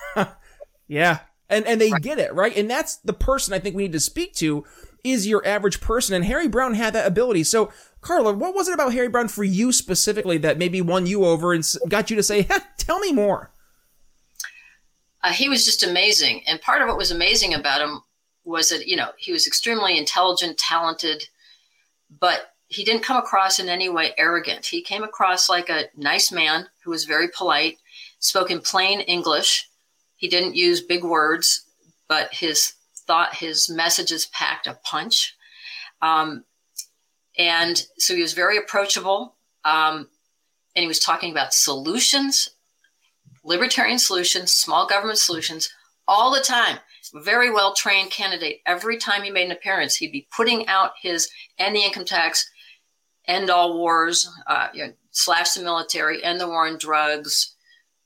yeah. 0.88 1.21
And, 1.49 1.67
and 1.67 1.81
they 1.81 1.91
right. 1.91 2.03
get 2.03 2.19
it, 2.19 2.35
right? 2.35 2.55
And 2.57 2.71
that's 2.71 2.97
the 2.97 3.15
person 3.15 3.55
I 3.55 3.59
think 3.59 3.75
we 3.75 3.85
need 3.85 3.93
to 3.93 4.00
speak 4.00 4.35
to 4.35 4.65
is 5.05 5.27
your 5.27 5.47
average 5.47 5.81
person. 5.81 6.15
And 6.15 6.25
Harry 6.25 6.49
Browne 6.49 6.75
had 6.75 6.93
that 6.95 7.07
ability. 7.07 7.45
So 7.45 7.73
Carla, 8.00 8.33
what 8.33 8.55
was 8.55 8.69
it 8.69 8.75
about 8.75 8.93
Harry 8.93 9.09
Browne 9.09 9.29
for 9.29 9.44
you 9.44 9.73
specifically 9.73 10.38
that 10.38 10.59
maybe 10.59 10.81
won 10.81 11.07
you 11.07 11.25
over 11.25 11.53
and 11.53 11.64
got 11.88 12.11
you 12.11 12.16
to 12.16 12.23
say, 12.23 12.49
tell 12.79 13.01
me 13.01 13.12
more? 13.12 13.51
Uh, 15.23 15.33
he 15.33 15.49
was 15.49 15.64
just 15.64 15.83
amazing. 15.83 16.42
And 16.46 16.61
part 16.61 16.81
of 16.81 16.88
what 16.88 16.96
was 16.96 17.11
amazing 17.11 17.55
about 17.55 17.81
him 17.81 18.03
was 18.44 18.68
that, 18.68 18.87
you 18.87 18.96
know, 18.96 19.11
he 19.18 19.33
was 19.33 19.46
extremely 19.46 19.99
intelligent, 19.99 20.59
talented, 20.59 21.29
but 22.20 22.55
he 22.68 22.85
didn't 22.85 23.03
come 23.03 23.16
across 23.16 23.59
in 23.59 23.68
any 23.68 23.88
way 23.88 24.12
arrogant. 24.16 24.66
He 24.66 24.83
came 24.83 25.03
across 25.03 25.49
like 25.49 25.68
a 25.68 25.87
nice 25.96 26.31
man 26.31 26.68
who 26.85 26.90
was 26.90 27.05
very 27.05 27.29
polite, 27.37 27.79
spoke 28.20 28.51
in 28.51 28.61
plain 28.61 29.01
English. 29.01 29.68
He 30.16 30.29
didn't 30.29 30.57
use 30.57 30.81
big 30.81 31.03
words, 31.03 31.64
but 32.09 32.33
his 32.33 32.75
thought, 33.07 33.35
his 33.35 33.68
messages 33.68 34.27
packed 34.27 34.66
a 34.66 34.79
punch. 34.85 35.35
Um, 36.01 36.44
and 37.38 37.87
so 37.98 38.14
he 38.14 38.20
was 38.20 38.33
very 38.33 38.59
approachable. 38.59 39.37
Um, 39.64 40.09
and 40.74 40.83
he 40.83 40.88
was 40.88 40.98
talking 40.98 41.31
about 41.31 41.55
solutions, 41.55 42.48
libertarian 43.44 43.98
solutions, 43.98 44.53
small 44.53 44.87
government 44.87 45.18
solutions 45.18 45.70
all 46.07 46.33
the 46.33 46.40
time. 46.40 46.79
Very 47.14 47.51
well 47.51 47.74
trained 47.74 48.11
candidate. 48.11 48.61
Every 48.66 48.98
time 48.98 49.22
he 49.22 49.31
made 49.31 49.46
an 49.46 49.53
appearance, 49.53 49.96
he'd 49.96 50.12
be 50.12 50.29
putting 50.37 50.66
out 50.68 50.92
his 51.01 51.31
end 51.59 51.74
the 51.74 51.81
income 51.81 52.05
tax, 52.05 52.48
end 53.27 53.48
all 53.48 53.79
wars, 53.79 54.29
uh, 54.46 54.68
you 54.74 54.87
know, 54.87 54.92
slash 55.12 55.53
the 55.55 55.62
military, 55.62 56.22
end 56.22 56.38
the 56.38 56.46
war 56.46 56.66
on 56.66 56.77
drugs, 56.77 57.55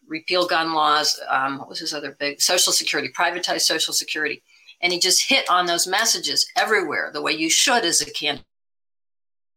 repeal 0.07 0.47
gun 0.47 0.73
laws. 0.73 1.19
Um, 1.29 1.59
what 1.59 1.69
was 1.69 1.81
his 1.81 1.93
other 1.93 2.17
big? 2.19 2.41
Social 2.41 2.73
Security, 2.73 3.11
privatize 3.13 3.63
Social 3.63 3.93
Security. 3.93 4.43
And 4.81 4.93
he 4.93 5.01
just 5.01 5.29
hit 5.29 5.49
on 5.51 5.67
those 5.67 5.87
messages 5.87 6.47
everywhere, 6.57 7.11
the 7.13 7.23
way 7.23 7.33
you 7.33 7.51
should 7.51 7.85
as 7.85 8.01
a 8.01 8.11
candidate 8.11 8.47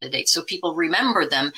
candidates 0.05 0.31
so 0.31 0.41
people 0.43 0.75
remember 0.75 1.25
them. 1.25 1.51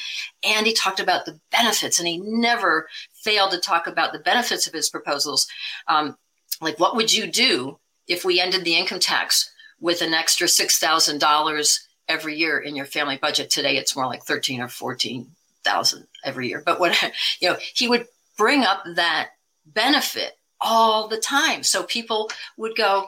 And 0.43 0.65
he 0.65 0.73
talked 0.73 0.99
about 0.99 1.25
the 1.25 1.39
benefits, 1.51 1.99
and 1.99 2.07
he 2.07 2.17
never 2.17 2.87
failed 3.13 3.51
to 3.51 3.59
talk 3.59 3.87
about 3.87 4.13
the 4.13 4.19
benefits 4.19 4.67
of 4.67 4.73
his 4.73 4.89
proposals. 4.89 5.47
Um, 5.87 6.17
like, 6.61 6.79
what 6.79 6.95
would 6.95 7.13
you 7.13 7.27
do 7.27 7.79
if 8.07 8.23
we 8.23 8.39
ended 8.39 8.63
the 8.63 8.75
income 8.75 8.99
tax 8.99 9.51
with 9.79 10.01
an 10.01 10.13
extra 10.13 10.47
$6,000 10.47 11.79
every 12.07 12.35
year 12.35 12.59
in 12.59 12.75
your 12.75 12.85
family 12.85 13.17
budget? 13.17 13.49
Today, 13.49 13.77
it's 13.77 13.95
more 13.95 14.07
like 14.07 14.23
13 14.23 14.61
or 14.61 14.67
14,000 14.67 16.07
every 16.23 16.47
year. 16.47 16.63
But 16.65 16.79
what, 16.79 16.95
you 17.39 17.49
know, 17.49 17.57
he 17.75 17.87
would 17.87 18.07
bring 18.37 18.63
up 18.63 18.83
that 18.95 19.29
benefit 19.65 20.33
all 20.59 21.07
the 21.07 21.17
time. 21.17 21.63
So 21.63 21.83
people 21.83 22.31
would 22.57 22.75
go, 22.75 23.07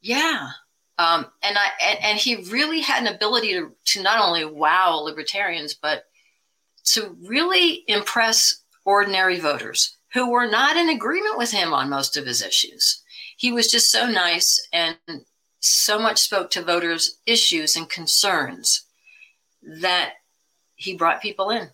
yeah, 0.00 0.50
um, 0.98 1.26
and 1.42 1.58
I 1.58 1.68
and, 1.84 1.98
and, 2.04 2.18
he 2.18 2.36
really 2.50 2.80
had 2.80 3.02
an 3.02 3.12
ability 3.12 3.52
to 3.54 3.72
to 3.86 4.02
not 4.02 4.20
only 4.20 4.44
wow 4.44 5.00
libertarians, 5.00 5.74
but 5.74 6.04
to 6.84 7.16
really 7.26 7.82
impress 7.88 8.62
ordinary 8.84 9.40
voters 9.40 9.96
who 10.12 10.30
were 10.30 10.46
not 10.46 10.76
in 10.76 10.88
agreement 10.88 11.36
with 11.36 11.50
him 11.50 11.72
on 11.72 11.90
most 11.90 12.16
of 12.16 12.26
his 12.26 12.42
issues. 12.42 13.02
He 13.36 13.50
was 13.50 13.70
just 13.70 13.90
so 13.90 14.06
nice 14.06 14.64
and 14.72 14.96
so 15.58 15.98
much 15.98 16.20
spoke 16.20 16.50
to 16.50 16.62
voters' 16.62 17.18
issues 17.26 17.74
and 17.74 17.88
concerns 17.88 18.84
that 19.80 20.12
he 20.76 20.96
brought 20.96 21.22
people 21.22 21.50
in. 21.50 21.68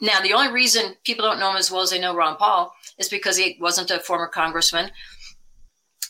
Now, 0.00 0.20
the 0.20 0.34
only 0.34 0.52
reason 0.52 0.94
people 1.04 1.24
don't 1.24 1.40
know 1.40 1.50
him 1.50 1.56
as 1.56 1.70
well 1.70 1.80
as 1.80 1.90
they 1.90 1.98
know 1.98 2.14
Ron 2.14 2.36
Paul 2.36 2.72
is 2.98 3.08
because 3.08 3.36
he 3.36 3.56
wasn't 3.60 3.90
a 3.90 3.98
former 3.98 4.28
congressman. 4.28 4.90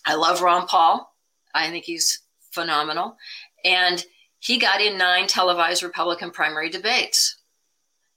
I 0.04 0.14
love 0.14 0.42
Ron 0.42 0.66
Paul. 0.66 1.14
I 1.54 1.70
think 1.70 1.84
he's 1.84 2.20
phenomenal. 2.56 3.16
And 3.64 4.04
he 4.38 4.58
got 4.58 4.80
in 4.80 4.96
nine 4.96 5.26
televised 5.26 5.82
Republican 5.82 6.30
primary 6.30 6.70
debates. 6.70 7.36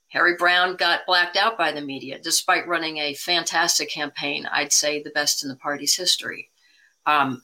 Harry 0.08 0.36
Browne 0.36 0.76
got 0.76 1.06
blacked 1.06 1.36
out 1.36 1.58
by 1.58 1.72
the 1.72 1.82
media, 1.82 2.18
despite 2.20 2.68
running 2.68 2.98
a 2.98 3.14
fantastic 3.14 3.92
campaign, 3.92 4.48
I'd 4.52 4.72
say 4.72 5.04
the 5.04 5.12
best 5.12 5.44
in 5.44 5.50
the 5.50 5.56
party's 5.56 5.96
history. 5.96 6.50
Um, 7.06 7.44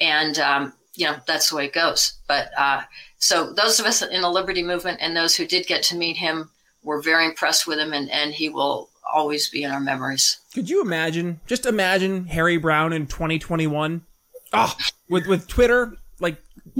and, 0.00 0.38
um, 0.38 0.72
you 0.94 1.06
know, 1.06 1.16
that's 1.26 1.50
the 1.50 1.56
way 1.56 1.66
it 1.66 1.74
goes. 1.74 2.14
But 2.26 2.50
uh, 2.56 2.82
so 3.18 3.52
those 3.52 3.80
of 3.80 3.86
us 3.86 4.00
in 4.00 4.22
the 4.22 4.30
Liberty 4.30 4.62
Movement 4.62 4.98
and 5.02 5.14
those 5.14 5.36
who 5.36 5.46
did 5.46 5.66
get 5.66 5.82
to 5.84 5.96
meet 5.96 6.16
him 6.16 6.50
were 6.82 7.02
very 7.02 7.26
impressed 7.26 7.66
with 7.66 7.78
him, 7.78 7.92
and, 7.92 8.10
and 8.10 8.32
he 8.32 8.48
will 8.48 8.88
always 9.12 9.50
be 9.50 9.62
in 9.62 9.70
our 9.70 9.80
memories. 9.80 10.40
Could 10.54 10.70
you 10.70 10.80
imagine, 10.80 11.40
just 11.46 11.66
imagine 11.66 12.26
Harry 12.26 12.56
Browne 12.56 12.94
in 12.94 13.06
2021? 13.06 14.02
Oh, 14.36 14.48
ah, 14.52 14.76
with, 15.08 15.26
with 15.26 15.46
Twitter, 15.48 15.96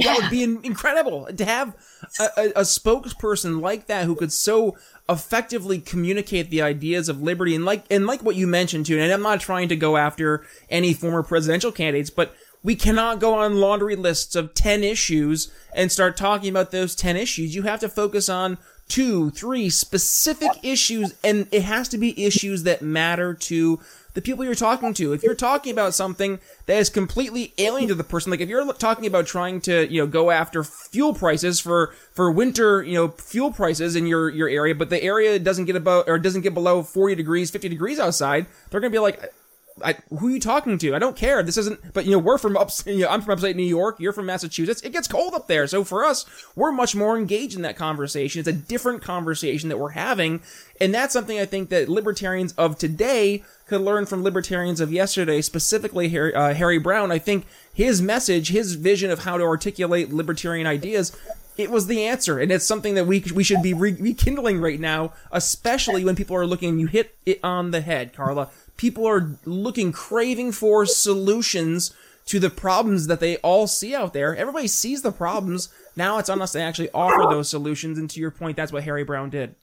yeah. 0.01 0.15
that 0.15 0.23
would 0.23 0.31
be 0.31 0.43
incredible 0.43 1.27
to 1.27 1.45
have 1.45 1.77
a, 2.19 2.25
a, 2.37 2.49
a, 2.51 2.63
spokesperson 2.63 3.61
like 3.61 3.87
that 3.87 4.05
who 4.05 4.15
could 4.15 4.33
so 4.33 4.77
effectively 5.09 5.79
communicate 5.79 6.51
the 6.51 6.63
ideas 6.63 7.09
of 7.09 7.23
liberty 7.23 7.55
and 7.55 7.65
like 7.65 7.85
and 7.91 8.07
like 8.07 8.23
what 8.23 8.37
you 8.37 8.47
mentioned 8.47 8.87
too. 8.87 8.99
And 8.99 9.13
I'm 9.13 9.23
not 9.23 9.41
trying 9.41 9.69
to 9.69 9.77
go 9.77 9.97
after 9.97 10.45
any 10.69 10.95
former 10.95 11.23
presidential 11.23 11.73
candidates, 11.73 12.11
but 12.11 12.35
we 12.63 12.77
cannot 12.77 13.21
go 13.21 13.35
on 13.35 13.57
laundry 13.57 13.97
lists 13.97 14.37
of 14.37 14.55
10 14.55 14.85
issues 14.85 15.51
and 15.75 15.91
start 15.91 16.17
talking 16.17 16.51
about 16.51 16.71
those 16.71 16.95
10 16.95 17.17
issues. 17.17 17.55
You 17.55 17.63
have 17.63 17.81
to 17.81 17.89
focus 17.89 18.29
on 18.29 18.59
two, 18.89 19.31
three 19.31 19.71
specific 19.71 20.51
issues, 20.63 21.15
and 21.25 21.49
it 21.53 21.63
has 21.63 21.89
to 21.89 21.99
be 21.99 22.25
issues 22.25 22.65
that 22.65 22.83
matter 22.83 23.33
to 23.33 23.81
the 24.15 24.23
people 24.23 24.45
you're 24.45 24.55
talking 24.55 24.95
to. 24.95 25.13
If 25.13 25.23
you're 25.23 25.35
talking 25.35 25.73
about 25.73 25.95
something 25.95 26.41
that 26.67 26.79
is 26.79 26.91
completely 26.91 27.55
alien 27.59 27.89
to 27.89 27.95
the 27.95 28.05
person, 28.05 28.31
like 28.31 28.41
if 28.41 28.49
you're 28.49 28.73
talking 28.75 29.07
about 29.07 29.27
trying 29.27 29.61
to, 29.63 29.91
you 29.93 30.01
know, 30.01 30.07
go 30.07 30.31
after 30.31 30.65
fuel 30.65 31.15
prices 31.15 31.61
for 31.61 31.95
for 32.13 32.31
winter, 32.31 32.83
you 32.83 32.95
know, 32.95 33.09
fuel 33.09 33.53
prices 33.53 33.97
in 33.97 34.07
your 34.07 34.29
your 34.29 34.49
area, 34.49 34.75
but 34.75 34.91
the 34.91 35.03
area 35.03 35.39
doesn't 35.39 35.67
get 35.67 35.77
about 35.77 36.09
or 36.09 36.19
doesn't 36.19 36.43
get 36.43 36.55
below 36.55 36.83
40 36.83 37.15
degrees, 37.15 37.51
50 37.51 37.69
degrees 37.69 37.99
outside, 37.99 38.47
they're 38.71 38.81
gonna 38.81 38.91
be 38.91 38.99
like, 38.99 39.33
I, 39.83 39.95
who 40.19 40.29
are 40.29 40.31
you 40.31 40.41
talking 40.41 40.79
to? 40.79 40.95
I 40.95 40.99
don't 40.99 41.17
care. 41.17 41.43
This 41.43 41.57
isn't. 41.57 41.93
But 41.93 42.05
you 42.05 42.13
know, 42.13 42.19
we're 42.19 42.39
from 42.39 42.57
up. 42.57 42.71
You 42.87 43.01
know, 43.01 43.09
I'm 43.09 43.23
from 43.23 43.33
upstate 43.33 43.57
New 43.57 43.63
York. 43.63 44.01
You're 44.01 44.13
from 44.13 44.27
Massachusetts. 44.27 44.83
It 44.83 44.93
gets 44.93 45.07
cold 45.07 45.35
up 45.35 45.47
there. 45.47 45.67
So 45.67 45.85
for 45.85 46.05
us, 46.05 46.25
we're 46.57 46.73
much 46.73 46.95
more 46.95 47.17
engaged 47.17 47.57
in 47.57 47.63
that 47.63 47.77
conversation. 47.77 48.41
It's 48.41 48.49
a 48.49 48.53
different 48.53 49.03
conversation 49.03 49.69
that 49.69 49.79
we're 49.79 49.91
having, 49.91 50.41
and 50.81 50.93
that's 50.93 51.13
something 51.13 51.39
I 51.39 51.45
think 51.45 51.69
that 51.71 51.89
libertarians 51.89 52.53
of 52.55 52.79
today 52.79 53.45
could 53.67 53.81
learn 53.81 54.07
from 54.07 54.25
libertarians 54.25 54.81
of 54.81 54.93
yesterday, 54.93 55.41
specifically 55.41 56.09
Harry, 56.09 56.35
uh, 56.35 56.55
Harry 56.55 56.79
Browne. 56.79 57.13
I 57.13 57.19
think 57.19 57.47
his 57.73 58.03
message, 58.03 58.49
his 58.49 58.75
vision 58.75 59.11
of 59.11 59.21
how 59.21 59.37
to 59.39 59.45
articulate 59.45 60.13
libertarian 60.13 60.67
ideas, 60.67 61.17
it 61.57 61.71
was 61.71 61.87
the 61.87 62.05
answer, 62.05 62.39
and 62.39 62.51
it's 62.51 62.65
something 62.65 62.95
that 62.95 63.07
we 63.07 63.23
we 63.35 63.45
should 63.45 63.63
be 63.63 63.75
re- 63.75 63.93
rekindling 63.93 64.61
right 64.61 64.81
now, 64.81 65.13
especially 65.31 66.05
when 66.05 66.17
people 66.17 66.35
are 66.37 66.47
looking. 66.47 66.79
You 66.79 66.87
hit 66.87 67.15
it 67.27 67.41
on 67.45 67.71
the 67.71 67.81
head, 67.81 68.13
Carla 68.13 68.49
people 68.81 69.07
are 69.07 69.37
looking, 69.45 69.93
craving 69.93 70.51
for 70.51 70.87
solutions 70.87 71.95
to 72.25 72.41
the 72.41 72.49
problems 72.49 73.09
that 73.09 73.21
they 73.21 73.37
all 73.39 73.67
see 73.67 73.95
out 73.95 74.15
there. 74.15 74.35
Everybody 74.35 74.69
sees 74.69 75.03
the 75.03 75.13
problems. 75.13 75.69
Now 75.97 76.17
it's 76.17 76.31
on 76.31 76.41
us 76.41 76.53
to 76.53 76.63
actually 76.63 76.91
offer 76.93 77.29
those 77.29 77.51
solutions. 77.51 77.99
And 77.99 78.09
to 78.09 78.19
your 78.19 78.31
point, 78.31 78.57
that's 78.57 78.73
what 78.73 78.83
Harry 78.85 79.05
Browne 79.05 79.29
did. 79.29 79.55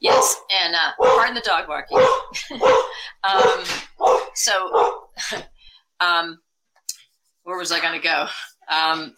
Yes, 0.00 0.40
and 0.64 0.74
uh, 0.74 0.92
pardon 0.98 1.34
the 1.34 1.42
dog 1.42 1.66
barking. 1.66 1.98
um, 3.24 3.64
so, 4.34 5.08
um, 6.00 6.38
where 7.42 7.58
was 7.58 7.72
I 7.72 7.80
going 7.80 8.00
to 8.00 8.02
go? 8.02 8.22
Um, 8.70 9.14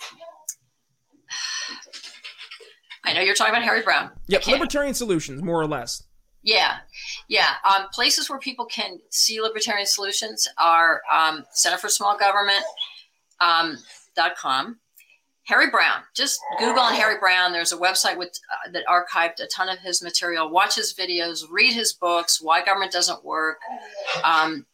I 3.05 3.13
know 3.13 3.21
you're 3.21 3.37
talking 3.37 3.55
about 3.55 3.63
Harry 3.63 3.83
Browne. 3.83 4.11
Yep, 4.27 4.49
libertarian 4.49 4.95
solutions, 4.95 5.45
more 5.45 5.61
or 5.61 5.69
less. 5.69 6.03
Yeah, 6.47 6.77
yeah. 7.27 7.55
Um, 7.69 7.87
places 7.93 8.29
where 8.29 8.39
people 8.39 8.67
can 8.67 8.99
see 9.11 9.41
libertarian 9.41 9.87
solutions 9.87 10.47
are 10.59 11.01
um, 11.11 11.45
Center 11.53 11.79
for 11.79 11.89
Small 11.89 12.19
Government 12.19 12.63
um, 13.41 13.79
dot 14.15 14.37
com. 14.37 14.79
Harry 15.45 15.71
Browne. 15.71 16.03
Just 16.15 16.39
Google 16.59 16.83
on 16.83 16.95
Harry 16.95 17.19
Browne. 17.19 17.53
There's 17.53 17.73
a 17.73 17.79
website 17.79 18.19
with 18.19 18.39
uh, 18.53 18.71
that 18.73 18.85
archived 18.87 19.43
a 19.43 19.47
ton 19.47 19.69
of 19.69 19.79
his 19.79 20.03
material. 20.03 20.51
Watch 20.51 20.77
his 20.77 20.95
videos, 20.95 21.45
read 21.51 21.73
his 21.73 21.93
books. 21.95 22.41
Why 22.41 22.65
Government 22.65 22.93
Doesn't 22.93 23.25
Work. 23.25 23.59
Um, 24.23 24.67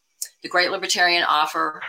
the 0.43 0.49
Great 0.49 0.71
Libertarian 0.71 1.23
Offer. 1.23 1.81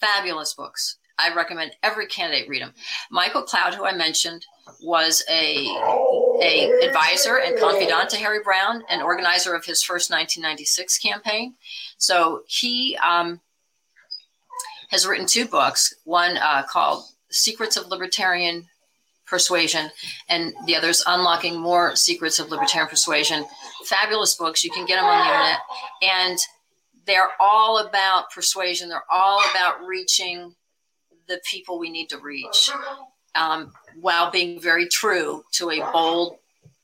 Fabulous 0.00 0.54
books. 0.54 0.96
I 1.18 1.34
recommend 1.34 1.72
every 1.82 2.06
candidate 2.06 2.48
read 2.48 2.62
them. 2.62 2.74
Michael 3.10 3.42
Cloud, 3.42 3.74
who 3.74 3.84
I 3.84 3.92
mentioned, 3.92 4.46
was 4.80 5.24
a 5.28 5.66
a 6.40 6.70
advisor 6.86 7.38
and 7.38 7.58
confidant 7.58 8.10
to 8.10 8.16
Harry 8.16 8.40
Browne 8.42 8.82
an 8.88 9.02
organizer 9.02 9.54
of 9.54 9.64
his 9.64 9.82
first 9.82 10.10
1996 10.10 10.98
campaign. 10.98 11.54
So 11.96 12.42
he 12.46 12.96
um, 12.96 13.40
has 14.90 15.06
written 15.06 15.26
two 15.26 15.46
books. 15.46 15.94
One 16.04 16.36
uh, 16.36 16.64
called 16.64 17.04
"Secrets 17.30 17.76
of 17.76 17.88
Libertarian 17.88 18.66
Persuasion," 19.26 19.90
and 20.28 20.54
the 20.66 20.76
other 20.76 20.88
is 20.88 21.02
"Unlocking 21.06 21.58
More 21.58 21.96
Secrets 21.96 22.38
of 22.38 22.50
Libertarian 22.50 22.88
Persuasion." 22.88 23.44
Fabulous 23.84 24.34
books. 24.34 24.64
You 24.64 24.70
can 24.70 24.86
get 24.86 24.96
them 24.96 25.04
on 25.04 25.18
the 25.18 25.32
internet, 25.32 25.58
and 26.02 26.38
they're 27.06 27.30
all 27.40 27.78
about 27.78 28.30
persuasion. 28.30 28.88
They're 28.88 29.02
all 29.10 29.40
about 29.50 29.86
reaching 29.86 30.54
the 31.26 31.40
people 31.44 31.78
we 31.78 31.90
need 31.90 32.08
to 32.08 32.18
reach 32.18 32.70
um, 33.38 33.72
while 34.00 34.30
being 34.30 34.60
very 34.60 34.88
true 34.88 35.44
to 35.52 35.70
a 35.70 35.80
bold, 35.92 36.36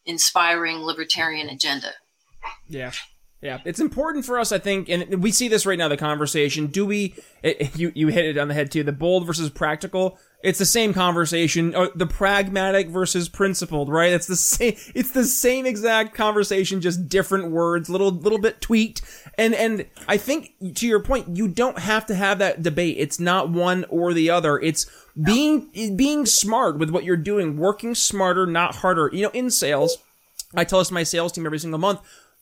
inspiring 0.06 0.78
libertarian 0.78 1.48
agenda. 1.48 1.92
Yeah. 2.68 2.92
Yeah, 3.42 3.60
it's 3.66 3.78
important 3.78 4.24
for 4.24 4.38
us, 4.38 4.52
I 4.52 4.58
think, 4.58 4.88
and 4.88 5.22
we 5.22 5.30
see 5.30 5.48
this 5.48 5.66
right 5.66 5.76
now. 5.76 5.88
The 5.88 5.98
conversation: 5.98 6.68
Do 6.68 6.86
we? 6.86 7.14
It, 7.42 7.76
you 7.78 7.92
you 7.94 8.08
hit 8.08 8.24
it 8.24 8.38
on 8.38 8.48
the 8.48 8.54
head 8.54 8.70
too. 8.70 8.82
The 8.82 8.90
bold 8.90 9.26
versus 9.26 9.50
practical. 9.50 10.18
It's 10.44 10.58
the 10.58 10.66
same 10.66 10.92
conversation. 10.92 11.74
Uh, 11.74 11.88
the 11.94 12.06
pragmatic 12.06 12.88
versus 12.88 13.30
principled, 13.30 13.88
right? 13.88 14.12
It's 14.12 14.26
the 14.26 14.36
same. 14.36 14.76
It's 14.94 15.10
the 15.10 15.24
same 15.24 15.64
exact 15.64 16.14
conversation, 16.14 16.82
just 16.82 17.08
different 17.08 17.50
words, 17.50 17.88
little 17.88 18.10
little 18.10 18.38
bit 18.38 18.60
tweaked. 18.60 19.00
And 19.38 19.54
and 19.54 19.86
I 20.06 20.18
think 20.18 20.52
to 20.74 20.86
your 20.86 21.00
point, 21.00 21.34
you 21.34 21.48
don't 21.48 21.78
have 21.78 22.04
to 22.06 22.14
have 22.14 22.38
that 22.40 22.62
debate. 22.62 22.96
It's 22.98 23.18
not 23.18 23.48
one 23.48 23.86
or 23.88 24.12
the 24.12 24.28
other. 24.28 24.58
It's 24.58 24.86
being 25.20 25.96
being 25.96 26.26
smart 26.26 26.78
with 26.78 26.90
what 26.90 27.04
you're 27.04 27.16
doing, 27.16 27.56
working 27.56 27.94
smarter, 27.94 28.46
not 28.46 28.76
harder. 28.76 29.08
You 29.14 29.22
know, 29.22 29.30
in 29.30 29.50
sales, 29.50 29.96
I 30.54 30.64
tell 30.64 30.78
this 30.78 30.88
to 30.88 30.94
my 30.94 31.04
sales 31.04 31.32
team 31.32 31.46
every 31.46 31.58
single 31.58 31.80
month 31.80 32.00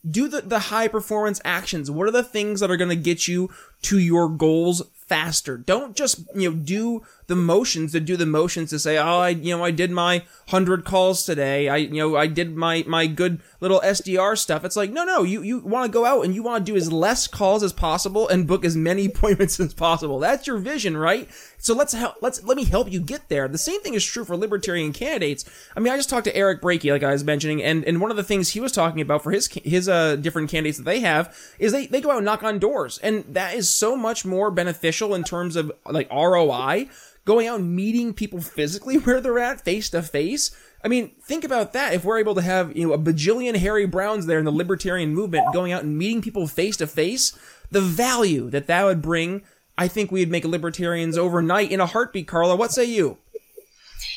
do 0.09 0.29
the, 0.29 0.41
the 0.41 0.59
high 0.59 0.89
performance 0.89 1.41
actions. 1.45 1.91
What 1.91 2.09
are 2.09 2.13
the 2.13 2.25
things 2.25 2.61
that 2.61 2.71
are 2.71 2.77
going 2.77 2.91
to 2.91 2.97
get 2.97 3.29
you 3.29 3.51
to 3.83 3.99
your 3.99 4.29
goals 4.29 4.83
faster? 4.95 5.59
Don't 5.59 5.95
just, 5.95 6.25
you 6.35 6.51
know, 6.51 6.57
do 6.57 7.03
the 7.27 7.37
motions 7.37 7.93
to 7.93 8.01
do 8.01 8.17
the 8.17 8.27
motions 8.27 8.71
to 8.71 8.79
say, 8.79 8.99
oh, 8.99 9.21
I, 9.21 9.31
you 9.31 9.57
know, 9.57 9.65
I 9.65 9.71
did 9.71 9.91
my 9.91 10.25
hundred 10.49 10.85
calls 10.85 11.25
today. 11.25 11.69
I, 11.69 11.77
you 11.77 11.95
know, 11.95 12.17
I 12.17 12.27
did 12.27 12.55
my, 12.57 12.85
my 12.87 13.07
good 13.07 13.41
little 13.61 13.81
SDR 13.81 14.37
stuff. 14.37 14.65
It's 14.65 14.77
like, 14.77 14.91
no, 14.91 15.05
no, 15.05 15.23
you, 15.23 15.43
you 15.43 15.61
want 15.61 15.91
to 15.91 15.93
go 15.93 16.05
out 16.05 16.25
and 16.25 16.35
you 16.35 16.43
want 16.43 16.67
to 16.67 16.73
do 16.73 16.77
as 16.77 16.93
less 16.93 17.27
calls 17.27 17.63
as 17.63 17.73
possible 17.73 18.29
and 18.29 18.47
book 18.47 18.65
as 18.65 18.77
many 18.77 19.05
appointments 19.13 19.59
as 19.61 19.73
possible. 19.73 20.19
That's 20.19 20.47
your 20.47 20.59
vision, 20.59 20.97
right? 20.97 21.29
So 21.59 21.75
let's 21.75 21.93
help, 21.93 22.17
let's, 22.21 22.43
let 22.45 22.57
me 22.57 22.65
help 22.65 22.91
you 22.91 23.01
get 23.01 23.29
there. 23.29 23.49
The 23.49 23.57
same 23.57 23.81
thing 23.81 23.95
is 23.95 24.05
true 24.05 24.25
for 24.25 24.37
libertarian 24.37 24.93
candidates. 24.93 25.45
I 25.77 25.81
mean, 25.81 25.93
I 25.93 25.97
just 25.97 26.11
talked 26.11 26.25
to 26.25 26.37
Eric 26.37 26.61
Brakey, 26.61 26.91
like 26.91 27.03
I 27.03 27.13
was 27.13 27.25
mentioning, 27.25 27.63
and, 27.63 27.85
and 27.85 28.01
one 28.01 28.11
of 28.11 28.17
the 28.17 28.25
things 28.25 28.51
he 28.51 28.61
was 28.61 28.73
talking 28.73 29.01
about 29.01 29.23
for 29.23 29.31
his, 29.31 29.47
his, 29.47 29.89
uh, 29.89 30.17
different 30.17 30.51
candidates 30.51 30.79
that 30.79 30.85
they 30.85 31.01
have 31.01 31.35
is 31.59 31.73
they, 31.73 31.87
they 31.87 32.01
go 32.01 32.11
out 32.11 32.17
and 32.17 32.27
knock 32.27 32.43
on 32.43 32.59
doors. 32.59 32.99
And 32.99 33.25
that 33.29 33.55
is 33.55 33.69
so 33.75 33.97
much 33.97 34.25
more 34.25 34.51
beneficial 34.51 35.15
in 35.15 35.25
terms 35.25 35.57
of 35.57 35.73
like 35.87 36.11
ROI 36.11 36.89
going 37.25 37.47
out 37.47 37.61
and 37.61 37.75
meeting 37.75 38.13
people 38.13 38.41
physically 38.41 38.99
where 38.99 39.21
they're 39.21 39.39
at, 39.39 39.65
face 39.65 39.91
to 39.91 40.03
face. 40.03 40.51
I 40.85 40.89
mean, 40.89 41.13
think 41.23 41.45
about 41.45 41.73
that. 41.75 41.95
If 41.95 42.05
we're 42.05 42.19
able 42.19 42.35
to 42.35 42.43
have, 42.43 42.77
you 42.77 42.87
know, 42.87 42.93
a 42.93 42.99
bajillion 42.99 43.57
Harry 43.57 43.87
Brownes 43.87 44.27
there 44.27 44.41
in 44.41 44.45
the 44.45 44.51
libertarian 44.51 45.15
movement 45.15 45.53
going 45.53 45.73
out 45.73 45.85
and 45.85 45.97
meeting 45.97 46.23
people 46.23 46.49
face 46.49 46.77
to 46.79 46.87
face, 46.87 47.39
the 47.71 47.81
value 47.81 48.51
that 48.51 48.67
that 48.67 48.85
would 48.85 49.01
bring, 49.01 49.43
I 49.79 49.87
think 49.87 50.11
we'd 50.11 50.31
make 50.31 50.45
libertarians 50.45 51.17
overnight 51.17 51.71
in 51.71 51.81
a 51.81 51.87
heartbeat, 51.87 52.27
Carla. 52.27 52.57
What 52.57 52.73
say 52.73 52.85
you? 52.85 53.19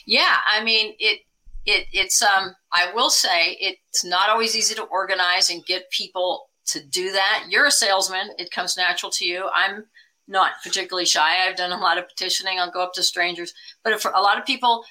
Yeah, 0.07 0.37
I 0.47 0.63
mean, 0.63 0.95
it, 0.97 1.21
it, 1.67 1.87
it's, 1.93 2.21
um, 2.23 2.55
I 2.73 2.91
will 2.93 3.11
say 3.11 3.57
it's 3.59 4.03
not 4.03 4.29
always 4.29 4.55
easy 4.55 4.73
to 4.75 4.83
organize 4.83 5.51
and 5.51 5.65
get 5.65 5.89
people 5.91 6.49
to 6.67 6.83
do 6.83 7.11
that. 7.11 7.45
You're 7.49 7.65
a 7.65 7.71
salesman. 7.71 8.31
It 8.37 8.51
comes 8.51 8.77
natural 8.77 9.11
to 9.13 9.25
you. 9.25 9.49
I'm 9.53 9.85
not 10.27 10.53
particularly 10.63 11.05
shy. 11.05 11.47
I've 11.47 11.55
done 11.55 11.71
a 11.71 11.77
lot 11.77 11.97
of 11.97 12.07
petitioning. 12.07 12.59
I'll 12.59 12.71
go 12.71 12.83
up 12.83 12.93
to 12.93 13.03
strangers, 13.03 13.53
but 13.83 14.01
for 14.01 14.11
a 14.11 14.21
lot 14.21 14.39
of 14.39 14.45
people, 14.45 14.83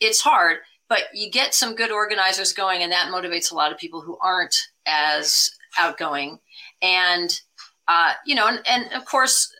it's 0.00 0.20
hard. 0.20 0.58
But 0.88 1.04
you 1.14 1.30
get 1.30 1.54
some 1.54 1.74
good 1.74 1.90
organizers 1.90 2.52
going, 2.52 2.82
and 2.82 2.92
that 2.92 3.10
motivates 3.10 3.50
a 3.50 3.54
lot 3.54 3.72
of 3.72 3.78
people 3.78 4.02
who 4.02 4.18
aren't 4.20 4.54
as 4.84 5.50
outgoing. 5.78 6.38
And 6.82 7.40
uh, 7.88 8.12
you 8.26 8.34
know, 8.34 8.46
and, 8.46 8.60
and 8.68 8.92
of 8.92 9.06
course, 9.06 9.50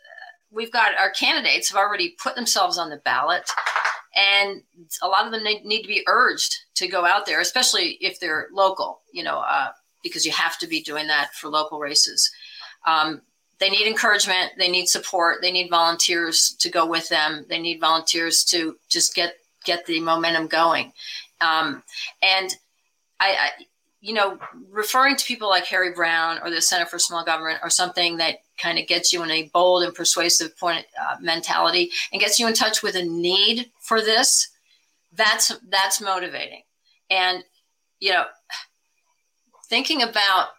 we've 0.51 0.71
got 0.71 0.97
our 0.99 1.11
candidates 1.11 1.69
have 1.69 1.77
already 1.77 2.15
put 2.21 2.35
themselves 2.35 2.77
on 2.77 2.89
the 2.89 2.97
ballot, 2.97 3.49
and 4.15 4.61
a 5.01 5.07
lot 5.07 5.25
of 5.25 5.31
them 5.31 5.43
need 5.43 5.81
to 5.81 5.87
be 5.87 6.03
urged 6.07 6.55
to 6.75 6.87
go 6.87 7.05
out 7.05 7.25
there, 7.25 7.39
especially 7.39 7.97
if 7.99 8.19
they're 8.19 8.47
local. 8.53 9.01
You 9.11 9.23
know, 9.23 9.39
uh, 9.39 9.69
because 10.03 10.25
you 10.25 10.31
have 10.31 10.57
to 10.59 10.67
be 10.67 10.81
doing 10.81 11.07
that 11.07 11.33
for 11.33 11.47
local 11.49 11.79
races. 11.79 12.31
Um, 12.85 13.21
they 13.63 13.69
need 13.69 13.87
encouragement 13.87 14.51
they 14.57 14.69
need 14.69 14.87
support 14.87 15.37
they 15.41 15.51
need 15.51 15.69
volunteers 15.69 16.55
to 16.59 16.69
go 16.69 16.85
with 16.85 17.07
them 17.07 17.45
they 17.47 17.59
need 17.59 17.79
volunteers 17.79 18.43
to 18.43 18.75
just 18.89 19.15
get 19.15 19.35
get 19.63 19.85
the 19.85 20.01
momentum 20.01 20.47
going 20.47 20.91
um, 21.39 21.81
and 22.21 22.57
I, 23.19 23.27
I, 23.29 23.49
you 24.01 24.13
know 24.13 24.37
referring 24.69 25.15
to 25.15 25.25
people 25.25 25.49
like 25.49 25.63
harry 25.63 25.93
Browne 25.93 26.39
or 26.43 26.49
the 26.49 26.61
center 26.61 26.85
for 26.85 26.99
small 26.99 27.23
government 27.23 27.59
or 27.63 27.69
something 27.69 28.17
that 28.17 28.39
kind 28.57 28.77
of 28.77 28.87
gets 28.87 29.13
you 29.13 29.23
in 29.23 29.31
a 29.31 29.49
bold 29.53 29.83
and 29.83 29.95
persuasive 29.95 30.57
point 30.57 30.85
uh, 31.01 31.15
mentality 31.21 31.91
and 32.11 32.21
gets 32.21 32.39
you 32.39 32.47
in 32.47 32.53
touch 32.53 32.83
with 32.83 32.95
a 32.95 33.03
need 33.03 33.71
for 33.79 34.01
this 34.01 34.49
that's 35.13 35.53
that's 35.69 36.01
motivating 36.01 36.63
and 37.09 37.43
you 38.01 38.11
know 38.11 38.25
thinking 39.65 40.01
about 40.01 40.49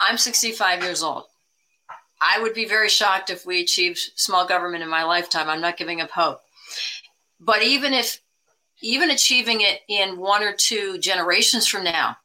I, 0.00 0.10
am 0.10 0.18
65 0.18 0.82
years 0.82 1.02
old. 1.02 1.24
I 2.20 2.40
would 2.40 2.54
be 2.54 2.66
very 2.66 2.88
shocked 2.88 3.30
if 3.30 3.46
we 3.46 3.60
achieved 3.60 3.98
small 4.16 4.46
government 4.46 4.82
in 4.82 4.88
my 4.88 5.04
lifetime. 5.04 5.48
I'm 5.48 5.60
not 5.60 5.76
giving 5.76 6.00
up 6.00 6.10
hope. 6.10 6.40
But 7.40 7.62
even 7.62 7.92
if, 7.92 8.20
even 8.82 9.10
achieving 9.10 9.60
it 9.60 9.80
in 9.88 10.18
one 10.18 10.42
or 10.42 10.52
two 10.52 10.98
generations 10.98 11.66
from 11.66 11.84
now, 11.84 12.16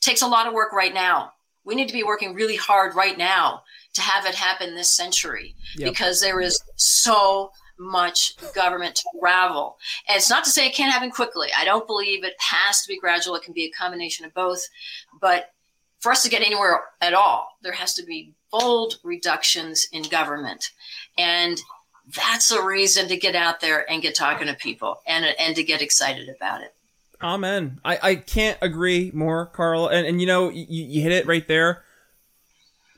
takes 0.00 0.22
a 0.22 0.26
lot 0.26 0.46
of 0.46 0.54
work 0.54 0.72
right 0.72 0.92
now. 0.92 1.32
We 1.64 1.74
need 1.74 1.88
to 1.88 1.94
be 1.94 2.02
working 2.02 2.34
really 2.34 2.56
hard 2.56 2.94
right 2.94 3.16
now 3.16 3.62
to 3.94 4.00
have 4.00 4.24
it 4.24 4.34
happen 4.34 4.74
this 4.74 4.90
century 4.90 5.54
yep. 5.76 5.90
because 5.90 6.20
there 6.20 6.40
is 6.40 6.60
so 6.76 7.50
much 7.80 8.36
government 8.54 8.94
to 8.96 9.04
unravel. 9.14 9.78
And 10.08 10.16
it's 10.16 10.30
not 10.30 10.44
to 10.44 10.50
say 10.50 10.66
it 10.66 10.74
can't 10.74 10.92
happen 10.92 11.10
quickly. 11.10 11.48
I 11.56 11.64
don't 11.64 11.86
believe 11.86 12.22
it 12.22 12.34
has 12.38 12.82
to 12.82 12.88
be 12.88 12.98
gradual. 12.98 13.34
It 13.34 13.42
can 13.42 13.54
be 13.54 13.64
a 13.64 13.70
combination 13.70 14.26
of 14.26 14.34
both. 14.34 14.68
But 15.20 15.52
for 15.98 16.12
us 16.12 16.22
to 16.22 16.30
get 16.30 16.42
anywhere 16.42 16.82
at 17.00 17.14
all, 17.14 17.48
there 17.62 17.72
has 17.72 17.94
to 17.94 18.04
be 18.04 18.34
bold 18.52 18.98
reductions 19.02 19.86
in 19.92 20.02
government. 20.02 20.70
And 21.16 21.58
that's 22.14 22.50
a 22.50 22.62
reason 22.62 23.08
to 23.08 23.16
get 23.16 23.34
out 23.34 23.60
there 23.60 23.90
and 23.90 24.02
get 24.02 24.14
talking 24.14 24.46
to 24.46 24.54
people 24.54 25.00
and, 25.06 25.24
and 25.38 25.56
to 25.56 25.62
get 25.62 25.82
excited 25.82 26.28
about 26.28 26.62
it. 26.62 26.74
Amen. 27.22 27.80
I, 27.84 27.98
I 28.02 28.14
can't 28.16 28.58
agree 28.62 29.10
more, 29.14 29.46
Carl. 29.46 29.88
And, 29.88 30.06
and 30.06 30.20
you 30.20 30.26
know, 30.26 30.48
you, 30.48 30.66
you 30.68 31.02
hit 31.02 31.12
it 31.12 31.26
right 31.26 31.46
there. 31.46 31.84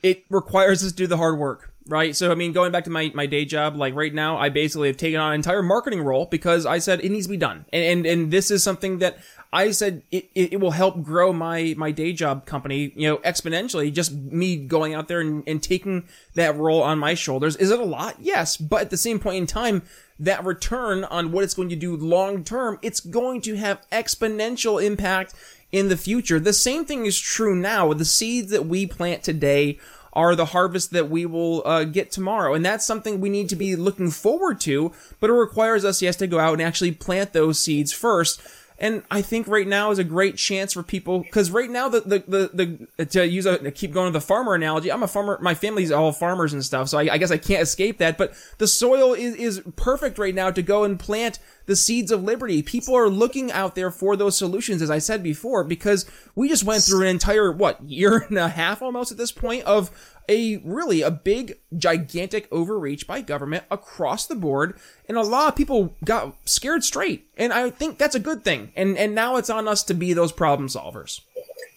It 0.01 0.23
requires 0.29 0.83
us 0.83 0.91
to 0.91 0.95
do 0.95 1.07
the 1.07 1.17
hard 1.17 1.37
work 1.37 1.72
right? 1.87 2.15
So 2.15 2.31
I 2.31 2.35
mean, 2.35 2.51
going 2.53 2.71
back 2.71 2.85
to 2.85 2.89
my, 2.89 3.11
my 3.13 3.25
day 3.25 3.45
job, 3.45 3.75
like 3.75 3.95
right 3.95 4.13
now, 4.13 4.37
I 4.37 4.49
basically 4.49 4.87
have 4.89 4.97
taken 4.97 5.19
on 5.19 5.29
an 5.29 5.35
entire 5.35 5.63
marketing 5.63 6.01
role 6.01 6.25
because 6.25 6.65
I 6.65 6.79
said 6.79 7.01
it 7.01 7.09
needs 7.09 7.25
to 7.25 7.31
be 7.31 7.37
done, 7.37 7.65
and 7.73 7.83
and, 7.83 8.05
and 8.05 8.31
this 8.31 8.51
is 8.51 8.63
something 8.63 8.99
that 8.99 9.17
I 9.53 9.69
said 9.69 10.01
it, 10.11 10.29
it, 10.33 10.59
will 10.59 10.71
help 10.71 11.03
grow 11.03 11.31
my 11.31 11.75
my 11.77 11.91
day 11.91 12.11
job 12.11 12.47
company, 12.47 12.91
you 12.95 13.07
know, 13.07 13.17
exponentially. 13.17 13.93
Just 13.93 14.11
me 14.11 14.57
going 14.57 14.95
out 14.95 15.07
there 15.07 15.21
and, 15.21 15.43
and 15.45 15.61
taking 15.61 16.05
that 16.33 16.57
role 16.57 16.81
on 16.81 16.97
my 16.97 17.13
shoulders. 17.13 17.55
Is 17.57 17.69
it 17.69 17.79
a 17.79 17.85
lot? 17.85 18.15
Yes, 18.19 18.57
but 18.57 18.81
at 18.81 18.89
the 18.89 18.97
same 18.97 19.19
point 19.19 19.37
in 19.37 19.45
time, 19.45 19.83
that 20.19 20.43
return 20.43 21.03
on 21.03 21.31
what 21.31 21.43
it's 21.43 21.53
going 21.53 21.69
to 21.69 21.75
do 21.75 21.95
long 21.95 22.43
term, 22.43 22.79
it's 22.81 22.99
going 22.99 23.41
to 23.41 23.55
have 23.55 23.87
exponential 23.91 24.83
impact 24.83 25.35
in 25.71 25.89
the 25.89 25.97
future. 25.97 26.39
The 26.39 26.53
same 26.53 26.83
thing 26.83 27.05
is 27.05 27.19
true 27.19 27.55
now. 27.55 27.93
The 27.93 28.05
seeds 28.05 28.51
that 28.51 28.65
we 28.65 28.87
plant 28.87 29.21
today 29.21 29.79
are 30.13 30.35
the 30.35 30.45
harvest 30.45 30.91
that 30.91 31.09
we 31.09 31.25
will 31.25 31.61
uh, 31.65 31.83
get 31.83 32.11
tomorrow. 32.11 32.53
And 32.53 32.65
that's 32.65 32.85
something 32.85 33.19
we 33.19 33.29
need 33.29 33.49
to 33.49 33.55
be 33.55 33.75
looking 33.75 34.11
forward 34.11 34.59
to, 34.61 34.91
but 35.19 35.29
it 35.29 35.33
requires 35.33 35.83
us, 35.83 36.01
yes, 36.01 36.15
to 36.17 36.27
go 36.27 36.39
out 36.39 36.53
and 36.53 36.61
actually 36.61 36.91
plant 36.91 37.33
those 37.33 37.59
seeds 37.59 37.91
first. 37.91 38.41
And 38.83 39.01
I 39.09 39.21
think 39.21 39.47
right 39.47 39.65
now 39.65 39.91
is 39.91 39.97
a 39.97 40.03
great 40.03 40.35
chance 40.35 40.73
for 40.73 40.83
people 40.83 41.19
because 41.19 41.49
right 41.51 41.69
now 41.69 41.87
the, 41.87 42.01
the 42.01 42.19
the 42.27 42.87
the 42.97 43.05
to 43.05 43.25
use 43.25 43.45
a 43.45 43.71
keep 43.71 43.93
going 43.93 44.11
to 44.11 44.19
the 44.19 44.19
farmer 44.19 44.55
analogy. 44.55 44.91
I'm 44.91 45.03
a 45.03 45.07
farmer. 45.07 45.39
My 45.41 45.53
family's 45.53 45.89
all 45.89 46.11
farmers 46.11 46.51
and 46.51 46.61
stuff, 46.61 46.89
so 46.89 46.97
I, 46.97 47.13
I 47.13 47.17
guess 47.17 47.31
I 47.31 47.37
can't 47.37 47.61
escape 47.61 47.99
that. 47.99 48.17
But 48.17 48.33
the 48.57 48.67
soil 48.67 49.13
is 49.13 49.35
is 49.35 49.61
perfect 49.77 50.19
right 50.19 50.35
now 50.35 50.51
to 50.51 50.61
go 50.61 50.83
and 50.83 50.99
plant 50.99 51.39
the 51.65 51.75
seeds 51.75 52.11
of 52.11 52.23
liberty. 52.23 52.61
People 52.61 52.95
are 52.95 53.09
looking 53.09 53.51
out 53.51 53.75
there 53.75 53.91
for 53.91 54.15
those 54.15 54.37
solutions, 54.37 54.81
as 54.81 54.91
I 54.91 54.99
said 54.99 55.23
before, 55.23 55.63
because 55.63 56.05
we 56.35 56.49
just 56.49 56.63
went 56.63 56.83
through 56.83 57.01
an 57.01 57.07
entire, 57.07 57.51
what, 57.51 57.81
year 57.89 58.25
and 58.29 58.37
a 58.37 58.49
half 58.49 58.81
almost 58.81 59.11
at 59.11 59.17
this 59.17 59.31
point 59.31 59.63
of 59.63 59.91
a 60.29 60.57
really 60.57 61.01
a 61.01 61.11
big, 61.11 61.59
gigantic 61.77 62.47
overreach 62.51 63.07
by 63.07 63.21
government 63.21 63.65
across 63.69 64.25
the 64.25 64.35
board. 64.35 64.77
And 65.07 65.17
a 65.17 65.21
lot 65.21 65.49
of 65.49 65.55
people 65.55 65.95
got 66.03 66.35
scared 66.47 66.83
straight. 66.83 67.27
And 67.37 67.51
I 67.53 67.69
think 67.69 67.97
that's 67.97 68.15
a 68.15 68.19
good 68.19 68.43
thing. 68.43 68.71
And, 68.75 68.97
and 68.97 69.13
now 69.13 69.37
it's 69.37 69.49
on 69.49 69.67
us 69.67 69.83
to 69.83 69.93
be 69.93 70.13
those 70.13 70.31
problem 70.31 70.69
solvers. 70.69 71.21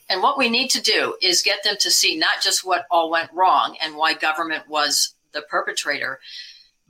And 0.09 0.22
what 0.22 0.38
we 0.38 0.48
need 0.48 0.70
to 0.70 0.80
do 0.80 1.16
is 1.20 1.42
get 1.42 1.64
them 1.64 1.76
to 1.80 1.90
see 1.90 2.16
not 2.16 2.40
just 2.40 2.64
what 2.64 2.87
all 2.90 3.11
went 3.11 3.30
wrong 3.32 3.76
and 3.82 3.96
why 3.96 4.14
government 4.14 4.68
was 4.68 5.14
the 5.32 5.42
perpetrator, 5.42 6.20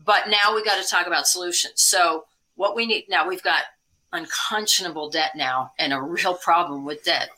but 0.05 0.29
now 0.29 0.55
we 0.55 0.63
got 0.63 0.83
to 0.83 0.89
talk 0.89 1.07
about 1.07 1.27
solutions. 1.27 1.81
So 1.81 2.27
what 2.57 2.77
we 2.77 2.87
need 2.87 3.07
now, 3.09 3.27
we've 3.27 3.43
got 3.43 3.65
unconscionable 4.13 5.11
debt 5.11 5.33
now 5.35 5.73
and 5.79 5.93
a 5.93 6.01
real 6.01 6.35
problem 6.35 6.85
with 6.85 7.05
debt. 7.05 7.31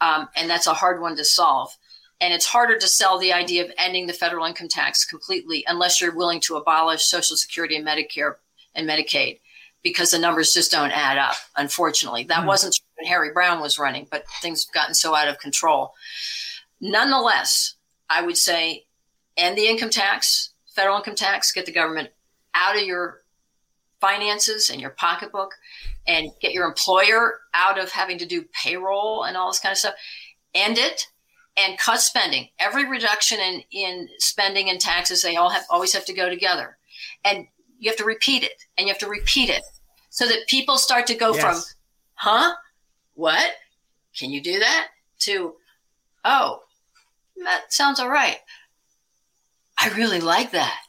Um, 0.00 0.28
and 0.36 0.50
that's 0.50 0.66
a 0.66 0.74
hard 0.74 1.00
one 1.00 1.16
to 1.16 1.24
solve. 1.24 1.76
And 2.22 2.32
it's 2.32 2.46
harder 2.46 2.78
to 2.78 2.86
sell 2.86 3.18
the 3.18 3.32
idea 3.32 3.64
of 3.64 3.72
ending 3.76 4.06
the 4.06 4.12
federal 4.12 4.46
income 4.46 4.68
tax 4.68 5.04
completely 5.04 5.64
unless 5.66 6.00
you're 6.00 6.14
willing 6.14 6.38
to 6.42 6.54
abolish 6.54 7.04
Social 7.04 7.36
Security 7.36 7.74
and 7.74 7.84
Medicare 7.84 8.36
and 8.76 8.88
Medicaid 8.88 9.40
because 9.82 10.12
the 10.12 10.20
numbers 10.20 10.52
just 10.52 10.70
don't 10.70 10.92
add 10.92 11.18
up, 11.18 11.34
unfortunately. 11.56 12.22
That 12.22 12.44
mm. 12.44 12.46
wasn't 12.46 12.78
when 12.96 13.08
Harry 13.08 13.32
Browne 13.32 13.60
was 13.60 13.76
running, 13.76 14.06
but 14.08 14.22
things 14.40 14.64
have 14.64 14.72
gotten 14.72 14.94
so 14.94 15.16
out 15.16 15.26
of 15.26 15.40
control. 15.40 15.94
Nonetheless, 16.80 17.74
I 18.08 18.22
would 18.24 18.36
say 18.36 18.84
end 19.36 19.58
the 19.58 19.66
income 19.66 19.90
tax, 19.90 20.50
federal 20.76 20.98
income 20.98 21.16
tax, 21.16 21.50
get 21.50 21.66
the 21.66 21.72
government 21.72 22.10
out 22.54 22.76
of 22.76 22.82
your 22.82 23.22
finances 24.00 24.70
and 24.70 24.80
your 24.80 24.90
pocketbook 24.90 25.54
and 26.06 26.30
get 26.40 26.52
your 26.52 26.68
employer 26.68 27.40
out 27.52 27.80
of 27.80 27.90
having 27.90 28.18
to 28.18 28.26
do 28.26 28.44
payroll 28.52 29.24
and 29.24 29.36
all 29.36 29.50
this 29.50 29.58
kind 29.58 29.72
of 29.72 29.78
stuff. 29.78 29.94
End 30.54 30.78
it 30.78 31.08
and 31.56 31.78
cut 31.78 32.00
spending. 32.00 32.48
Every 32.58 32.88
reduction 32.88 33.38
in, 33.40 33.62
in 33.70 34.08
spending 34.18 34.70
and 34.70 34.80
taxes, 34.80 35.22
they 35.22 35.36
all 35.36 35.50
have 35.50 35.64
always 35.70 35.92
have 35.92 36.04
to 36.06 36.12
go 36.12 36.28
together. 36.28 36.78
And 37.24 37.46
you 37.78 37.90
have 37.90 37.98
to 37.98 38.04
repeat 38.04 38.42
it 38.42 38.62
and 38.76 38.86
you 38.86 38.92
have 38.92 39.00
to 39.00 39.08
repeat 39.08 39.50
it 39.50 39.62
so 40.10 40.26
that 40.26 40.46
people 40.48 40.76
start 40.78 41.06
to 41.08 41.14
go 41.14 41.34
yes. 41.34 41.42
from, 41.42 41.62
huh? 42.14 42.54
What? 43.14 43.50
Can 44.16 44.30
you 44.30 44.42
do 44.42 44.58
that? 44.58 44.88
To, 45.20 45.54
oh, 46.24 46.60
that 47.44 47.72
sounds 47.72 48.00
all 48.00 48.10
right. 48.10 48.38
I 49.78 49.88
really 49.90 50.20
like 50.20 50.52
that. 50.52 50.80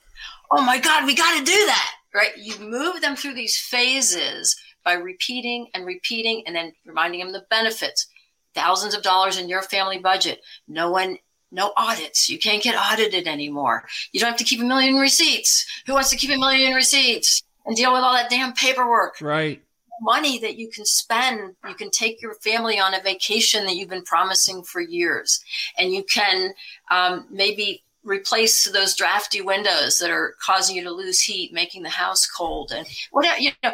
Oh 0.51 0.61
my 0.61 0.79
God, 0.79 1.05
we 1.05 1.15
got 1.15 1.39
to 1.39 1.45
do 1.45 1.65
that 1.65 1.93
right? 2.13 2.31
You 2.37 2.57
move 2.59 3.01
them 3.01 3.15
through 3.15 3.33
these 3.33 3.57
phases 3.57 4.55
by 4.83 4.93
repeating 4.93 5.67
and 5.73 5.85
repeating 5.85 6.43
and 6.45 6.55
then 6.55 6.73
reminding 6.85 7.21
them 7.21 7.31
the 7.31 7.45
benefits. 7.49 8.07
Thousands 8.55 8.95
of 8.95 9.03
dollars 9.03 9.37
in 9.37 9.49
your 9.49 9.61
family 9.61 9.97
budget. 9.97 10.41
No 10.67 10.91
one, 10.91 11.17
no 11.51 11.73
audits. 11.77 12.29
You 12.29 12.37
can't 12.39 12.63
get 12.63 12.75
audited 12.75 13.27
anymore. 13.27 13.85
You 14.11 14.19
don't 14.19 14.29
have 14.29 14.37
to 14.39 14.43
keep 14.43 14.61
a 14.61 14.65
million 14.65 14.95
receipts. 14.95 15.65
Who 15.85 15.93
wants 15.93 16.09
to 16.09 16.17
keep 16.17 16.31
a 16.31 16.37
million 16.37 16.73
receipts 16.73 17.43
and 17.65 17.75
deal 17.75 17.93
with 17.93 18.01
all 18.01 18.13
that 18.13 18.29
damn 18.29 18.53
paperwork? 18.53 19.21
Right. 19.21 19.61
Money 20.01 20.39
that 20.39 20.57
you 20.57 20.69
can 20.69 20.85
spend, 20.85 21.55
you 21.67 21.75
can 21.75 21.89
take 21.89 22.21
your 22.21 22.33
family 22.35 22.79
on 22.79 22.93
a 22.93 23.01
vacation 23.01 23.65
that 23.65 23.75
you've 23.75 23.89
been 23.89 24.03
promising 24.03 24.63
for 24.63 24.81
years, 24.81 25.43
and 25.77 25.93
you 25.93 26.03
can 26.03 26.53
um, 26.91 27.27
maybe 27.29 27.83
replace 28.03 28.69
those 28.69 28.95
drafty 28.95 29.39
windows 29.39 29.99
that 29.99 30.09
are 30.09 30.35
causing 30.43 30.75
you 30.75 30.83
to 30.83 30.91
lose 30.91 31.21
heat, 31.21 31.53
making 31.53 31.83
the 31.83 31.89
house 31.89 32.27
cold, 32.27 32.71
and 32.75 32.85
whatever, 33.11 33.39
you 33.39 33.51
know, 33.63 33.71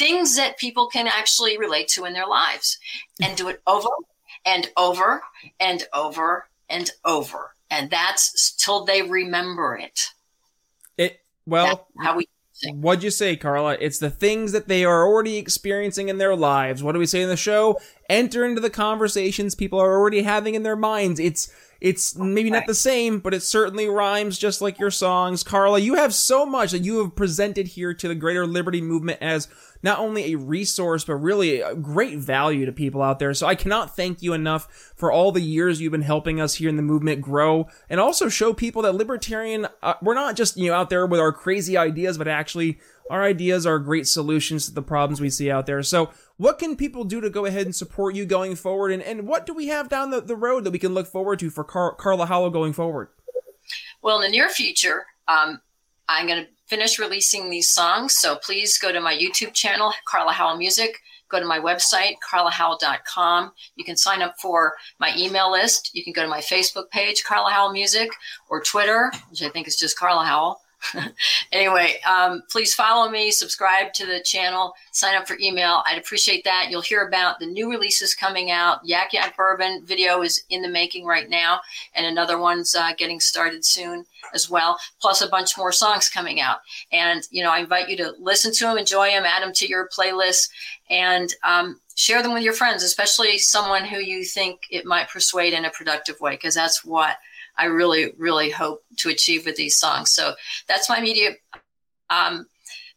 things 0.00 0.36
that 0.36 0.56
people 0.56 0.86
can 0.86 1.06
actually 1.06 1.58
relate 1.58 1.86
to 1.86 2.06
in 2.06 2.14
their 2.14 2.26
lives 2.26 2.78
and 3.22 3.36
do 3.36 3.48
it 3.48 3.60
over 3.66 3.90
and 4.46 4.70
over 4.76 5.22
and 5.60 5.84
over 5.92 6.48
and 6.70 6.90
over. 7.04 7.54
And 7.70 7.90
that's 7.90 8.52
till 8.52 8.86
they 8.86 9.02
remember 9.02 9.76
it. 9.76 10.00
It, 10.96 11.20
well, 11.46 11.66
that's 11.66 11.82
how 12.06 12.16
we 12.16 12.26
What'd 12.68 13.02
you 13.02 13.10
say, 13.10 13.36
Carla? 13.36 13.78
It's 13.80 13.98
the 13.98 14.10
things 14.10 14.52
that 14.52 14.68
they 14.68 14.84
are 14.84 15.06
already 15.06 15.38
experiencing 15.38 16.08
in 16.08 16.18
their 16.18 16.36
lives. 16.36 16.82
What 16.82 16.92
do 16.92 16.98
we 16.98 17.06
say 17.06 17.22
in 17.22 17.28
the 17.28 17.36
show? 17.36 17.80
Enter 18.08 18.44
into 18.44 18.60
the 18.60 18.68
conversations 18.68 19.54
people 19.54 19.80
are 19.80 19.94
already 19.94 20.22
having 20.22 20.54
in 20.54 20.62
their 20.62 20.76
minds. 20.76 21.18
It's 21.18 21.50
it's 21.80 22.14
maybe 22.14 22.50
not 22.50 22.66
the 22.66 22.74
same, 22.74 23.20
but 23.20 23.32
it 23.32 23.42
certainly 23.42 23.88
rhymes 23.88 24.38
just 24.38 24.60
like 24.60 24.78
your 24.78 24.90
songs. 24.90 25.42
Carla, 25.42 25.78
you 25.78 25.94
have 25.94 26.12
so 26.12 26.44
much 26.44 26.72
that 26.72 26.84
you 26.84 26.98
have 26.98 27.16
presented 27.16 27.68
here 27.68 27.94
to 27.94 28.08
the 28.08 28.14
greater 28.14 28.46
liberty 28.46 28.82
movement 28.82 29.18
as 29.22 29.48
not 29.82 29.98
only 29.98 30.32
a 30.32 30.38
resource, 30.38 31.04
but 31.04 31.14
really 31.14 31.60
a 31.60 31.74
great 31.74 32.18
value 32.18 32.66
to 32.66 32.72
people 32.72 33.02
out 33.02 33.18
there. 33.18 33.34
So 33.34 33.46
I 33.46 33.54
cannot 33.54 33.96
thank 33.96 34.22
you 34.22 34.32
enough 34.32 34.92
for 34.94 35.10
all 35.10 35.32
the 35.32 35.40
years 35.40 35.80
you've 35.80 35.92
been 35.92 36.02
helping 36.02 36.40
us 36.40 36.54
here 36.54 36.68
in 36.68 36.76
the 36.76 36.82
movement 36.82 37.22
grow 37.22 37.68
and 37.88 38.00
also 38.00 38.28
show 38.28 38.52
people 38.52 38.82
that 38.82 38.94
libertarian, 38.94 39.68
uh, 39.82 39.94
we're 40.02 40.14
not 40.14 40.36
just, 40.36 40.56
you 40.56 40.70
know, 40.70 40.76
out 40.76 40.90
there 40.90 41.06
with 41.06 41.20
our 41.20 41.32
crazy 41.32 41.76
ideas, 41.76 42.18
but 42.18 42.28
actually 42.28 42.78
our 43.10 43.24
ideas 43.24 43.66
are 43.66 43.78
great 43.78 44.06
solutions 44.06 44.66
to 44.66 44.72
the 44.72 44.82
problems 44.82 45.20
we 45.20 45.30
see 45.30 45.50
out 45.50 45.66
there. 45.66 45.82
So 45.82 46.10
what 46.36 46.58
can 46.58 46.76
people 46.76 47.04
do 47.04 47.20
to 47.20 47.28
go 47.28 47.44
ahead 47.44 47.66
and 47.66 47.74
support 47.74 48.14
you 48.14 48.24
going 48.24 48.54
forward? 48.54 48.92
And, 48.92 49.02
and 49.02 49.26
what 49.26 49.46
do 49.46 49.52
we 49.52 49.66
have 49.66 49.88
down 49.88 50.10
the, 50.10 50.20
the 50.20 50.36
road 50.36 50.64
that 50.64 50.70
we 50.70 50.78
can 50.78 50.94
look 50.94 51.06
forward 51.06 51.40
to 51.40 51.50
for 51.50 51.64
Car- 51.64 51.94
Carla 51.94 52.26
Howell 52.26 52.50
going 52.50 52.72
forward? 52.72 53.08
Well, 54.02 54.16
in 54.20 54.22
the 54.22 54.36
near 54.36 54.48
future, 54.48 55.06
um, 55.26 55.60
I'm 56.08 56.26
going 56.26 56.44
to 56.44 56.50
finish 56.70 57.00
releasing 57.00 57.50
these 57.50 57.68
songs. 57.68 58.14
So 58.16 58.36
please 58.36 58.78
go 58.78 58.92
to 58.92 59.00
my 59.00 59.12
YouTube 59.12 59.52
channel, 59.52 59.92
Carla 60.06 60.32
Howell 60.32 60.56
Music. 60.56 61.02
Go 61.28 61.40
to 61.40 61.46
my 61.46 61.58
website, 61.58 62.14
carlahowell.com. 62.28 63.52
You 63.74 63.84
can 63.84 63.96
sign 63.96 64.22
up 64.22 64.34
for 64.40 64.74
my 65.00 65.12
email 65.16 65.50
list. 65.50 65.90
You 65.94 66.04
can 66.04 66.12
go 66.12 66.22
to 66.22 66.28
my 66.28 66.40
Facebook 66.40 66.88
page, 66.90 67.24
Carla 67.24 67.50
Howell 67.50 67.72
Music, 67.72 68.10
or 68.48 68.62
Twitter, 68.62 69.12
which 69.30 69.42
I 69.42 69.48
think 69.48 69.66
is 69.66 69.76
just 69.76 69.98
Carla 69.98 70.24
Howell. 70.24 70.60
anyway, 71.52 71.96
um, 72.08 72.42
please 72.50 72.74
follow 72.74 73.10
me, 73.10 73.30
subscribe 73.30 73.92
to 73.94 74.06
the 74.06 74.20
channel, 74.24 74.72
sign 74.92 75.14
up 75.14 75.26
for 75.26 75.36
email. 75.40 75.82
I'd 75.86 75.98
appreciate 75.98 76.44
that. 76.44 76.68
You'll 76.70 76.80
hear 76.80 77.06
about 77.06 77.38
the 77.38 77.46
new 77.46 77.70
releases 77.70 78.14
coming 78.14 78.50
out. 78.50 78.80
Yak 78.84 79.12
Yak 79.12 79.36
Bourbon 79.36 79.84
video 79.84 80.22
is 80.22 80.42
in 80.50 80.62
the 80.62 80.68
making 80.68 81.04
right 81.04 81.28
now, 81.28 81.60
and 81.94 82.06
another 82.06 82.38
one's 82.38 82.74
uh, 82.74 82.92
getting 82.96 83.20
started 83.20 83.64
soon 83.64 84.04
as 84.34 84.50
well. 84.50 84.78
Plus, 85.00 85.22
a 85.22 85.28
bunch 85.28 85.56
more 85.56 85.72
songs 85.72 86.08
coming 86.08 86.40
out. 86.40 86.58
And 86.92 87.26
you 87.30 87.42
know, 87.42 87.50
I 87.50 87.60
invite 87.60 87.88
you 87.88 87.96
to 87.98 88.14
listen 88.18 88.52
to 88.54 88.64
them, 88.64 88.78
enjoy 88.78 89.10
them, 89.10 89.24
add 89.24 89.42
them 89.42 89.52
to 89.54 89.66
your 89.66 89.88
playlist, 89.88 90.50
and 90.88 91.32
um, 91.44 91.80
share 91.94 92.22
them 92.22 92.32
with 92.32 92.42
your 92.42 92.54
friends, 92.54 92.82
especially 92.82 93.38
someone 93.38 93.84
who 93.84 93.98
you 93.98 94.24
think 94.24 94.60
it 94.70 94.86
might 94.86 95.08
persuade 95.08 95.52
in 95.52 95.64
a 95.64 95.70
productive 95.70 96.20
way, 96.20 96.32
because 96.32 96.54
that's 96.54 96.84
what 96.84 97.16
I 97.60 97.66
really, 97.66 98.12
really 98.16 98.50
hope 98.50 98.82
to 98.98 99.10
achieve 99.10 99.44
with 99.44 99.56
these 99.56 99.76
songs. 99.76 100.10
So 100.10 100.32
that's 100.66 100.88
my 100.88 101.00
media 101.00 101.32
um, 102.08 102.46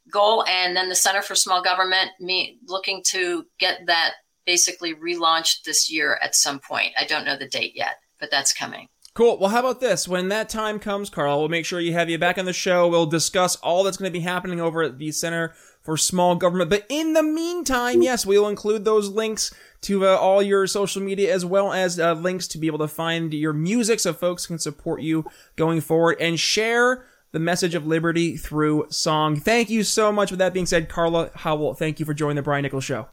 goal. 0.09 0.45
And 0.47 0.75
then 0.75 0.87
the 0.87 0.95
Center 0.95 1.21
for 1.21 1.35
Small 1.35 1.61
Government, 1.61 2.11
me 2.21 2.59
looking 2.67 3.03
to 3.07 3.45
get 3.59 3.85
that 3.87 4.13
basically 4.45 4.95
relaunched 4.95 5.63
this 5.63 5.91
year 5.91 6.17
at 6.21 6.33
some 6.33 6.59
point. 6.59 6.93
I 6.97 7.05
don't 7.05 7.25
know 7.25 7.37
the 7.37 7.47
date 7.47 7.73
yet, 7.75 7.97
but 8.21 8.31
that's 8.31 8.53
coming. 8.53 8.87
Cool. 9.13 9.37
Well, 9.37 9.49
how 9.49 9.59
about 9.59 9.79
this? 9.79 10.07
When 10.07 10.29
that 10.29 10.49
time 10.49 10.79
comes, 10.79 11.09
Carl, 11.09 11.39
we'll 11.39 11.49
make 11.49 11.65
sure 11.65 11.79
you 11.79 11.93
have 11.93 12.09
you 12.09 12.17
back 12.17 12.37
on 12.37 12.45
the 12.45 12.53
show. 12.53 12.87
We'll 12.87 13.05
discuss 13.05 13.57
all 13.57 13.83
that's 13.83 13.97
going 13.97 14.09
to 14.09 14.17
be 14.17 14.23
happening 14.23 14.59
over 14.59 14.81
at 14.81 14.97
the 14.97 15.11
Center 15.11 15.53
for 15.81 15.97
Small 15.97 16.35
Government. 16.35 16.69
But 16.69 16.85
in 16.89 17.13
the 17.13 17.21
meantime, 17.21 18.01
yes, 18.01 18.25
we'll 18.25 18.47
include 18.47 18.85
those 18.85 19.09
links 19.09 19.53
to 19.83 20.07
uh, 20.07 20.15
all 20.15 20.41
your 20.41 20.67
social 20.67 21.01
media 21.01 21.33
as 21.33 21.45
well 21.45 21.71
as 21.71 21.99
uh, 21.99 22.13
links 22.13 22.47
to 22.49 22.57
be 22.57 22.67
able 22.67 22.79
to 22.79 22.87
find 22.87 23.33
your 23.33 23.53
music 23.53 23.99
so 23.99 24.13
folks 24.13 24.47
can 24.47 24.59
support 24.59 25.01
you 25.01 25.25
going 25.55 25.81
forward 25.81 26.17
and 26.19 26.39
share 26.39 27.05
the 27.31 27.39
message 27.39 27.75
of 27.75 27.85
liberty 27.85 28.37
through 28.37 28.85
song. 28.89 29.35
Thank 29.35 29.69
you 29.69 29.83
so 29.83 30.11
much. 30.11 30.31
With 30.31 30.39
that 30.39 30.53
being 30.53 30.65
said, 30.65 30.87
Carla 30.89 31.31
Howell, 31.35 31.73
thank 31.73 31.99
you 31.99 32.05
for 32.05 32.13
joining 32.13 32.35
the 32.37 32.41
Brian 32.41 32.63
Nichols 32.63 32.83
Show. 32.83 33.07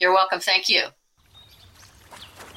You're 0.00 0.12
welcome. 0.12 0.40
Thank 0.40 0.68
you. 0.68 0.84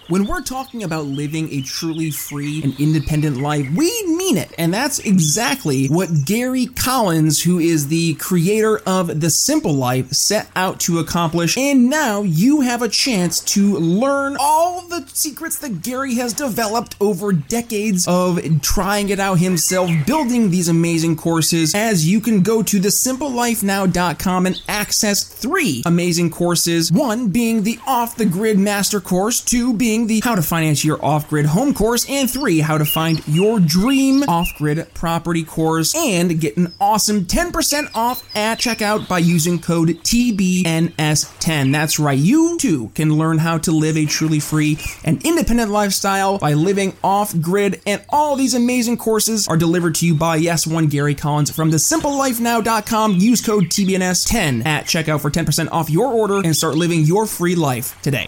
When 0.10 0.26
we're 0.26 0.42
talking 0.42 0.82
about 0.82 1.06
living 1.06 1.54
a 1.54 1.62
truly 1.62 2.10
free 2.10 2.64
and 2.64 2.74
independent 2.80 3.38
life, 3.38 3.70
we 3.76 3.92
mean 4.08 4.38
it. 4.38 4.52
And 4.58 4.74
that's 4.74 4.98
exactly 4.98 5.86
what 5.86 6.10
Gary 6.26 6.66
Collins, 6.66 7.44
who 7.44 7.60
is 7.60 7.90
the 7.90 8.16
creator 8.16 8.80
of 8.88 9.22
The 9.22 9.30
Simple 9.30 9.74
Life, 9.74 10.10
set 10.12 10.50
out 10.56 10.80
to 10.80 10.98
accomplish. 10.98 11.60
And 11.60 11.92
now 11.92 12.24
you 12.24 12.62
have 12.62 12.82
a 12.82 12.90
chance 12.90 13.40
to 13.54 13.78
learn 13.78 14.36
all 14.40 14.82
the 14.88 15.08
secrets 15.14 15.60
that 15.60 15.84
Gary 15.84 16.16
has 16.16 16.34
developed 16.34 16.96
over 17.00 17.32
decades 17.32 18.08
of 18.08 18.40
trying 18.64 19.10
it 19.10 19.20
out 19.20 19.38
himself, 19.38 19.92
building 20.08 20.50
these 20.50 20.70
amazing 20.70 21.18
courses, 21.18 21.76
as 21.76 22.10
you 22.10 22.20
can 22.20 22.42
go 22.42 22.64
to 22.64 22.80
thesimplelifenow.com 22.80 24.48
and 24.48 24.60
access 24.68 25.24
three 25.24 25.84
amazing 25.86 26.32
courses. 26.32 26.92
One 26.92 27.28
being 27.28 27.62
the 27.62 27.78
off 27.86 28.16
the 28.16 28.26
grid 28.26 28.58
master 28.58 29.00
course, 29.00 29.40
two 29.40 29.72
being 29.72 29.99
the 30.08 30.22
How 30.24 30.36
to 30.36 30.42
Finance 30.42 30.84
Your 30.86 31.04
Off 31.04 31.30
Grid 31.30 31.46
Home 31.46 31.74
course, 31.74 32.10
and 32.10 32.30
three, 32.30 32.60
How 32.60 32.78
to 32.78 32.86
Find 32.86 33.22
Your 33.28 33.60
Dream 33.60 34.24
Off 34.24 34.48
Grid 34.58 34.88
Property 34.94 35.44
course, 35.44 35.94
and 35.96 36.40
get 36.40 36.58
an 36.58 36.74
awesome 36.80 37.26
10% 37.26 37.96
off 37.96 38.24
at 38.36 38.60
checkout 38.60 39.08
by 39.08 39.20
using 39.20 39.60
code 39.60 39.90
TBNS10. 39.90 41.72
That's 41.72 42.00
right, 42.00 42.18
you 42.18 42.58
too 42.58 42.92
can 42.96 43.18
learn 43.18 43.38
how 43.40 43.58
to 43.60 43.72
live 43.72 43.98
a 43.98 44.06
truly 44.06 44.40
free 44.40 44.78
and 45.04 45.24
independent 45.26 45.72
lifestyle 45.72 46.38
by 46.38 46.54
living 46.54 46.96
off 47.04 47.38
grid, 47.40 47.82
and 47.86 48.04
all 48.10 48.36
these 48.36 48.54
amazing 48.54 48.98
courses 48.98 49.48
are 49.48 49.58
delivered 49.58 49.96
to 49.96 50.06
you 50.06 50.16
by 50.16 50.38
Yes 50.38 50.66
One 50.66 50.88
Gary 50.88 51.16
Collins 51.16 51.52
from 51.52 51.72
the 51.72 51.78
thesimplelifenow.com. 51.78 53.16
Use 53.16 53.46
code 53.46 53.66
TBNS10 53.66 54.66
at 54.66 54.86
checkout 54.86 55.22
for 55.22 55.32
10% 55.32 55.70
off 55.72 55.90
your 55.90 56.14
order 56.14 56.42
and 56.44 56.56
start 56.56 56.76
living 56.76 57.02
your 57.02 57.26
free 57.26 57.56
life 57.56 58.00
today. 58.02 58.28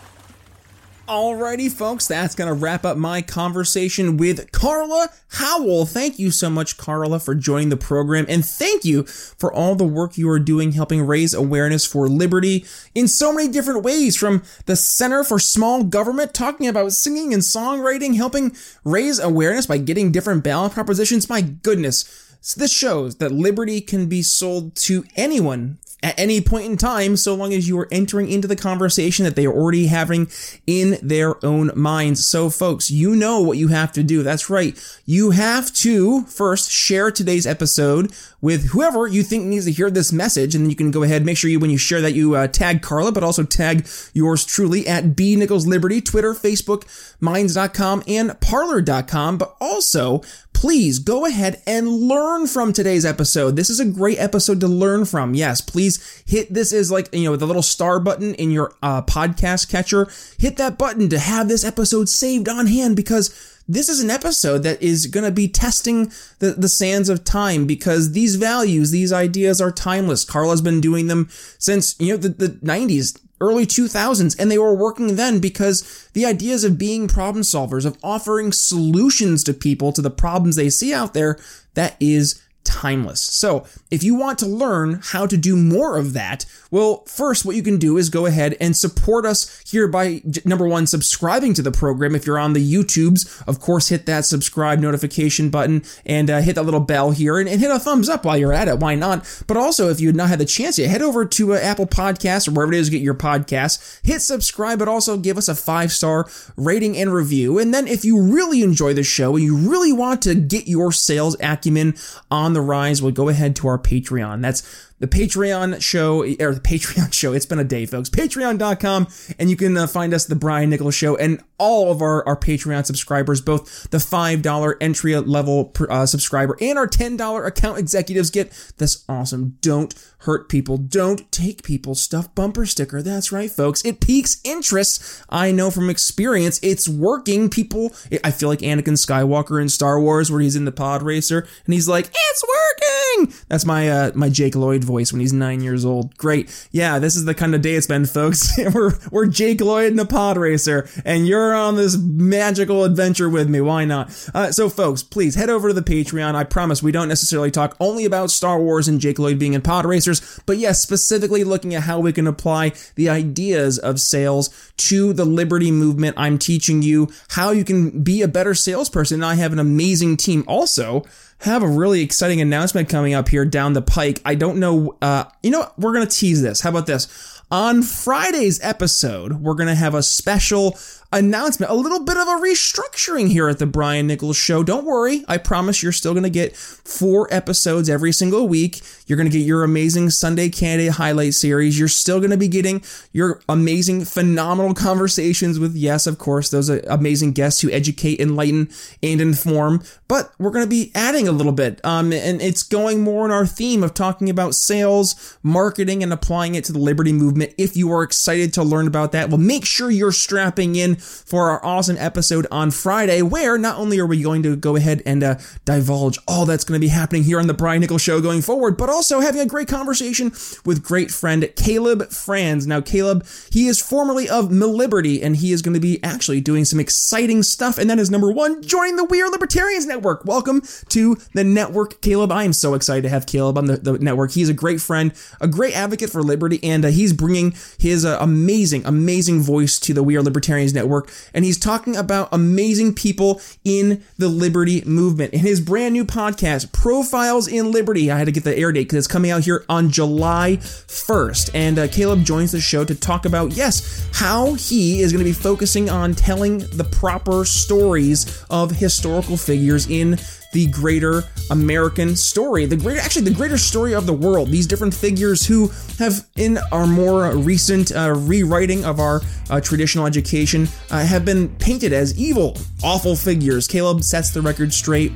Alrighty, 1.08 1.70
folks, 1.70 2.08
that's 2.08 2.36
going 2.36 2.48
to 2.48 2.54
wrap 2.54 2.86
up 2.86 2.96
my 2.96 3.22
conversation 3.22 4.18
with 4.18 4.52
Carla 4.52 5.10
Howell. 5.30 5.86
Thank 5.88 6.20
you 6.20 6.32
so 6.32 6.50
much, 6.50 6.78
Carla, 6.78 7.20
for 7.20 7.36
joining 7.36 7.70
the 7.70 7.76
program. 7.76 8.26
And 8.30 8.46
thank 8.46 8.86
you 8.86 9.04
for 9.04 9.52
all 9.52 9.76
the 9.76 9.84
work 9.84 10.18
you 10.18 10.30
are 10.30 10.40
doing 10.40 10.74
helping 10.74 11.02
raise 11.02 11.34
awareness 11.34 11.86
for 11.86 12.08
liberty 12.08 12.66
in 12.94 13.08
so 13.08 13.34
many 13.34 13.50
different 13.50 13.84
ways 13.84 14.16
from 14.16 14.44
the 14.68 14.76
Center 14.76 15.24
for 15.24 15.40
Small 15.40 15.84
Government, 15.84 16.34
talking 16.34 16.68
about 16.68 16.94
singing 16.94 17.34
and 17.34 17.42
songwriting, 17.42 18.16
helping 18.16 18.56
raise 18.86 19.20
awareness 19.20 19.66
by 19.66 19.80
getting 19.80 20.12
different 20.12 20.44
ballot 20.44 20.72
propositions. 20.72 21.28
My 21.28 21.42
goodness. 21.42 22.28
This 22.56 22.72
shows 22.72 23.18
that 23.18 23.32
liberty 23.32 23.82
can 23.82 24.08
be 24.08 24.22
sold 24.22 24.76
to 24.78 25.04
anyone 25.16 25.78
at 26.04 26.20
any 26.20 26.42
point 26.42 26.66
in 26.66 26.78
time, 26.78 27.16
so 27.16 27.36
long 27.36 27.54
as 27.54 27.68
you 27.68 27.80
are 27.80 27.88
entering 27.92 28.30
into 28.30 28.48
the 28.48 28.56
conversation 28.56 29.24
that 29.26 29.36
they 29.36 29.46
are 29.46 29.54
already 29.54 29.88
having 29.88 30.30
in 30.66 30.98
their 31.02 31.44
own 31.46 31.72
minds. 31.76 32.26
So, 32.26 32.50
folks, 32.50 32.90
you 32.90 33.16
know 33.16 33.40
what 33.42 33.58
you 33.58 33.68
have 33.68 33.92
to 33.94 34.04
do. 34.04 34.24
That's 34.24 34.50
right. 34.50 34.78
You 35.06 35.32
have 35.32 35.72
to 35.76 36.24
first 36.24 36.72
share 36.72 37.12
today's 37.12 37.46
episode 37.46 38.12
with 38.42 38.70
whoever 38.70 39.06
you 39.06 39.22
think 39.22 39.46
needs 39.46 39.66
to 39.66 39.72
hear 39.72 39.92
this 39.92 40.12
message, 40.12 40.56
and 40.56 40.66
then 40.66 40.70
you 40.70 40.76
can 40.76 40.92
go 40.92 41.04
ahead 41.04 41.24
make 41.24 41.38
sure 41.38 41.50
you 41.50 41.60
when 41.60 41.70
you 41.70 41.78
share 41.78 42.02
that 42.02 42.14
you 42.14 42.36
uh, 42.36 42.48
tag 42.48 42.82
Carla, 42.82 43.12
but 43.12 43.24
also 43.24 43.44
tag 43.44 43.88
yours 44.14 44.44
truly 44.44 44.88
at 44.88 45.16
B 45.16 45.36
Nichols 45.36 45.68
Liberty, 45.68 46.02
Twitter, 46.02 46.34
Facebook, 46.34 46.86
Minds.com, 47.20 48.04
and 48.08 48.40
Parler.com. 48.42 49.38
But 49.38 49.56
also 49.62 50.22
please 50.54 51.00
go 51.00 51.26
ahead 51.26 51.60
and 51.66 51.88
learn 51.90 52.46
from 52.46 52.72
today's 52.72 53.04
episode. 53.04 53.56
This 53.56 53.70
is 53.70 53.80
a 53.80 53.86
great 53.86 54.20
episode 54.20 54.60
to 54.60 54.68
learn 54.68 55.06
from. 55.06 55.34
Yes, 55.34 55.60
please 55.60 55.91
hit 56.26 56.54
this 56.54 56.72
is 56.72 56.92
like, 56.92 57.14
you 57.14 57.24
know, 57.24 57.36
the 57.36 57.48
little 57.48 57.62
star 57.62 58.00
button 58.00 58.36
in 58.36 58.52
your 58.52 58.74
uh, 58.84 59.02
podcast 59.02 59.70
catcher. 59.70 60.08
Hit 60.38 60.58
that 60.58 60.78
button 60.78 61.10
to 61.10 61.20
have 61.20 61.48
this 61.48 61.64
episode 61.64 62.10
saved 62.10 62.48
on 62.48 62.68
hand 62.68 62.96
because 62.96 63.30
this 63.68 63.90
is 63.90 64.02
an 64.02 64.10
episode 64.10 64.60
that 64.60 64.82
is 64.82 65.08
going 65.08 65.24
to 65.24 65.32
be 65.32 65.48
testing 65.48 66.12
the, 66.40 66.52
the 66.58 66.70
sands 66.70 67.10
of 67.10 67.24
time 67.24 67.66
because 67.66 68.12
these 68.12 68.36
values, 68.36 68.92
these 68.92 69.14
ideas 69.14 69.62
are 69.62 69.72
timeless. 69.72 70.26
Carla's 70.26 70.62
been 70.62 70.82
doing 70.82 71.08
them 71.08 71.30
since, 71.58 72.00
you 72.00 72.12
know, 72.12 72.18
the, 72.18 72.30
the 72.30 72.48
90s, 72.48 73.20
early 73.40 73.66
2000s, 73.66 74.38
and 74.38 74.52
they 74.52 74.58
were 74.58 74.76
working 74.76 75.16
then 75.16 75.40
because 75.40 76.10
the 76.14 76.26
ideas 76.26 76.64
of 76.64 76.78
being 76.78 77.08
problem 77.08 77.44
solvers, 77.44 77.86
of 77.86 77.98
offering 78.04 78.52
solutions 78.52 79.44
to 79.44 79.54
people 79.54 79.94
to 79.94 80.02
the 80.02 80.10
problems 80.10 80.56
they 80.56 80.70
see 80.70 80.94
out 80.94 81.14
there, 81.14 81.40
that 81.74 81.96
is 82.00 82.42
timeless. 82.72 83.22
So, 83.22 83.66
if 83.92 84.04
you 84.04 84.16
want 84.16 84.40
to 84.40 84.46
learn 84.46 85.02
how 85.04 85.26
to 85.28 85.36
do 85.36 85.56
more 85.58 85.98
of 85.98 86.14
that, 86.14 86.46
well, 86.72 87.04
first, 87.06 87.44
what 87.44 87.58
you 87.58 87.64
can 87.64 87.78
do 87.78 87.98
is 87.98 88.10
go 88.10 88.26
ahead 88.26 88.56
and 88.62 88.76
support 88.76 89.26
us 89.26 89.62
here 89.70 89.90
by 89.90 90.22
number 90.46 90.66
one, 90.66 90.88
subscribing 90.88 91.54
to 91.56 91.62
the 91.62 91.72
program. 91.72 92.16
If 92.16 92.26
you're 92.26 92.40
on 92.40 92.54
the 92.54 92.74
YouTubes, 92.74 93.46
of 93.46 93.60
course, 93.60 93.90
hit 93.90 94.06
that 94.06 94.24
subscribe 94.24 94.80
notification 94.80 95.50
button 95.50 95.84
and 96.06 96.30
uh, 96.30 96.40
hit 96.40 96.56
that 96.56 96.64
little 96.64 96.80
bell 96.80 97.12
here 97.12 97.38
and, 97.40 97.50
and, 97.50 97.60
hit 97.60 97.70
a 97.70 97.78
thumbs 97.78 98.08
up 98.08 98.24
while 98.24 98.38
you're 98.38 98.54
at 98.54 98.70
it. 98.70 98.80
Why 98.80 98.96
not? 98.96 99.44
But 99.48 99.58
also, 99.58 99.90
if 99.90 100.00
you've 100.00 100.16
not 100.16 100.30
had 100.30 100.40
the 100.40 100.46
chance 100.46 100.80
yet, 100.80 100.90
head 100.90 101.02
over 101.02 101.26
to 101.26 101.54
uh, 101.54 101.58
Apple 101.58 101.88
Podcasts 101.88 102.48
or 102.48 102.52
wherever 102.52 102.72
it 102.72 102.80
is 102.80 102.88
you 102.88 102.98
get 102.98 103.04
your 103.04 103.16
podcasts, 103.16 104.00
hit 104.06 104.22
subscribe, 104.22 104.80
but 104.80 104.88
also 104.88 105.18
give 105.18 105.38
us 105.38 105.50
a 105.50 105.56
five 105.56 105.92
star 105.92 106.30
rating 106.56 106.96
and 106.96 107.14
review. 107.14 107.60
And 107.60 107.74
then, 107.74 107.86
if 107.86 108.06
you 108.06 108.22
really 108.22 108.62
enjoy 108.62 108.94
the 108.94 109.04
show 109.04 109.36
and 109.36 109.44
you 109.44 109.58
really 109.58 109.92
want 109.92 110.22
to 110.22 110.36
get 110.36 110.68
your 110.68 110.94
sales 110.94 111.36
acumen 111.42 111.96
on 112.30 112.54
the 112.54 112.61
rise, 112.62 113.02
well, 113.02 113.12
go 113.12 113.30
ahead 113.30 113.56
to 113.58 113.68
our 113.68 113.80
Patreon. 113.80 114.42
That's 114.42 114.91
the 115.02 115.08
Patreon 115.08 115.82
show, 115.82 116.22
or 116.22 116.54
the 116.54 116.62
Patreon 116.62 117.12
show. 117.14 117.34
It's 117.34 117.48
been 117.48 117.60
a 117.60 117.66
day, 117.66 117.86
folks. 117.88 118.10
Patreon.com, 118.10 119.08
and 119.40 119.50
you 119.50 119.58
can 119.58 119.76
uh, 119.76 119.88
find 119.88 120.14
us, 120.14 120.26
The 120.26 120.36
Brian 120.36 120.70
Nichols 120.70 120.96
Show, 120.96 121.18
and 121.18 121.44
all 121.58 121.92
of 121.92 122.02
our, 122.02 122.26
our 122.28 122.36
Patreon 122.38 122.86
subscribers, 122.86 123.42
both 123.42 123.90
the 123.90 123.98
$5 123.98 124.76
entry 124.80 125.16
level 125.18 125.74
uh, 125.90 126.06
subscriber 126.06 126.58
and 126.62 126.78
our 126.78 126.88
$10 126.88 127.46
account 127.46 127.78
executives 127.78 128.30
get 128.30 128.52
this 128.78 129.04
awesome 129.10 129.58
Don't 129.62 129.94
Hurt 130.20 130.50
People, 130.50 130.78
Don't 130.78 131.32
Take 131.32 131.64
People 131.64 131.96
stuff 131.96 132.34
bumper 132.36 132.66
sticker. 132.66 133.02
That's 133.02 133.32
right, 133.32 133.50
folks. 133.50 133.84
It 133.84 134.02
piques 134.02 134.40
interest. 134.44 135.24
I 135.30 135.52
know 135.52 135.72
from 135.72 135.90
experience 135.90 136.60
it's 136.64 136.88
working. 136.88 137.50
People, 137.50 137.92
I 138.24 138.32
feel 138.32 138.50
like 138.50 138.60
Anakin 138.60 138.98
Skywalker 138.98 139.62
in 139.62 139.70
Star 139.70 140.00
Wars, 140.00 140.32
where 140.32 140.42
he's 140.42 140.56
in 140.56 140.66
the 140.66 140.72
pod 140.72 141.02
racer 141.04 141.48
and 141.66 141.74
he's 141.74 141.88
like, 141.88 142.08
it's 142.08 142.44
working. 142.44 143.34
That's 143.50 143.66
my, 143.66 143.90
uh, 143.90 144.12
my 144.16 144.30
Jake 144.30 144.56
Lloyd 144.56 144.84
voice 144.84 144.91
when 144.92 145.20
he's 145.20 145.34
nine 145.34 145.62
years 145.62 145.86
old. 145.86 146.16
Great. 146.18 146.68
Yeah, 146.72 147.00
this 147.00 147.16
is 147.16 147.26
the 147.26 147.34
kind 147.34 147.56
of 147.56 147.62
day 147.62 147.76
it's 147.76 147.88
been, 147.88 148.06
folks. 148.06 148.58
we're, 148.74 148.92
we're 149.12 149.28
Jake 149.28 149.62
Lloyd 149.62 149.94
in 149.94 150.00
a 150.00 150.06
pod 150.06 150.38
racer, 150.38 150.90
and 151.06 151.28
you're 151.28 151.54
on 151.54 151.76
this 151.76 151.98
magical 151.98 152.84
adventure 152.84 153.30
with 153.30 153.50
me. 153.50 153.62
Why 153.62 153.86
not? 153.86 154.10
Uh, 154.34 154.52
so, 154.52 154.70
folks, 154.70 155.04
please 155.04 155.36
head 155.36 155.50
over 155.50 155.70
to 155.70 155.74
the 155.74 155.82
Patreon. 155.82 156.36
I 156.36 156.44
promise 156.44 156.84
we 156.84 156.92
don't 156.92 157.08
necessarily 157.08 157.52
talk 157.52 157.76
only 157.80 158.06
about 158.06 158.32
Star 158.32 158.60
Wars 158.60 158.88
and 158.88 159.00
Jake 159.00 159.20
Lloyd 159.20 159.40
being 159.40 159.54
in 159.54 159.62
pod 159.62 159.86
racers, 159.86 160.40
but 160.46 160.58
yes, 160.58 160.82
specifically 160.82 161.44
looking 161.44 161.74
at 161.74 161.84
how 161.84 162.00
we 162.00 162.14
can 162.14 162.28
apply 162.28 162.74
the 162.96 163.10
ideas 163.10 163.80
of 163.80 164.00
sales 164.00 164.72
to 164.78 165.14
the 165.14 165.26
liberty 165.26 165.72
movement. 165.72 166.16
I'm 166.18 166.38
teaching 166.38 166.82
you 166.82 167.10
how 167.30 167.52
you 167.52 167.64
can 167.64 168.04
be 168.04 168.22
a 168.22 168.28
better 168.28 168.54
salesperson. 168.54 169.16
And 169.16 169.26
I 169.26 169.36
have 169.36 169.54
an 169.54 169.60
amazing 169.60 170.18
team 170.18 170.44
also 170.48 171.04
have 171.42 171.64
a 171.64 171.68
really 171.68 172.02
exciting 172.02 172.42
announcement 172.42 172.90
coming 172.90 173.14
up 173.14 173.30
here 173.30 173.46
down 173.46 173.74
the 173.74 173.82
pike. 173.82 174.22
I 174.26 174.36
don't 174.36 174.60
know. 174.60 174.98
Uh, 175.02 175.26
you 175.44 175.52
know, 175.52 175.60
what? 175.60 175.80
we're 175.80 175.94
gonna 175.94 176.06
tease 176.06 176.42
this. 176.42 176.62
How 176.62 176.70
about 176.70 176.86
this? 176.86 177.08
On 177.52 177.84
Friday's 177.84 178.62
episode, 178.64 179.42
we're 179.42 179.56
going 179.56 179.68
to 179.68 179.76
have 179.76 179.94
a 179.94 180.02
special 180.02 180.80
announcement, 181.12 181.72
a 181.72 181.76
little 181.76 182.04
bit 182.04 182.18
of 182.18 182.28
a 182.28 182.42
restructuring 182.42 183.30
here 183.30 183.50
at 183.50 183.60
the 183.60 183.66
Brian 183.66 184.08
Nichols 184.08 184.38
Show. 184.38 184.64
Don't 184.64 184.86
worry, 184.86 185.26
I 185.28 185.38
promise 185.38 185.84
you're 185.84 185.92
still 185.92 186.14
going 186.14 186.24
to 186.24 186.30
get 186.30 186.56
four 186.56 187.28
episodes 187.32 187.90
every 187.90 188.12
single 188.12 188.48
week. 188.48 188.82
You're 189.08 189.18
going 189.18 189.30
to 189.30 189.38
get 189.38 189.46
your 189.46 189.64
amazing 189.64 190.10
Sunday 190.12 190.50
Candidate 190.50 190.94
highlight 190.94 191.34
series. 191.34 191.78
You're 191.78 191.90
still 191.90 192.20
going 192.20 192.32
to 192.32 192.38
be 192.38 192.48
getting 192.48 192.84
your 193.12 193.42
amazing, 193.50 194.06
phenomenal 194.06 194.74
conversations 194.74 195.60
with, 195.60 195.76
yes, 195.76 196.08
of 196.08 196.18
course, 196.18 196.50
those 196.50 196.70
amazing 196.70 197.34
guests 197.34 197.62
who 197.62 197.70
educate, 197.72 198.22
enlighten, 198.22 198.70
and 199.04 199.20
inform. 199.20 199.84
But 200.08 200.32
we're 200.40 200.52
going 200.52 200.66
to 200.66 200.70
be 200.70 200.92
adding 200.96 201.28
a 201.28 201.34
little 201.34 201.52
bit, 201.52 201.84
um, 201.84 202.14
and 202.14 202.42
it's 202.42 202.64
going 202.64 203.02
more 203.02 203.26
in 203.26 203.32
our 203.32 203.46
theme 203.46 203.84
of 203.84 203.94
talking 203.94 204.30
about 204.30 204.56
sales, 204.56 205.38
marketing, 205.44 206.04
and 206.04 206.14
applying 206.14 206.56
it 206.56 206.64
to 206.66 206.74
the 206.74 206.80
Liberty 206.80 207.12
movement. 207.12 207.54
If 207.58 207.76
you 207.76 207.92
are 207.92 208.04
excited 208.04 208.54
to 208.54 208.64
learn 208.64 208.88
about 208.88 209.12
that, 209.12 209.30
well, 209.30 209.38
make 209.38 209.66
sure 209.66 209.92
you're 209.92 210.12
strapping 210.12 210.76
in 210.76 211.01
for 211.02 211.50
our 211.50 211.66
awesome 211.66 211.98
episode 211.98 212.48
on 212.52 212.72
Friday, 212.72 213.22
where 213.22 213.58
not 213.58 213.78
only 213.78 214.00
are 214.00 214.06
we 214.06 214.22
going 214.22 214.44
to 214.44 214.56
go 214.56 214.76
ahead 214.76 215.02
and 215.06 215.24
uh, 215.24 215.36
divulge 215.66 216.20
all 216.28 216.46
that's 216.46 216.64
going 216.64 216.80
to 216.80 216.86
be 216.86 216.90
happening 216.90 217.24
here 217.24 217.40
on 217.40 217.48
the 217.48 217.54
Brian 217.54 217.82
Nichols 217.82 218.02
Show 218.02 218.22
going 218.22 218.42
forward, 218.42 218.78
but 218.78 218.90
also 218.90 219.20
having 219.20 219.42
a 219.42 219.46
great 219.46 219.68
conversation 219.68 220.32
with 220.66 220.84
great 220.84 221.12
friend 221.12 221.50
Caleb 221.56 222.10
Franz. 222.12 222.68
Now, 222.68 222.82
Caleb, 222.82 223.26
he 223.52 223.68
is 223.68 223.82
formerly 223.82 224.30
of 224.30 224.50
Miliberty, 224.50 225.24
and 225.24 225.36
he 225.36 225.52
is 225.52 225.62
going 225.62 225.74
to 225.74 225.80
be 225.80 226.02
actually 226.04 226.42
doing 226.42 226.66
some 226.66 226.80
exciting 226.80 227.44
stuff. 227.44 227.78
And 227.78 227.90
that 227.90 228.00
is 228.00 228.12
number 228.12 228.32
one, 228.32 228.62
joining 228.62 228.96
the 228.96 229.06
We 229.06 229.22
Are 229.22 229.30
Libertarians 229.30 229.86
Network. 229.86 230.26
Welcome 230.26 230.62
to 230.90 231.18
the 231.34 231.44
network, 231.44 232.02
Caleb. 232.02 232.32
I 232.32 232.44
am 232.44 232.54
so 232.54 232.74
excited 232.74 233.04
to 233.04 233.10
have 233.10 233.26
Caleb 233.26 233.58
on 233.58 233.66
the, 233.66 233.78
the 233.78 234.00
network. 234.00 234.32
He's 234.32 234.50
a 234.50 234.54
great 234.54 234.82
friend, 234.82 235.14
a 235.40 235.48
great 235.48 235.76
advocate 235.76 236.10
for 236.10 236.22
liberty, 236.22 236.60
and 236.64 236.86
uh, 236.86 236.90
he's 236.90 237.14
bringing 237.14 237.54
his 237.80 238.06
uh, 238.06 238.18
amazing, 238.20 238.86
amazing 238.86 239.42
voice 239.42 239.80
to 239.80 239.94
the 239.94 240.04
We 240.04 240.16
Are 240.18 240.22
Libertarians 240.22 240.74
Network 240.74 240.91
and 241.34 241.46
he's 241.46 241.60
talking 241.60 241.96
about 241.96 242.30
amazing 242.32 242.94
people 242.94 243.42
in 243.64 244.04
the 244.18 244.28
liberty 244.28 244.84
movement. 244.86 245.34
In 245.34 245.40
his 245.40 245.62
brand 245.62 245.94
new 245.94 246.06
podcast, 246.06 246.72
Profiles 246.72 247.48
in 247.48 247.72
Liberty, 247.72 248.12
I 248.12 248.18
had 248.18 248.26
to 248.26 248.32
get 248.32 248.44
the 248.44 248.58
air 248.58 248.72
date 248.72 248.84
because 248.84 248.98
it's 248.98 249.08
coming 249.08 249.32
out 249.32 249.44
here 249.44 249.64
on 249.70 249.90
July 249.90 250.58
1st. 250.58 251.52
And 251.54 251.80
uh, 251.80 251.88
Caleb 251.88 252.24
joins 252.24 252.52
the 252.52 252.62
show 252.62 252.84
to 252.86 252.96
talk 252.96 253.26
about, 253.26 253.54
yes, 253.54 254.10
how 254.14 254.54
he 254.54 255.02
is 255.02 255.12
going 255.12 255.24
to 255.24 255.30
be 255.30 255.34
focusing 255.34 255.90
on 255.90 256.14
telling 256.14 256.60
the 256.60 256.84
proper 256.84 257.46
stories 257.46 258.44
of 258.50 258.72
historical 258.72 259.38
figures 259.38 259.90
in 259.90 260.18
the 260.52 260.68
greater 260.68 261.24
American 261.50 262.16
story, 262.16 262.66
the 262.66 262.76
greater, 262.76 263.00
actually, 263.00 263.24
the 263.24 263.34
greater 263.34 263.58
story 263.58 263.94
of 263.94 264.06
the 264.06 264.14
world. 264.14 264.50
These 264.50 264.68
different 264.68 264.94
figures 264.94 265.46
who 265.46 265.72
have, 266.00 266.26
in 266.36 266.58
our 266.72 266.88
more 266.88 267.36
recent 267.36 267.92
uh, 267.96 268.14
rewriting 268.18 268.86
of 268.86 269.00
our 269.00 269.22
uh, 269.50 269.62
traditional 269.62 270.06
education, 270.06 270.68
uh, 270.90 271.06
have 271.06 271.26
been 271.26 271.50
painted 271.58 271.94
as 271.94 272.18
evil, 272.20 272.58
awful 272.84 273.16
figures. 273.16 273.68
Caleb 273.68 274.04
sets 274.04 274.32
the 274.32 274.42
record 274.42 274.74
straight, 274.74 275.12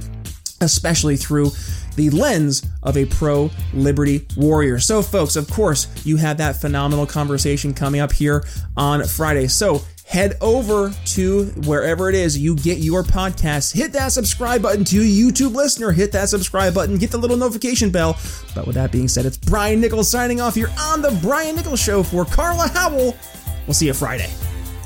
especially 0.61 1.17
through 1.17 1.51
the 1.95 2.09
lens 2.09 2.65
of 2.83 2.97
a 2.97 3.05
pro 3.05 3.49
liberty 3.73 4.27
warrior. 4.35 4.79
So, 4.79 5.01
folks, 5.01 5.35
of 5.35 5.49
course, 5.49 5.87
you 6.05 6.17
have 6.17 6.37
that 6.37 6.57
phenomenal 6.57 7.05
conversation 7.05 7.73
coming 7.73 8.01
up 8.01 8.11
here 8.11 8.43
on 8.75 9.03
Friday. 9.05 9.47
So, 9.47 9.81
head 10.05 10.37
over 10.39 10.93
to 11.05 11.45
wherever 11.65 12.07
it 12.09 12.15
is 12.15 12.37
you 12.37 12.55
get 12.55 12.77
your 12.77 13.03
podcast. 13.03 13.73
Hit 13.73 13.91
that 13.93 14.11
subscribe 14.11 14.61
button 14.61 14.83
to 14.85 15.01
YouTube 15.01 15.55
listener. 15.55 15.91
Hit 15.91 16.11
that 16.13 16.29
subscribe 16.29 16.73
button. 16.73 16.97
Get 16.97 17.11
the 17.11 17.17
little 17.17 17.37
notification 17.37 17.89
bell. 17.89 18.17
But 18.53 18.67
with 18.67 18.75
that 18.75 18.91
being 18.91 19.07
said, 19.07 19.25
it's 19.25 19.37
Brian 19.37 19.81
Nichols 19.81 20.09
signing 20.09 20.41
off 20.41 20.55
here 20.55 20.71
on 20.79 21.01
the 21.01 21.17
Brian 21.21 21.55
Nichols 21.55 21.81
Show 21.81 22.03
for 22.03 22.25
Carla 22.25 22.67
Howell. 22.67 23.15
We'll 23.67 23.73
see 23.73 23.87
you 23.87 23.93
Friday. 23.93 24.29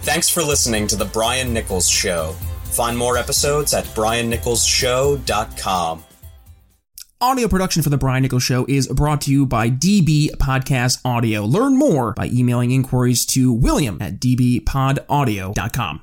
Thanks 0.02 0.30
for 0.30 0.42
listening 0.42 0.88
to 0.88 0.96
the 0.96 1.04
Brian 1.06 1.54
Nichols 1.54 1.90
Show. 1.90 2.32
Find 2.64 2.98
more 2.98 3.18
episodes 3.18 3.74
at 3.74 3.84
briannicholsshow.com. 3.86 6.04
Audio 7.22 7.50
production 7.50 7.84
for 7.84 7.90
The 7.90 7.98
Brian 7.98 8.24
Nichols 8.24 8.44
Show 8.44 8.66
is 8.70 8.88
brought 8.88 9.20
to 9.24 9.32
you 9.32 9.46
by 9.46 9.70
DB 9.70 10.30
Podcast 10.38 11.02
Audio. 11.04 11.44
Learn 11.44 11.78
more 11.78 12.14
by 12.14 12.28
emailing 12.28 12.72
inquiries 12.72 13.26
to 13.26 13.52
william 13.52 13.98
at 14.02 14.22
dbpodaudio.com. 14.22 16.02